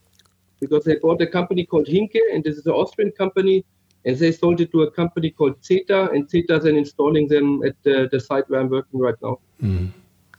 because 0.60 0.84
they 0.84 0.96
bought 0.96 1.20
a 1.20 1.26
company 1.26 1.66
called 1.66 1.86
Hinke, 1.86 2.22
and 2.32 2.44
this 2.44 2.56
is 2.56 2.66
an 2.66 2.72
Austrian 2.72 3.10
company, 3.10 3.64
and 4.04 4.16
they 4.16 4.30
sold 4.30 4.60
it 4.60 4.70
to 4.70 4.82
a 4.82 4.90
company 4.90 5.30
called 5.30 5.62
Zeta, 5.64 6.10
and 6.10 6.30
Zeta 6.30 6.60
then 6.60 6.76
installing 6.76 7.26
them 7.26 7.62
at 7.64 7.74
the, 7.82 8.08
the 8.12 8.20
site 8.20 8.48
where 8.48 8.60
I'm 8.60 8.70
working 8.70 9.00
right 9.00 9.20
now. 9.20 9.40
Mm. 9.60 9.90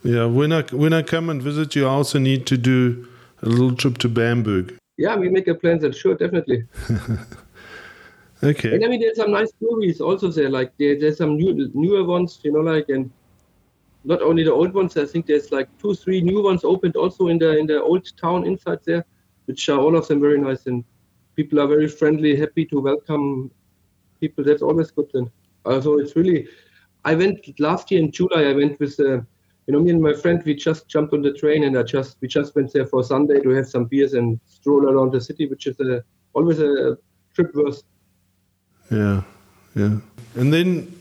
Yeah, 0.01 0.25
when 0.25 0.53
I 0.53 0.61
when 0.71 0.93
I 0.93 1.01
come 1.01 1.29
and 1.29 1.41
visit 1.41 1.75
you, 1.75 1.85
I 1.85 1.89
also 1.89 2.17
need 2.17 2.47
to 2.47 2.57
do 2.57 3.07
a 3.41 3.49
little 3.49 3.75
trip 3.75 3.97
to 3.99 4.09
Bamberg. 4.09 4.77
Yeah, 4.99 5.15
we 5.15 5.29
make 5.29 5.47
a 5.47 5.55
plan 5.55 5.79
then. 5.79 5.93
Sure, 5.93 6.15
definitely. 6.15 6.65
Okay. 8.41 8.73
And 8.73 8.85
I 8.85 8.87
mean, 8.87 9.01
there's 9.01 9.17
some 9.17 9.31
nice 9.31 9.51
movies 9.59 9.99
also 9.99 10.31
there. 10.31 10.49
Like 10.49 10.71
there, 10.77 10.97
there's 10.97 11.17
some 11.17 11.35
new, 11.35 11.69
newer 11.73 12.05
ones, 12.05 12.39
you 12.41 12.53
know, 12.53 12.61
like 12.61 12.87
and 12.87 13.11
not 14.05 14.21
only 14.21 14.45
the 14.45 14.53
old 14.53 14.73
ones. 14.73 14.95
I 14.95 15.03
think 15.03 15.25
there's 15.25 15.51
like 15.51 15.67
two, 15.77 15.93
three 15.93 16.21
new 16.21 16.41
ones 16.41 16.63
opened 16.63 16.95
also 16.95 17.27
in 17.27 17.37
the 17.37 17.57
in 17.57 17.67
the 17.67 17.83
old 17.83 18.09
town 18.15 18.47
inside 18.47 18.79
there, 18.85 19.03
which 19.47 19.67
are 19.67 19.77
all 19.77 19.97
of 19.97 20.07
them 20.07 20.21
very 20.21 20.39
nice 20.39 20.67
and 20.67 20.85
people 21.35 21.59
are 21.59 21.67
very 21.67 21.89
friendly, 21.89 22.33
happy 22.33 22.65
to 22.67 22.79
welcome 22.79 23.51
people. 24.21 24.45
That's 24.45 24.61
always 24.61 24.89
good 24.89 25.09
then. 25.13 25.29
Also, 25.65 25.97
it's 25.97 26.15
really. 26.15 26.47
I 27.03 27.15
went 27.15 27.59
last 27.59 27.91
year 27.91 27.99
in 27.99 28.09
July. 28.09 28.43
I 28.43 28.53
went 28.53 28.79
with 28.79 28.97
uh, 29.01 29.19
you 29.69 29.73
know, 29.73 29.81
me 29.81 29.91
and 29.91 30.01
my 30.01 30.13
friend, 30.13 30.41
we 30.45 30.55
just 30.55 30.87
jumped 30.87 31.13
on 31.13 31.21
the 31.21 31.31
train 31.31 31.63
and 31.63 31.77
I 31.77 31.83
just 31.83 32.17
we 32.21 32.27
just 32.27 32.55
went 32.55 32.73
there 32.73 32.87
for 32.87 33.03
Sunday 33.03 33.39
to 33.39 33.49
have 33.49 33.67
some 33.67 33.85
beers 33.85 34.15
and 34.15 34.39
stroll 34.47 34.89
around 34.89 35.11
the 35.11 35.21
city, 35.21 35.45
which 35.45 35.67
is 35.67 35.79
a, 35.79 36.03
always 36.33 36.59
a 36.59 36.97
trip 37.35 37.53
worth. 37.53 37.83
Yeah, 38.89 39.21
yeah. 39.75 39.99
And 40.33 40.51
then, 40.51 40.99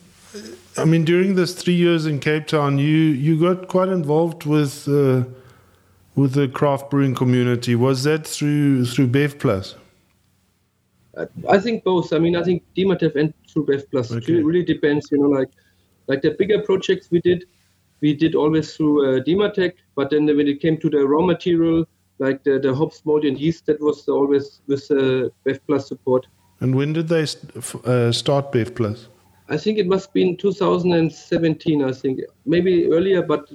I 0.76 0.84
mean, 0.84 1.06
during 1.06 1.34
those 1.34 1.54
three 1.54 1.76
years 1.76 2.04
in 2.04 2.18
Cape 2.18 2.46
Town, 2.46 2.76
you 2.76 2.98
you 3.26 3.40
got 3.40 3.68
quite 3.68 3.88
involved 3.88 4.44
with 4.44 4.86
uh, 4.86 5.24
with 6.14 6.34
the 6.34 6.46
craft 6.46 6.90
brewing 6.90 7.14
community. 7.14 7.74
Was 7.74 8.04
that 8.04 8.26
through 8.26 8.84
through 8.84 9.06
Bev 9.06 9.38
Plus? 9.38 9.76
I 11.48 11.58
think 11.58 11.84
both. 11.84 12.12
I 12.12 12.18
mean, 12.18 12.36
I 12.36 12.42
think 12.42 12.64
Dematec 12.76 13.16
and 13.16 13.32
through 13.50 13.64
Bev 13.64 13.90
Plus. 13.90 14.12
Okay. 14.12 14.34
It 14.34 14.44
really 14.44 14.62
depends. 14.62 15.10
You 15.10 15.20
know, 15.20 15.30
like 15.30 15.48
like 16.06 16.20
the 16.20 16.32
bigger 16.32 16.60
projects 16.60 17.10
we 17.10 17.22
did, 17.22 17.46
we 18.00 18.14
did 18.14 18.34
always 18.34 18.76
through 18.76 19.04
uh, 19.04 19.20
Dematec. 19.22 19.74
But 19.94 20.10
then 20.10 20.26
when 20.26 20.48
it 20.48 20.60
came 20.60 20.78
to 20.78 20.90
the 20.90 21.06
raw 21.06 21.24
material, 21.24 21.86
like 22.18 22.42
the, 22.44 22.58
the 22.58 22.74
hops, 22.74 23.02
malt, 23.04 23.24
and 23.24 23.38
yeast, 23.38 23.66
that 23.66 23.80
was 23.80 24.08
always 24.08 24.60
with 24.66 24.90
uh, 24.90 25.28
Bev 25.44 25.60
Plus 25.66 25.88
support. 25.88 26.26
And 26.60 26.74
when 26.74 26.92
did 26.92 27.08
they 27.08 27.26
uh, 27.84 28.12
start 28.12 28.52
Bev 28.52 28.74
Plus? 28.74 29.08
I 29.48 29.56
think 29.56 29.78
it 29.78 29.86
must 29.86 30.12
be 30.12 30.22
in 30.22 30.36
2017. 30.36 31.84
I 31.84 31.92
think 31.92 32.20
maybe 32.44 32.86
earlier, 32.92 33.22
but 33.22 33.50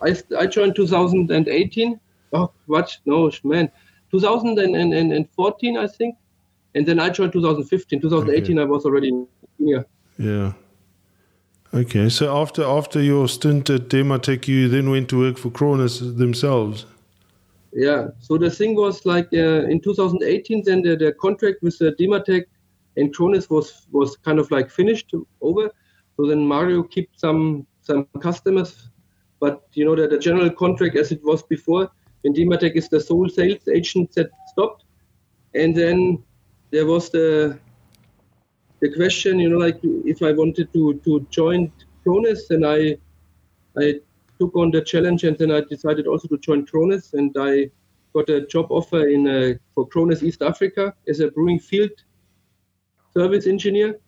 I 0.00 0.16
I 0.38 0.46
joined 0.46 0.76
2018. 0.76 1.98
Oh, 2.32 2.50
what? 2.66 2.96
No, 3.06 3.30
man, 3.44 3.70
2014, 4.10 5.76
I 5.76 5.86
think 5.86 6.16
and 6.74 6.86
then 6.86 6.98
I 6.98 7.08
joined 7.08 7.32
2015. 7.32 8.00
2018, 8.00 8.58
okay. 8.58 8.62
I 8.62 8.68
was 8.68 8.84
already 8.84 9.08
in. 9.08 9.26
Yeah. 9.58 10.52
Okay, 11.74 12.08
so 12.08 12.40
after 12.40 12.62
after 12.62 13.02
your 13.02 13.26
stint 13.26 13.68
at 13.68 13.88
Dematec, 13.88 14.46
you 14.46 14.68
then 14.68 14.90
went 14.90 15.08
to 15.08 15.18
work 15.18 15.36
for 15.36 15.50
Krones 15.50 15.98
themselves. 16.16 16.86
Yeah. 17.72 18.10
So 18.20 18.38
the 18.38 18.48
thing 18.48 18.76
was 18.76 19.04
like 19.04 19.28
uh, 19.32 19.66
in 19.66 19.80
2018, 19.80 20.62
then 20.64 20.82
the, 20.82 20.94
the 20.94 21.12
contract 21.14 21.62
with 21.62 21.74
uh, 21.82 21.90
Dematec 21.98 22.44
and 22.96 23.12
Krones 23.12 23.50
was 23.50 23.88
was 23.90 24.16
kind 24.18 24.38
of 24.38 24.48
like 24.52 24.70
finished 24.70 25.12
over. 25.40 25.68
So 26.16 26.28
then 26.28 26.46
Mario 26.46 26.84
kept 26.84 27.18
some 27.18 27.66
some 27.82 28.06
customers, 28.20 28.90
but 29.40 29.64
you 29.72 29.84
know 29.84 29.96
that 29.96 30.10
the 30.10 30.18
general 30.18 30.50
contract 30.50 30.96
as 30.96 31.10
it 31.10 31.24
was 31.24 31.42
before, 31.42 31.90
when 32.22 32.34
Dematec 32.34 32.76
is 32.76 32.88
the 32.88 33.00
sole 33.00 33.28
sales 33.28 33.66
agent 33.66 34.14
that 34.14 34.30
stopped, 34.52 34.84
and 35.54 35.74
then 35.74 36.22
there 36.70 36.86
was 36.86 37.10
the 37.10 37.58
the 38.84 38.94
question, 38.94 39.38
you 39.38 39.48
know, 39.48 39.56
like 39.56 39.78
if 39.82 40.22
I 40.22 40.32
wanted 40.32 40.70
to 40.74 40.82
to 41.04 41.26
join 41.30 41.72
Krones, 42.02 42.50
and 42.50 42.66
I 42.66 42.98
I 43.82 43.86
took 44.38 44.54
on 44.62 44.70
the 44.72 44.82
challenge, 44.82 45.24
and 45.24 45.38
then 45.38 45.50
I 45.50 45.60
decided 45.74 46.06
also 46.06 46.28
to 46.28 46.38
join 46.46 46.66
Krones, 46.66 47.14
and 47.14 47.34
I 47.50 47.70
got 48.12 48.28
a 48.28 48.46
job 48.54 48.66
offer 48.68 49.08
in 49.08 49.22
uh, 49.26 49.54
for 49.74 49.86
Krones 49.88 50.22
East 50.22 50.42
Africa 50.42 50.94
as 51.08 51.20
a 51.20 51.30
brewing 51.30 51.60
field 51.60 51.96
service 53.16 53.46
engineer, 53.46 53.98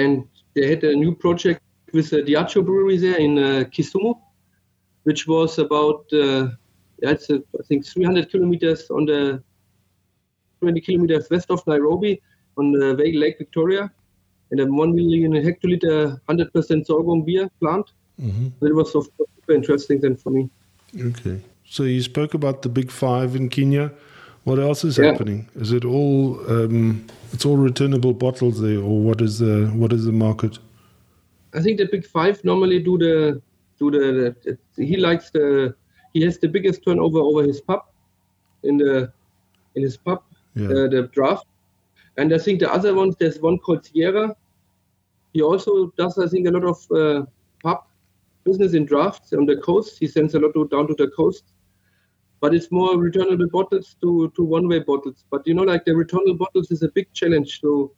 and 0.00 0.24
they 0.54 0.66
had 0.72 0.82
a 0.84 0.96
new 0.96 1.14
project 1.14 1.60
with 1.92 2.08
the 2.08 2.22
Diageo 2.22 2.64
brewery 2.64 2.96
there 2.96 3.18
in 3.18 3.38
uh, 3.38 3.64
Kisumu, 3.74 4.14
which 5.02 5.26
was 5.28 5.58
about 5.58 6.06
uh, 6.14 6.48
uh, 7.04 7.16
I 7.60 7.62
think 7.68 7.84
300 7.84 8.30
kilometers 8.30 8.90
on 8.90 9.04
the 9.04 9.42
20 10.60 10.80
kilometers 10.80 11.28
west 11.30 11.50
of 11.50 11.66
Nairobi 11.66 12.22
on 12.58 12.72
the 12.72 12.94
Lake 12.94 13.38
Victoria, 13.38 13.90
and 14.50 14.60
a 14.60 14.66
1 14.66 14.94
million 14.94 15.32
hectoliter 15.32 16.20
100% 16.28 16.86
sorghum 16.86 17.22
beer 17.22 17.50
plant. 17.60 17.90
Mm-hmm. 18.20 18.66
It 18.66 18.74
was 18.74 18.94
of 18.94 19.16
course 19.16 19.30
super 19.36 19.52
interesting 19.52 20.00
then 20.00 20.16
for 20.16 20.30
me. 20.30 20.50
Okay. 20.98 21.40
So 21.64 21.84
you 21.84 22.02
spoke 22.02 22.34
about 22.34 22.62
the 22.62 22.68
big 22.68 22.90
five 22.90 23.34
in 23.34 23.48
Kenya. 23.48 23.92
What 24.44 24.58
else 24.58 24.84
is 24.84 24.98
yeah. 24.98 25.06
happening? 25.06 25.48
Is 25.54 25.72
it 25.72 25.84
all 25.84 26.38
um, 26.50 27.06
it's 27.32 27.46
all 27.46 27.56
returnable 27.56 28.12
bottles 28.12 28.60
there, 28.60 28.78
or 28.78 29.00
what 29.00 29.20
is 29.20 29.38
the 29.38 29.66
what 29.74 29.92
is 29.92 30.04
the 30.04 30.12
market? 30.12 30.58
I 31.54 31.62
think 31.62 31.78
the 31.78 31.86
big 31.86 32.04
five 32.06 32.44
normally 32.44 32.80
do 32.80 32.98
the 32.98 33.40
do 33.78 33.90
the, 33.90 34.36
the 34.44 34.84
he 34.84 34.96
likes 34.96 35.30
the 35.30 35.74
he 36.12 36.22
has 36.22 36.38
the 36.38 36.48
biggest 36.48 36.84
turnover 36.84 37.20
over 37.20 37.42
his 37.42 37.60
pub 37.60 37.84
in 38.64 38.76
the 38.76 39.12
in 39.74 39.82
his 39.82 39.96
pub 39.96 40.22
yeah. 40.54 40.66
uh, 40.66 40.88
the 40.88 41.08
draft. 41.12 41.46
And 42.16 42.34
I 42.34 42.38
think 42.38 42.60
the 42.60 42.70
other 42.70 42.94
ones, 42.94 43.16
there's 43.18 43.40
one 43.40 43.58
called 43.58 43.86
Sierra. 43.86 44.36
He 45.32 45.42
also 45.42 45.92
does, 45.96 46.18
I 46.18 46.26
think, 46.26 46.46
a 46.46 46.50
lot 46.50 46.64
of 46.64 46.90
uh, 46.90 47.26
pub 47.62 47.84
business 48.44 48.74
in 48.74 48.84
drafts 48.84 49.32
on 49.32 49.46
the 49.46 49.56
coast. 49.56 49.98
He 49.98 50.06
sends 50.06 50.34
a 50.34 50.40
lot 50.40 50.52
to, 50.54 50.68
down 50.68 50.88
to 50.88 50.94
the 50.94 51.08
coast. 51.08 51.44
But 52.40 52.54
it's 52.54 52.70
more 52.70 52.98
returnable 52.98 53.48
bottles 53.48 53.96
to, 54.02 54.32
to 54.34 54.42
one 54.42 54.68
way 54.68 54.80
bottles. 54.80 55.24
But 55.30 55.46
you 55.46 55.54
know, 55.54 55.62
like 55.62 55.84
the 55.84 55.94
returnable 55.94 56.36
bottles 56.36 56.70
is 56.70 56.82
a 56.82 56.88
big 56.88 57.12
challenge. 57.12 57.60
So 57.60 57.92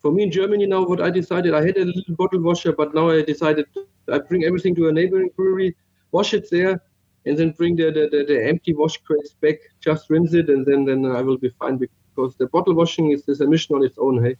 for 0.00 0.12
me 0.12 0.24
in 0.24 0.30
Germany 0.30 0.66
now, 0.66 0.84
what 0.84 1.00
I 1.00 1.10
decided, 1.10 1.54
I 1.54 1.64
had 1.64 1.76
a 1.78 1.84
little 1.84 2.14
bottle 2.16 2.40
washer, 2.40 2.72
but 2.72 2.94
now 2.94 3.08
I 3.10 3.22
decided 3.22 3.66
I 4.12 4.18
bring 4.18 4.44
everything 4.44 4.74
to 4.76 4.88
a 4.88 4.92
neighboring 4.92 5.30
brewery, 5.36 5.76
wash 6.12 6.34
it 6.34 6.48
there, 6.50 6.82
and 7.24 7.36
then 7.36 7.50
bring 7.52 7.76
the, 7.76 7.90
the, 7.90 8.08
the, 8.10 8.24
the, 8.24 8.46
empty 8.46 8.72
wash 8.72 8.98
crates 8.98 9.34
back, 9.34 9.56
just 9.80 10.08
rinse 10.10 10.32
it, 10.32 10.48
and 10.48 10.64
then, 10.64 10.84
then 10.84 11.04
I 11.06 11.22
will 11.22 11.38
be 11.38 11.50
fine 11.58 11.78
because 12.16 12.34
the 12.36 12.46
bottle 12.46 12.74
washing 12.74 13.10
is, 13.10 13.28
is 13.28 13.40
a 13.40 13.46
mission 13.46 13.76
on 13.76 13.84
its 13.84 13.98
own. 13.98 14.24
Hey. 14.24 14.36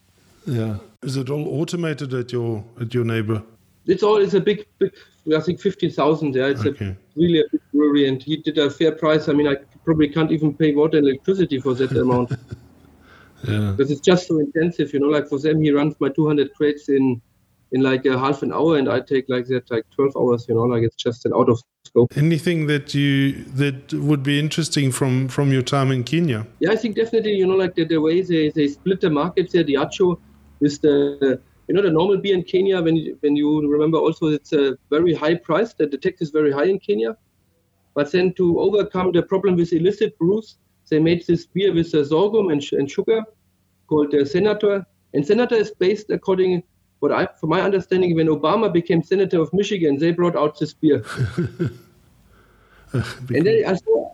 Yeah. 0.46 0.78
Is 1.02 1.16
it 1.16 1.28
all 1.30 1.46
automated 1.60 2.14
at 2.14 2.32
your 2.32 2.64
at 2.80 2.94
your 2.94 3.04
neighbor? 3.04 3.42
It's 3.86 4.02
all. 4.02 4.16
It's 4.16 4.34
a 4.34 4.40
big, 4.40 4.66
big. 4.78 4.92
I 5.34 5.40
think 5.40 5.60
fifteen 5.60 5.90
thousand. 5.90 6.34
Yeah, 6.34 6.46
it's 6.46 6.64
okay. 6.64 6.86
a 6.86 6.96
really 7.14 7.40
a 7.40 7.44
big 7.52 7.60
brewery, 7.72 8.08
and 8.08 8.22
he 8.22 8.36
did 8.36 8.58
a 8.58 8.70
fair 8.70 8.92
price. 8.92 9.28
I 9.28 9.32
mean, 9.32 9.48
I 9.48 9.56
probably 9.84 10.08
can't 10.08 10.32
even 10.32 10.54
pay 10.54 10.74
water 10.74 10.98
and 10.98 11.06
electricity 11.06 11.60
for 11.60 11.74
that 11.74 11.92
amount. 11.92 12.30
yeah. 13.48 13.74
Because 13.76 13.90
it's 13.90 14.00
just 14.00 14.26
so 14.26 14.38
intensive, 14.38 14.92
you 14.92 15.00
know. 15.00 15.08
Like 15.08 15.28
for 15.28 15.38
them, 15.38 15.60
he 15.62 15.70
runs 15.70 15.94
my 16.00 16.08
200 16.08 16.54
crates 16.54 16.88
in 16.88 17.20
in 17.72 17.82
like 17.82 18.06
a 18.06 18.18
half 18.18 18.42
an 18.42 18.52
hour, 18.52 18.76
and 18.76 18.88
I 18.88 19.00
take 19.00 19.26
like 19.28 19.46
that 19.46 19.70
like 19.70 19.84
12 19.94 20.16
hours. 20.16 20.46
You 20.48 20.54
know, 20.54 20.62
like 20.62 20.82
it's 20.82 20.96
just 20.96 21.26
an 21.26 21.32
out 21.34 21.48
of 21.48 21.60
scope. 21.84 22.16
Anything 22.16 22.66
that 22.66 22.94
you 22.94 23.44
that 23.54 23.92
would 23.92 24.22
be 24.22 24.38
interesting 24.38 24.92
from 24.92 25.28
from 25.28 25.52
your 25.52 25.62
time 25.62 25.90
in 25.90 26.04
Kenya? 26.04 26.46
Yeah, 26.60 26.72
I 26.72 26.76
think 26.76 26.96
definitely. 26.96 27.34
You 27.34 27.46
know, 27.46 27.56
like 27.56 27.74
the, 27.74 27.84
the 27.84 28.00
way 28.00 28.20
they, 28.22 28.50
they 28.50 28.68
split 28.68 29.00
the 29.00 29.10
market 29.10 29.50
there, 29.52 29.64
Diageo 29.64 30.18
is 30.60 30.78
the 30.78 31.40
you 31.68 31.74
know 31.74 31.82
the 31.82 31.90
normal 31.90 32.18
beer 32.18 32.34
in 32.34 32.44
Kenya. 32.44 32.80
When 32.82 32.96
you, 32.96 33.16
when 33.20 33.36
you 33.36 33.68
remember, 33.68 33.98
also 33.98 34.26
it's 34.28 34.52
a 34.52 34.76
very 34.90 35.14
high 35.14 35.34
price. 35.34 35.74
That 35.74 35.90
the 35.90 35.98
tax 35.98 36.22
is 36.22 36.30
very 36.30 36.52
high 36.52 36.66
in 36.66 36.78
Kenya. 36.78 37.16
But 37.94 38.12
then 38.12 38.34
to 38.34 38.60
overcome 38.60 39.12
the 39.12 39.22
problem 39.22 39.56
with 39.56 39.72
illicit 39.72 40.18
brews, 40.18 40.58
they 40.90 41.00
made 41.00 41.26
this 41.26 41.46
beer 41.46 41.72
with 41.72 41.94
uh, 41.94 42.04
sorghum 42.04 42.50
and, 42.50 42.62
and 42.72 42.90
sugar 42.90 43.22
called 43.88 44.14
uh, 44.14 44.24
Senator. 44.24 44.84
And 45.14 45.26
Senator 45.26 45.54
is 45.54 45.70
based 45.70 46.10
according 46.10 46.62
what 47.06 47.18
I, 47.18 47.26
from 47.38 47.50
my 47.50 47.60
understanding, 47.60 48.14
when 48.16 48.26
Obama 48.26 48.72
became 48.72 49.02
senator 49.02 49.40
of 49.40 49.52
Michigan, 49.52 49.98
they 49.98 50.10
brought 50.10 50.36
out 50.36 50.58
this 50.58 50.74
beer. 50.80 51.04
and 52.92 53.46
then 53.46 53.64
I 53.66 53.74
saw, 53.74 54.12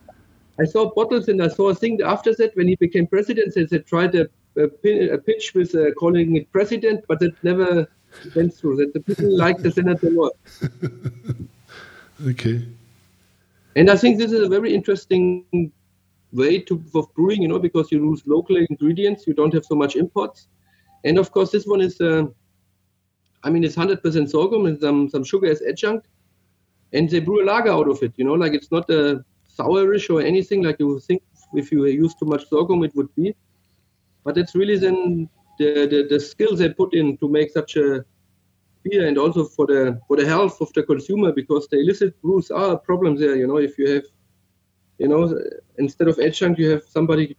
I 0.61 0.64
saw 0.64 0.90
bottles 0.95 1.28
and 1.28 1.43
I 1.43 1.49
saw 1.49 1.70
a 1.70 1.74
thing 1.74 2.01
after 2.03 2.34
that 2.34 2.55
when 2.57 2.68
he 2.68 2.76
became 2.76 3.07
president. 3.07 3.55
They, 3.55 3.64
they 3.64 3.78
tried 3.78 4.14
a, 4.14 4.28
a, 4.57 4.64
a 5.16 5.18
pitch 5.18 5.55
with 5.55 5.74
uh, 5.74 5.93
calling 5.93 6.36
it 6.36 6.53
president, 6.53 7.05
but 7.09 7.22
it 7.22 7.34
never 7.43 7.88
went 8.34 8.55
through. 8.55 8.76
That 8.76 8.93
the 8.93 9.01
people 9.01 9.36
liked 9.45 9.62
the 9.62 9.70
senator 9.70 10.11
more. 10.11 10.32
okay. 12.26 12.66
And 13.74 13.90
I 13.90 13.97
think 13.97 14.18
this 14.18 14.32
is 14.32 14.40
a 14.40 14.49
very 14.49 14.74
interesting 14.74 15.72
way 16.32 16.59
to 16.59 16.82
of 16.95 17.12
brewing, 17.14 17.40
you 17.40 17.49
know, 17.49 17.59
because 17.59 17.90
you 17.90 17.99
use 18.11 18.22
local 18.26 18.57
ingredients, 18.57 19.26
you 19.26 19.32
don't 19.32 19.55
have 19.55 19.64
so 19.64 19.74
much 19.74 19.97
imports, 19.97 20.49
and 21.05 21.18
of 21.18 21.30
course 21.30 21.51
this 21.51 21.64
one 21.64 21.80
is. 21.80 21.99
Uh, 22.01 22.24
I 23.45 23.51
mean, 23.51 23.64
it's 23.64 23.76
100% 23.76 24.28
sorghum 24.28 24.66
and 24.66 24.80
some, 24.80 25.09
some 25.09 25.24
sugar 25.24 25.51
as 25.51 25.62
adjunct. 25.62 26.07
And 26.93 27.09
they 27.09 27.20
brew 27.20 27.43
a 27.43 27.47
lager 27.47 27.70
out 27.70 27.88
of 27.88 28.03
it, 28.03 28.12
you 28.16 28.24
know, 28.24 28.34
like 28.34 28.53
it's 28.53 28.70
not 28.70 28.88
a 28.90 29.24
sourish 29.59 30.11
or 30.11 30.20
anything 30.20 30.62
like 30.62 30.76
you 30.78 31.01
think 31.01 31.22
if 31.55 31.72
you 31.72 31.84
use 31.86 32.14
too 32.14 32.26
much 32.26 32.49
sorghum 32.49 32.84
it 32.84 32.95
would 32.95 33.14
be. 33.14 33.34
But 34.24 34.36
it's 34.38 34.55
really 34.55 34.78
then 34.78 35.28
the, 35.59 35.86
the, 35.86 36.07
the 36.09 36.20
skills 36.20 36.59
they 36.59 36.68
put 36.68 36.95
in 36.95 37.16
to 37.18 37.28
make 37.28 37.51
such 37.51 37.76
a 37.76 38.05
beer 38.82 39.07
and 39.07 39.18
also 39.18 39.45
for 39.45 39.66
the 39.66 40.01
for 40.07 40.16
the 40.16 40.26
health 40.26 40.61
of 40.61 40.72
the 40.74 40.82
consumer 40.82 41.32
because 41.32 41.68
the 41.68 41.78
illicit 41.78 42.20
brews 42.22 42.51
are 42.51 42.72
a 42.72 42.78
problem 42.78 43.16
there, 43.16 43.36
you 43.36 43.47
know, 43.47 43.59
if 43.59 43.78
you 43.78 43.90
have 43.90 44.05
you 44.99 45.09
know, 45.09 45.40
instead 45.78 46.09
of 46.09 46.18
adjunct 46.18 46.59
you 46.59 46.70
have 46.70 46.82
somebody 46.84 47.36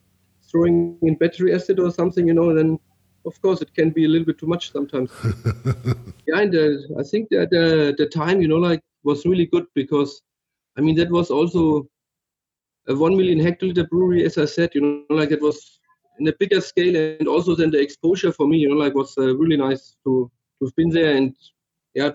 throwing 0.50 0.98
in 1.02 1.16
battery 1.16 1.54
acid 1.54 1.80
or 1.80 1.92
something, 1.92 2.28
you 2.28 2.34
know, 2.34 2.54
then 2.54 2.80
of 3.26 3.42
course 3.42 3.62
it 3.62 3.74
can 3.74 3.90
be 3.92 4.06
a 4.06 4.08
little 4.08 4.26
bit 4.26 4.38
too 4.38 4.48
much 4.48 4.72
sometimes. 4.72 5.12
yeah, 6.28 6.40
and 6.40 6.56
uh, 6.56 7.00
I 7.00 7.04
think 7.04 7.30
that 7.30 7.48
uh, 7.54 7.96
the 7.98 8.10
time, 8.14 8.42
you 8.42 8.48
know, 8.48 8.58
like 8.58 8.82
was 9.04 9.26
really 9.26 9.46
good 9.46 9.66
because, 9.76 10.22
I 10.78 10.82
mean, 10.82 10.96
that 10.96 11.10
was 11.10 11.30
also 11.30 11.88
a 12.88 12.96
one 12.96 13.16
million 13.16 13.40
hectoliter 13.40 13.88
brewery, 13.90 14.26
as 14.26 14.38
I 14.38 14.46
said, 14.46 14.72
you 14.76 14.82
know, 14.82 15.16
like 15.16 15.32
it 15.32 15.42
was 15.42 15.80
in 16.20 16.28
a 16.28 16.34
bigger 16.40 16.62
scale, 16.62 16.96
and 17.20 17.28
also 17.28 17.56
then 17.56 17.72
the 17.72 17.82
exposure 17.82 18.32
for 18.32 18.48
me, 18.48 18.58
you 18.58 18.70
know, 18.70 18.76
like 18.76 18.94
was 18.94 19.14
uh, 19.18 19.36
really 19.36 19.58
nice 19.58 19.96
to 20.06 20.30
to 20.60 20.66
have 20.66 20.76
been 20.76 20.90
there 20.90 21.16
and 21.16 21.36
yeah, 21.94 22.12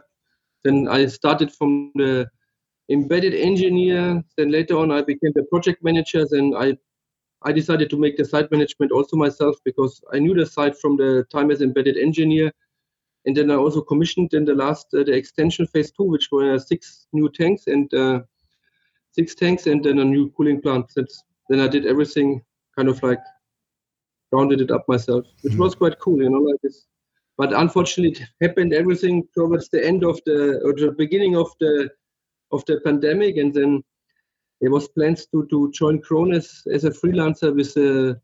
Then 0.65 0.89
I 0.89 1.07
started 1.07 1.53
from 1.53 1.93
the 1.95 2.29
embedded 2.91 3.35
engineer. 3.35 4.23
Then 4.37 4.51
later 4.51 4.77
on, 4.77 4.91
I 4.91 5.03
became 5.03 5.33
the 5.35 5.45
project 5.45 5.85
manager. 5.85 6.27
Then 6.29 6.55
I 6.57 6.77
I 7.43 7.53
decided 7.53 7.89
to 7.91 7.97
make 7.97 8.17
the 8.17 8.25
site 8.25 8.51
management 8.51 8.93
also 8.93 9.17
myself 9.17 9.57
because 9.65 10.03
I 10.13 10.19
knew 10.19 10.35
the 10.35 10.47
site 10.47 10.77
from 10.77 10.97
the 10.97 11.25
time 11.31 11.51
as 11.51 11.63
embedded 11.63 11.97
engineer. 11.97 12.53
And 13.27 13.37
then 13.37 13.51
I 13.51 13.55
also 13.55 13.81
commissioned 13.81 14.35
in 14.35 14.45
the 14.45 14.55
last 14.55 14.87
uh, 14.95 15.05
the 15.05 15.13
extension 15.13 15.67
phase 15.67 15.91
two, 15.91 16.05
which 16.05 16.29
were 16.33 16.59
six 16.59 17.07
new 17.13 17.29
tanks 17.29 17.67
and 17.67 17.93
uh, 17.95 18.21
six 19.13 19.35
tanks 19.35 19.67
and 19.67 19.85
then 19.85 19.99
a 19.99 20.05
new 20.05 20.31
cooling 20.31 20.61
plant. 20.61 20.87
That's, 20.97 21.23
then 21.49 21.61
I 21.61 21.69
did 21.69 21.87
everything 21.87 22.43
kind 22.77 22.89
of 22.89 23.03
like 23.03 23.21
rounded 24.33 24.61
it 24.61 24.71
up 24.71 24.89
myself, 24.89 25.25
which 25.43 25.53
mm-hmm. 25.53 25.63
was 25.63 25.75
quite 25.75 25.99
cool, 26.01 26.23
you 26.23 26.31
know, 26.31 26.39
like 26.39 26.61
this. 26.63 26.87
But 27.37 27.53
unfortunately, 27.53 28.21
it 28.21 28.47
happened 28.49 28.73
everything 28.73 29.29
towards 29.37 29.69
the 29.69 29.85
end 29.85 30.05
of 30.05 30.21
the 30.27 30.61
or 30.65 30.73
the 30.73 30.93
beginning 30.93 31.37
of 31.37 31.51
the 31.61 31.91
of 32.51 32.65
the 32.67 32.81
pandemic, 32.81 33.37
and 33.37 33.55
then 33.55 33.85
there 34.61 34.71
was 34.71 34.89
plans 34.89 35.27
to 35.27 35.47
to 35.51 35.71
join 35.73 36.01
Krones 36.01 36.63
as 36.73 36.85
a 36.85 36.91
freelancer 36.91 37.55
with 37.55 37.75
the 37.75 38.21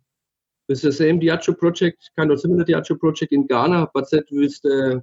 with 0.68 0.80
the 0.82 0.92
same 0.92 1.20
Diageo 1.20 1.58
project, 1.58 2.10
kind 2.16 2.30
of 2.30 2.40
similar 2.40 2.64
Diageo 2.64 2.98
project 2.98 3.32
in 3.32 3.46
Ghana, 3.46 3.88
but 3.94 4.10
that 4.10 4.24
with 4.30 4.60
the 4.62 5.02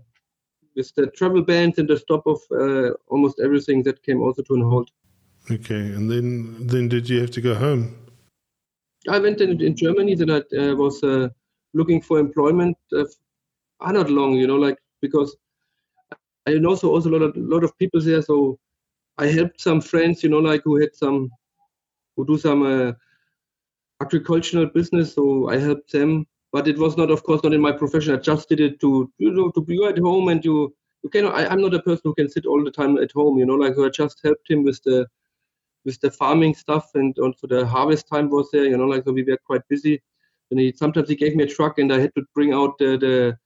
with 0.76 0.94
the 0.96 1.08
travel 1.08 1.44
bans 1.44 1.78
and 1.78 1.88
the 1.88 1.98
stop 1.98 2.26
of 2.26 2.40
uh, 2.52 2.92
almost 3.08 3.40
everything 3.44 3.84
that 3.84 4.04
came 4.04 4.22
also 4.22 4.42
to 4.44 4.56
an 4.56 4.62
halt. 4.62 4.90
Okay, 5.50 5.76
and 5.96 6.10
then 6.10 6.68
then 6.68 6.88
did 6.88 7.10
you 7.10 7.20
have 7.22 7.32
to 7.32 7.42
go 7.42 7.56
home? 7.56 7.96
I 9.10 9.20
went 9.20 9.42
in, 9.42 9.62
in 9.62 9.76
Germany. 9.76 10.16
Then 10.16 10.30
I 10.30 10.42
uh, 10.58 10.76
was 10.76 11.04
uh, 11.04 11.30
looking 11.74 12.02
for 12.02 12.20
employment. 12.20 12.78
Uh, 12.96 13.06
not 13.82 14.10
long, 14.10 14.36
you 14.36 14.48
know, 14.48 14.58
like 14.58 14.78
because 15.02 15.36
I 16.48 16.54
know 16.54 16.76
so 16.76 16.92
also 16.92 17.10
a 17.10 17.14
lot 17.18 17.22
of 17.24 17.38
lot 17.38 17.64
of 17.64 17.78
people 17.78 18.02
there. 18.02 18.22
So 18.22 18.60
I 19.22 19.28
helped 19.28 19.62
some 19.62 19.82
friends, 19.82 20.24
you 20.24 20.30
know, 20.30 20.40
like 20.40 20.62
who 20.64 20.82
had 20.82 20.96
some 20.96 21.30
who 22.16 22.26
do 22.26 22.38
some 22.38 22.64
uh, 22.64 22.92
agricultural 24.02 24.66
business. 24.66 25.14
So 25.14 25.50
I 25.50 25.58
helped 25.60 25.92
them, 25.92 26.26
but 26.52 26.68
it 26.68 26.78
was 26.78 26.98
not, 26.98 27.12
of 27.12 27.24
course, 27.24 27.44
not 27.44 27.54
in 27.54 27.62
my 27.62 27.72
profession. 27.72 28.16
I 28.16 28.18
just 28.18 28.50
did 28.50 28.60
it 28.60 28.80
to 28.82 29.12
you 29.20 29.32
know 29.32 29.52
to 29.52 29.62
be 29.62 29.84
at 29.86 30.00
home 30.00 30.30
and 30.30 30.44
you 30.44 30.76
you 31.04 31.10
cannot. 31.10 31.36
I, 31.36 31.46
I'm 31.48 31.62
not 31.62 31.76
a 31.76 31.82
person 31.84 32.02
who 32.06 32.16
can 32.16 32.30
sit 32.30 32.48
all 32.48 32.64
the 32.64 32.72
time 32.72 32.98
at 32.98 33.12
home, 33.12 33.38
you 33.38 33.46
know, 33.46 33.56
like 33.56 33.76
so 33.76 33.86
I 33.86 33.90
just 33.90 34.20
helped 34.24 34.50
him 34.50 34.64
with 34.64 34.82
the 34.84 35.08
with 35.86 36.00
the 36.02 36.12
farming 36.12 36.56
stuff 36.56 36.90
and 36.96 37.18
also 37.20 37.48
the 37.48 37.66
harvest 37.66 38.08
time 38.08 38.30
was 38.30 38.50
there, 38.52 38.66
you 38.66 38.78
know, 38.78 38.86
like 38.86 39.04
so 39.04 39.12
we 39.12 39.24
were 39.24 39.38
quite 39.46 39.68
busy. 39.70 40.02
And 40.50 40.60
he 40.60 40.74
sometimes 40.76 41.10
he 41.10 41.16
gave 41.16 41.36
me 41.36 41.44
a 41.44 41.48
truck 41.48 41.78
and 41.78 41.94
I 41.94 42.00
had 42.00 42.14
to 42.16 42.24
bring 42.34 42.54
out 42.54 42.78
the, 42.80 42.98
the 42.98 43.38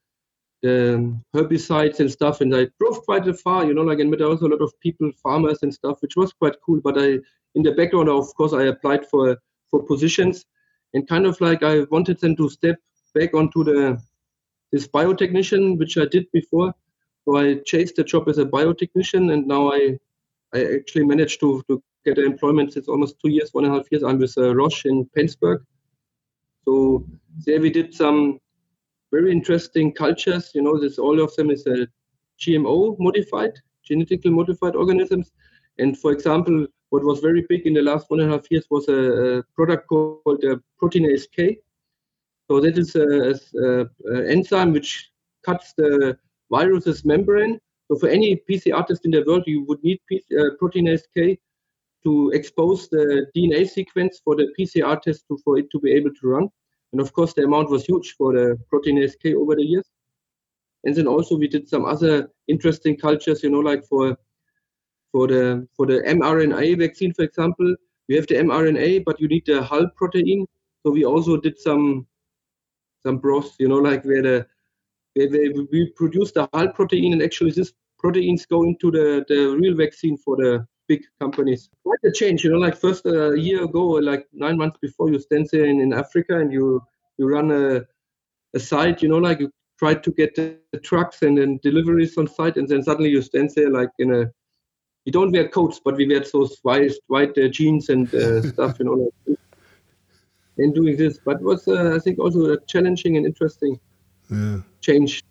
the 0.66 1.16
herbicides 1.36 1.99
and 1.99 2.11
stuff 2.11 2.41
and 2.41 2.55
I 2.55 2.68
drove 2.80 3.05
quite 3.05 3.28
a 3.28 3.34
far, 3.36 3.66
you 3.66 3.76
know, 3.76 3.84
like 3.84 3.99
and 3.99 4.09
met 4.09 4.22
also 4.22 4.47
a 4.47 4.53
lot 4.53 4.63
of 4.63 4.74
people, 4.80 5.11
farmers 5.22 5.59
and 5.61 5.72
stuff, 5.72 6.01
which 6.01 6.16
was 6.16 6.34
quite 6.34 6.55
cool. 6.66 6.82
But 6.84 6.97
I 6.97 7.20
in 7.53 7.61
the 7.68 7.74
background 7.80 8.09
of 8.09 8.34
course 8.36 8.53
I 8.53 8.63
applied 8.63 9.05
for 9.05 9.38
for 9.70 9.84
positions 9.84 10.43
and 10.93 11.07
kind 11.07 11.28
of 11.28 11.39
like 11.39 11.61
I 11.61 11.82
wanted 11.91 12.20
them 12.20 12.36
to 12.38 12.49
step 12.49 12.78
back 13.13 13.36
onto 13.36 13.63
the 13.63 14.01
this 14.72 14.88
biotechnician, 14.88 15.78
which 15.78 15.97
I 15.99 16.05
did 16.05 16.26
before. 16.34 16.74
So 17.26 17.38
I 17.38 17.45
chased 17.72 17.97
the 17.97 18.03
job 18.03 18.28
as 18.28 18.39
a 18.39 18.45
biotechnician 18.45 19.34
and 19.34 19.45
now 19.45 19.72
I 19.72 19.99
I 20.55 20.59
actually 20.78 21.05
managed 21.05 21.39
to, 21.41 21.63
to 21.68 21.84
get 22.05 22.18
employment 22.18 22.74
since 22.74 22.88
almost 22.88 23.18
two 23.22 23.30
years, 23.30 23.53
one 23.53 23.66
and 23.66 23.74
a 23.74 23.78
half 23.78 23.91
years. 23.91 24.03
I'm 24.03 24.18
with 24.18 24.36
uh, 24.38 24.55
Roche 24.55 24.86
in 24.86 25.05
Penzberg. 25.16 25.59
So 26.63 27.05
there 27.45 27.61
we 27.61 27.70
did 27.70 27.93
some 27.93 28.39
very 29.16 29.32
interesting 29.32 29.91
cultures. 29.93 30.51
You 30.53 30.61
know, 30.63 30.78
this 30.80 30.97
all 30.97 31.22
of 31.22 31.36
them 31.36 31.49
is 31.49 31.66
a 31.68 31.88
GMO 32.41 32.97
modified, 32.99 33.53
genetically 33.84 34.32
modified 34.32 34.76
organisms. 34.76 35.32
And 35.78 35.97
for 35.97 36.11
example, 36.11 36.68
what 36.89 37.03
was 37.03 37.20
very 37.20 37.45
big 37.49 37.66
in 37.66 37.74
the 37.74 37.82
last 37.82 38.09
one 38.09 38.20
and 38.20 38.30
a 38.32 38.36
half 38.36 38.51
years 38.51 38.66
was 38.70 38.88
a, 38.88 39.01
a 39.38 39.43
product 39.55 39.88
called 39.88 40.43
uh, 40.43 40.57
proteinase 40.82 41.26
K. 41.36 41.57
So 42.47 42.59
that 42.59 42.78
is 42.78 42.95
an 42.95 43.89
enzyme 44.36 44.74
which 44.74 45.09
cuts 45.45 45.74
the 45.78 46.18
virus's 46.51 47.05
membrane. 47.05 47.59
So 47.88 47.97
for 47.99 48.09
any 48.09 48.41
PCR 48.49 48.86
test 48.86 49.05
in 49.05 49.11
the 49.11 49.24
world, 49.28 49.43
you 49.47 49.66
would 49.68 49.82
need 49.84 49.99
uh, 50.11 50.55
proteinase 50.61 51.03
K 51.16 51.39
to 52.03 52.32
expose 52.34 52.88
the 52.89 53.26
DNA 53.36 53.68
sequence 53.68 54.22
for 54.24 54.36
the 54.36 54.53
PCR 54.57 55.01
test 55.01 55.26
to, 55.28 55.38
for 55.43 55.57
it 55.57 55.68
to 55.72 55.80
be 55.80 55.91
able 55.91 56.13
to 56.22 56.28
run. 56.28 56.49
And 56.92 57.02
of 57.02 57.14
course, 57.14 57.34
the 57.34 57.44
amount 57.44 57.70
was 57.70 57.86
huge 57.86 58.16
for 58.18 58.34
the 58.34 58.58
proteinase 58.72 59.20
K 59.22 59.34
over 59.34 59.56
the 59.56 59.64
years. 59.64 59.86
And 60.84 60.96
then 60.96 61.08
also 61.08 61.36
we 61.36 61.48
did 61.48 61.68
some 61.68 61.86
other 61.86 62.30
interesting 62.48 62.96
cultures, 62.96 63.44
you 63.44 63.50
know, 63.50 63.60
like 63.60 63.84
for 63.86 64.18
for 65.12 65.28
the 65.28 65.68
for 65.76 65.86
the 65.86 66.02
mRNA 66.02 66.78
vaccine, 66.80 67.14
for 67.14 67.24
example, 67.24 67.76
you 68.08 68.16
have 68.18 68.28
the 68.28 68.36
mRNA, 68.36 69.04
but 69.06 69.20
you 69.20 69.28
need 69.28 69.46
the 69.46 69.64
Hull 69.64 69.88
protein. 69.96 70.46
So 70.84 70.92
we 70.92 71.06
also 71.06 71.38
did 71.38 71.58
some 71.60 72.06
some 73.02 73.18
broth, 73.18 73.56
you 73.60 73.68
know, 73.68 73.78
like 73.78 74.06
where 74.06 74.22
the 74.22 74.48
where 75.16 75.52
we 75.72 75.92
produce 75.96 76.32
the 76.32 76.48
Hull 76.54 76.68
protein, 76.70 77.14
and 77.14 77.24
actually 77.24 77.52
this 77.52 77.74
proteins 77.98 78.46
go 78.46 78.64
into 78.64 78.92
the 78.92 79.26
the 79.28 79.58
real 79.58 79.76
vaccine 79.76 80.18
for 80.18 80.36
the 80.36 80.68
big 80.88 81.04
companies. 81.20 81.70
Quite 81.84 82.00
a 82.06 82.12
change, 82.12 82.44
you 82.44 82.52
know, 82.52 82.58
like 82.58 82.78
first 82.78 83.06
uh, 83.06 83.34
a 83.34 83.38
year 83.38 83.64
ago, 83.64 83.86
like 83.86 84.28
nine 84.34 84.58
months 84.58 84.78
before 84.82 85.12
you 85.12 85.20
stand 85.20 85.48
there 85.52 85.66
in, 85.66 85.80
in 85.80 85.94
Africa 85.94 86.40
and 86.40 86.52
you 86.52 86.82
you 87.18 87.28
run 87.28 87.52
a, 87.52 87.86
a 88.54 88.60
site, 88.60 89.02
you 89.02 89.10
know, 89.10 89.18
like 89.18 89.40
you 89.40 89.52
try 89.80 89.94
to 89.94 90.12
get 90.12 90.36
the, 90.36 90.58
the 90.72 90.80
trucks 90.80 91.22
and 91.22 91.38
then 91.38 91.60
deliveries 91.64 92.18
on 92.18 92.28
site 92.28 92.58
and 92.58 92.68
then 92.68 92.84
suddenly 92.84 93.10
you 93.10 93.22
stand 93.22 93.52
there 93.56 93.70
like 93.70 93.90
in 94.00 94.14
a, 94.14 94.32
you 95.06 95.12
don't 95.12 95.32
wear 95.32 95.48
coats, 95.48 95.80
but 95.84 95.96
we 95.96 96.08
wear 96.08 96.22
those 96.34 96.58
white, 96.64 96.92
white 97.08 97.38
uh, 97.38 97.48
jeans 97.48 97.90
and 97.90 98.14
uh, 98.14 98.42
stuff, 98.54 98.78
you 98.80 98.86
know, 98.86 99.12
like, 99.28 99.38
and 100.58 100.74
doing 100.74 100.98
this. 100.98 101.20
But 101.24 101.38
it 101.38 101.44
was, 101.44 101.68
uh, 101.68 101.94
I 101.96 102.00
think, 102.00 102.18
also 102.20 102.54
a 102.54 102.60
challenging 102.66 103.18
and 103.18 103.26
interesting 103.26 103.80
yeah. 104.30 104.60
change. 104.82 105.24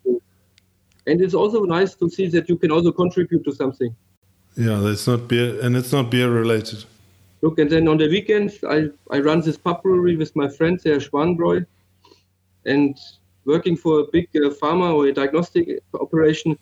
And 1.07 1.21
it's 1.21 1.33
also 1.33 1.63
nice 1.63 1.95
to 1.95 2.09
see 2.09 2.27
that 2.27 2.47
you 2.47 2.57
can 2.57 2.71
also 2.71 2.91
contribute 2.91 3.43
to 3.43 3.51
something. 3.51 3.95
Yeah, 4.55 4.79
that's 4.79 5.05
not 5.07 5.27
beer, 5.27 5.59
and 5.61 5.75
it's 5.75 5.91
not 5.91 6.09
beer 6.09 6.31
related. 6.31 6.85
Look, 7.41 7.59
and 7.59 7.69
then 7.69 7.87
on 7.87 7.97
the 7.97 8.07
weekends, 8.07 8.63
I, 8.63 8.89
I 9.11 9.19
run 9.19 9.41
this 9.41 9.57
pub 9.57 9.83
brewery 9.83 10.15
with 10.15 10.35
my 10.35 10.47
friends 10.47 10.83
here, 10.83 10.97
Schwanbräu, 10.97 11.65
and 12.65 12.97
working 13.45 13.77
for 13.77 13.99
a 13.99 14.03
big 14.11 14.29
uh, 14.35 14.49
pharma 14.49 14.93
or 14.93 15.07
a 15.07 15.13
diagnostic 15.13 15.83
operation, 15.93 16.57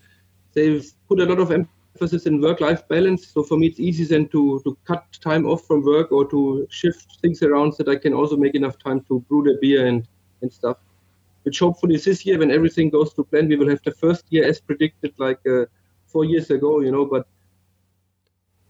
they've 0.54 0.86
put 1.08 1.20
a 1.20 1.26
lot 1.26 1.40
of 1.40 1.52
emphasis 1.52 2.26
in 2.26 2.42
work-life 2.42 2.88
balance. 2.88 3.28
So 3.28 3.44
for 3.44 3.58
me, 3.58 3.68
it's 3.68 3.80
easy 3.80 4.04
then 4.06 4.28
to, 4.30 4.62
to 4.64 4.78
cut 4.86 5.06
time 5.22 5.46
off 5.46 5.66
from 5.66 5.84
work 5.84 6.12
or 6.12 6.30
to 6.30 6.68
shift 6.70 7.20
things 7.22 7.42
around 7.42 7.74
so 7.74 7.84
that 7.84 7.92
I 7.92 7.96
can 7.96 8.14
also 8.14 8.36
make 8.36 8.56
enough 8.56 8.78
time 8.80 9.02
to 9.08 9.20
brew 9.30 9.44
the 9.44 9.58
beer 9.62 9.86
and, 9.86 10.06
and 10.42 10.52
stuff. 10.52 10.78
Which 11.44 11.60
hopefully 11.60 11.98
this 11.98 12.26
year, 12.26 12.40
when 12.40 12.52
everything 12.52 12.90
goes 12.90 13.14
to 13.14 13.24
plan, 13.24 13.48
we 13.48 13.56
will 13.56 13.70
have 13.70 13.82
the 13.84 13.92
first 13.92 14.26
year 14.30 14.46
as 14.46 14.60
predicted, 14.60 15.14
like 15.18 15.40
uh, 15.46 15.66
four 16.08 16.26
years 16.26 16.50
ago, 16.50 16.80
you 16.80 16.92
know. 16.92 17.06
But 17.06 17.28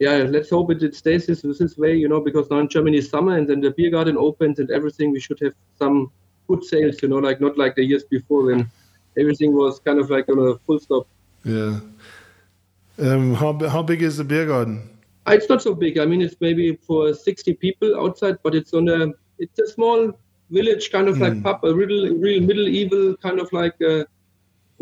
yeah, 0.03 0.17
let's 0.35 0.49
hope 0.49 0.69
it, 0.71 0.83
it 0.83 0.95
stays 0.95 1.25
this, 1.27 1.41
this 1.41 1.77
way, 1.77 1.95
you 1.95 2.09
know, 2.09 2.19
because 2.19 2.49
now 2.51 2.59
in 2.59 2.67
Germany 2.67 2.97
is 2.97 3.09
summer 3.09 3.37
and 3.37 3.47
then 3.49 3.61
the 3.61 3.71
beer 3.71 3.89
garden 3.89 4.17
opens 4.17 4.59
and 4.59 4.69
everything. 4.69 5.11
We 5.11 5.21
should 5.21 5.39
have 5.41 5.53
some 5.79 6.11
good 6.49 6.63
sales, 6.71 7.01
you 7.01 7.07
know, 7.07 7.21
like 7.27 7.39
not 7.39 7.57
like 7.57 7.75
the 7.75 7.85
years 7.85 8.03
before 8.03 8.43
when 8.47 8.69
everything 9.17 9.53
was 9.53 9.79
kind 9.79 9.99
of 9.99 10.09
like 10.09 10.27
on 10.27 10.39
a 10.39 10.57
full 10.65 10.79
stop. 10.79 11.07
Yeah. 11.45 11.79
Um, 12.99 13.33
how 13.33 13.51
how 13.75 13.81
big 13.81 14.01
is 14.01 14.17
the 14.17 14.25
beer 14.25 14.45
garden? 14.45 14.75
Uh, 15.25 15.31
it's 15.37 15.49
not 15.49 15.61
so 15.61 15.73
big. 15.73 15.97
I 15.97 16.05
mean, 16.05 16.21
it's 16.21 16.35
maybe 16.41 16.75
for 16.75 17.13
60 17.13 17.53
people 17.65 17.97
outside, 17.99 18.37
but 18.43 18.53
it's 18.53 18.73
on 18.73 18.89
a 18.89 18.99
it's 19.39 19.57
a 19.59 19.67
small 19.67 20.11
village 20.51 20.91
kind 20.91 21.07
of 21.07 21.15
mm. 21.15 21.21
like 21.21 21.33
hmm. 21.33 21.41
pub, 21.43 21.63
a 21.63 21.73
real 21.73 22.13
real 22.25 22.41
medieval 22.41 23.15
kind 23.17 23.39
of 23.39 23.51
like. 23.53 23.75
Uh, 23.81 24.03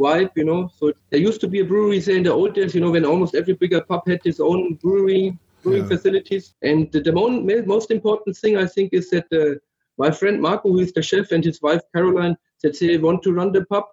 vibe, 0.06 0.32
you 0.36 0.46
know. 0.50 0.62
So 0.78 0.94
there 1.10 1.20
used 1.30 1.42
to 1.42 1.48
be 1.48 1.60
a 1.62 1.66
brewery 1.72 2.00
there 2.00 2.18
in 2.18 2.24
the 2.24 2.34
old 2.40 2.54
days, 2.56 2.76
you 2.76 2.82
know, 2.82 2.92
when 2.92 3.06
almost 3.06 3.36
every 3.36 3.54
bigger 3.54 3.82
pub 3.82 4.04
had 4.08 4.22
its 4.26 4.40
own 4.40 4.76
brewery, 4.76 5.38
brewing 5.64 5.84
yeah. 5.84 5.94
facilities. 5.94 6.54
And 6.62 6.92
the, 6.92 7.02
the 7.02 7.64
most 7.76 7.92
important 7.92 8.38
thing, 8.38 8.58
I 8.58 8.66
think, 8.66 8.94
is 8.94 9.10
that 9.12 9.28
uh, 9.32 9.60
my 9.98 10.12
friend 10.12 10.42
Marco, 10.42 10.70
who 10.70 10.80
is 10.80 10.94
the 10.94 11.02
chef, 11.02 11.32
and 11.32 11.44
his 11.44 11.62
wife 11.62 11.82
Caroline 11.96 12.36
said 12.58 12.76
they 12.80 12.98
want 12.98 13.24
to 13.24 13.34
run 13.34 13.52
the 13.52 13.66
pub 13.66 13.86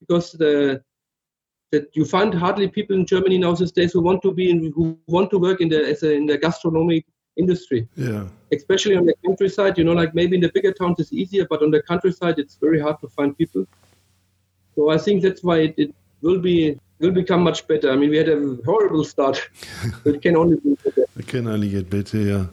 because 0.00 0.32
the 0.32 0.82
that 1.72 1.96
you 1.96 2.04
find 2.04 2.32
hardly 2.32 2.68
people 2.68 2.94
in 2.96 3.04
Germany 3.04 3.38
now 3.38 3.52
these 3.54 3.72
days 3.72 3.92
who 3.92 4.00
want 4.00 4.22
to 4.22 4.32
be 4.32 4.50
in, 4.50 4.72
who 4.76 4.96
want 5.06 5.28
to 5.30 5.38
work 5.38 5.60
in 5.60 5.68
the 5.68 5.80
as 5.92 6.02
a, 6.02 6.12
in 6.12 6.26
the 6.26 6.38
gastronomic 6.38 7.04
industry. 7.36 7.88
Yeah. 7.96 8.26
Especially 8.52 8.96
on 8.96 9.06
the 9.06 9.14
countryside, 9.24 9.76
you 9.78 9.84
know, 9.84 9.92
like 9.92 10.14
maybe 10.14 10.36
in 10.36 10.42
the 10.42 10.52
bigger 10.54 10.72
towns 10.72 11.00
it's 11.00 11.12
easier, 11.12 11.46
but 11.50 11.62
on 11.62 11.70
the 11.70 11.82
countryside 11.82 12.38
it's 12.38 12.56
very 12.56 12.80
hard 12.80 13.00
to 13.00 13.08
find 13.08 13.36
people. 13.36 13.66
So 14.74 14.90
I 14.90 14.98
think 14.98 15.22
that's 15.22 15.42
why 15.42 15.58
it, 15.58 15.74
it 15.76 15.94
will 16.22 16.40
be 16.40 16.78
will 17.00 17.10
become 17.10 17.42
much 17.42 17.66
better. 17.66 17.90
I 17.90 17.96
mean, 17.96 18.10
we 18.10 18.16
had 18.16 18.28
a 18.28 18.56
horrible 18.64 19.04
start. 19.04 19.48
it 20.04 20.22
can 20.22 20.36
only 20.36 20.56
be 20.56 20.76
better. 20.84 21.04
It 21.16 21.28
can 21.28 21.46
only 21.46 21.68
get 21.68 21.88
better, 21.88 22.18
yeah. 22.18 22.46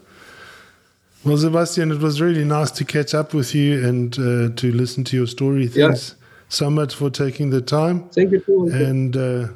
Well, 1.23 1.37
Sebastian, 1.37 1.91
it 1.91 1.99
was 1.99 2.21
really 2.21 2.43
nice 2.43 2.69
to 2.71 2.85
catch 2.85 3.15
up 3.15 3.33
with 3.33 3.55
you 3.55 3.87
and 3.87 4.13
uh, 4.19 4.55
to 4.55 4.71
listen 4.71 5.03
to 5.05 5.17
your 5.17 5.27
story. 5.27 5.67
Thanks 5.67 6.09
yeah. 6.09 6.25
so 6.49 6.69
much 6.69 6.93
for 6.93 7.09
taking 7.09 7.49
the 7.49 7.61
time. 7.61 8.09
Thank 8.09 8.31
you 8.31 8.39
too. 8.39 8.69
And 8.71 9.17
uh, 9.17 9.47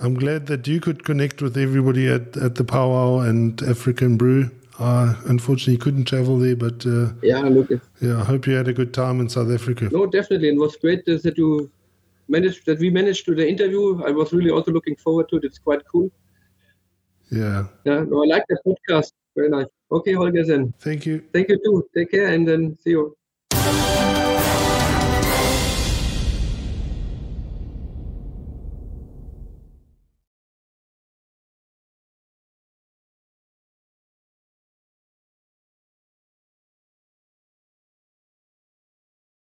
I'm 0.00 0.14
glad 0.14 0.46
that 0.46 0.66
you 0.66 0.80
could 0.80 1.04
connect 1.04 1.42
with 1.42 1.56
everybody 1.56 2.08
at, 2.08 2.36
at 2.36 2.56
the 2.56 2.64
powwow 2.64 3.20
and 3.20 3.60
African 3.62 4.16
Brew. 4.16 4.50
I 4.78 5.16
unfortunately 5.26 5.78
couldn't 5.78 6.04
travel 6.04 6.38
there, 6.38 6.56
but 6.56 6.84
uh, 6.86 7.12
yeah, 7.22 7.40
look, 7.40 7.70
yeah, 8.00 8.20
I 8.20 8.24
hope 8.24 8.46
you 8.46 8.54
had 8.54 8.68
a 8.68 8.74
good 8.74 8.92
time 8.92 9.20
in 9.20 9.28
South 9.28 9.50
Africa. 9.50 9.88
No, 9.90 10.06
definitely, 10.06 10.50
and 10.50 10.58
it 10.58 10.60
was 10.60 10.76
great 10.76 11.04
that 11.06 11.38
you 11.38 11.70
managed 12.28 12.66
that 12.66 12.78
we 12.78 12.90
managed 12.90 13.24
to 13.26 13.34
the 13.34 13.48
interview. 13.48 14.02
I 14.04 14.10
was 14.10 14.32
really 14.32 14.50
also 14.50 14.72
looking 14.72 14.96
forward 14.96 15.28
to 15.30 15.36
it. 15.36 15.44
It's 15.44 15.58
quite 15.58 15.82
cool. 15.90 16.10
Yeah. 17.30 17.66
Yeah, 17.84 18.04
no, 18.08 18.22
I 18.22 18.26
like 18.26 18.44
the 18.48 18.58
podcast. 18.66 19.12
Very 19.34 19.50
nice. 19.50 19.66
Okay, 19.90 20.12
Holger, 20.12 20.44
then. 20.44 20.72
Thank 20.78 21.06
you. 21.06 21.22
Thank 21.32 21.48
you 21.48 21.58
too. 21.62 21.88
Take 21.94 22.10
care, 22.10 22.28
and 22.28 22.46
then 22.46 22.78
see 22.82 22.90
you. 22.90 23.16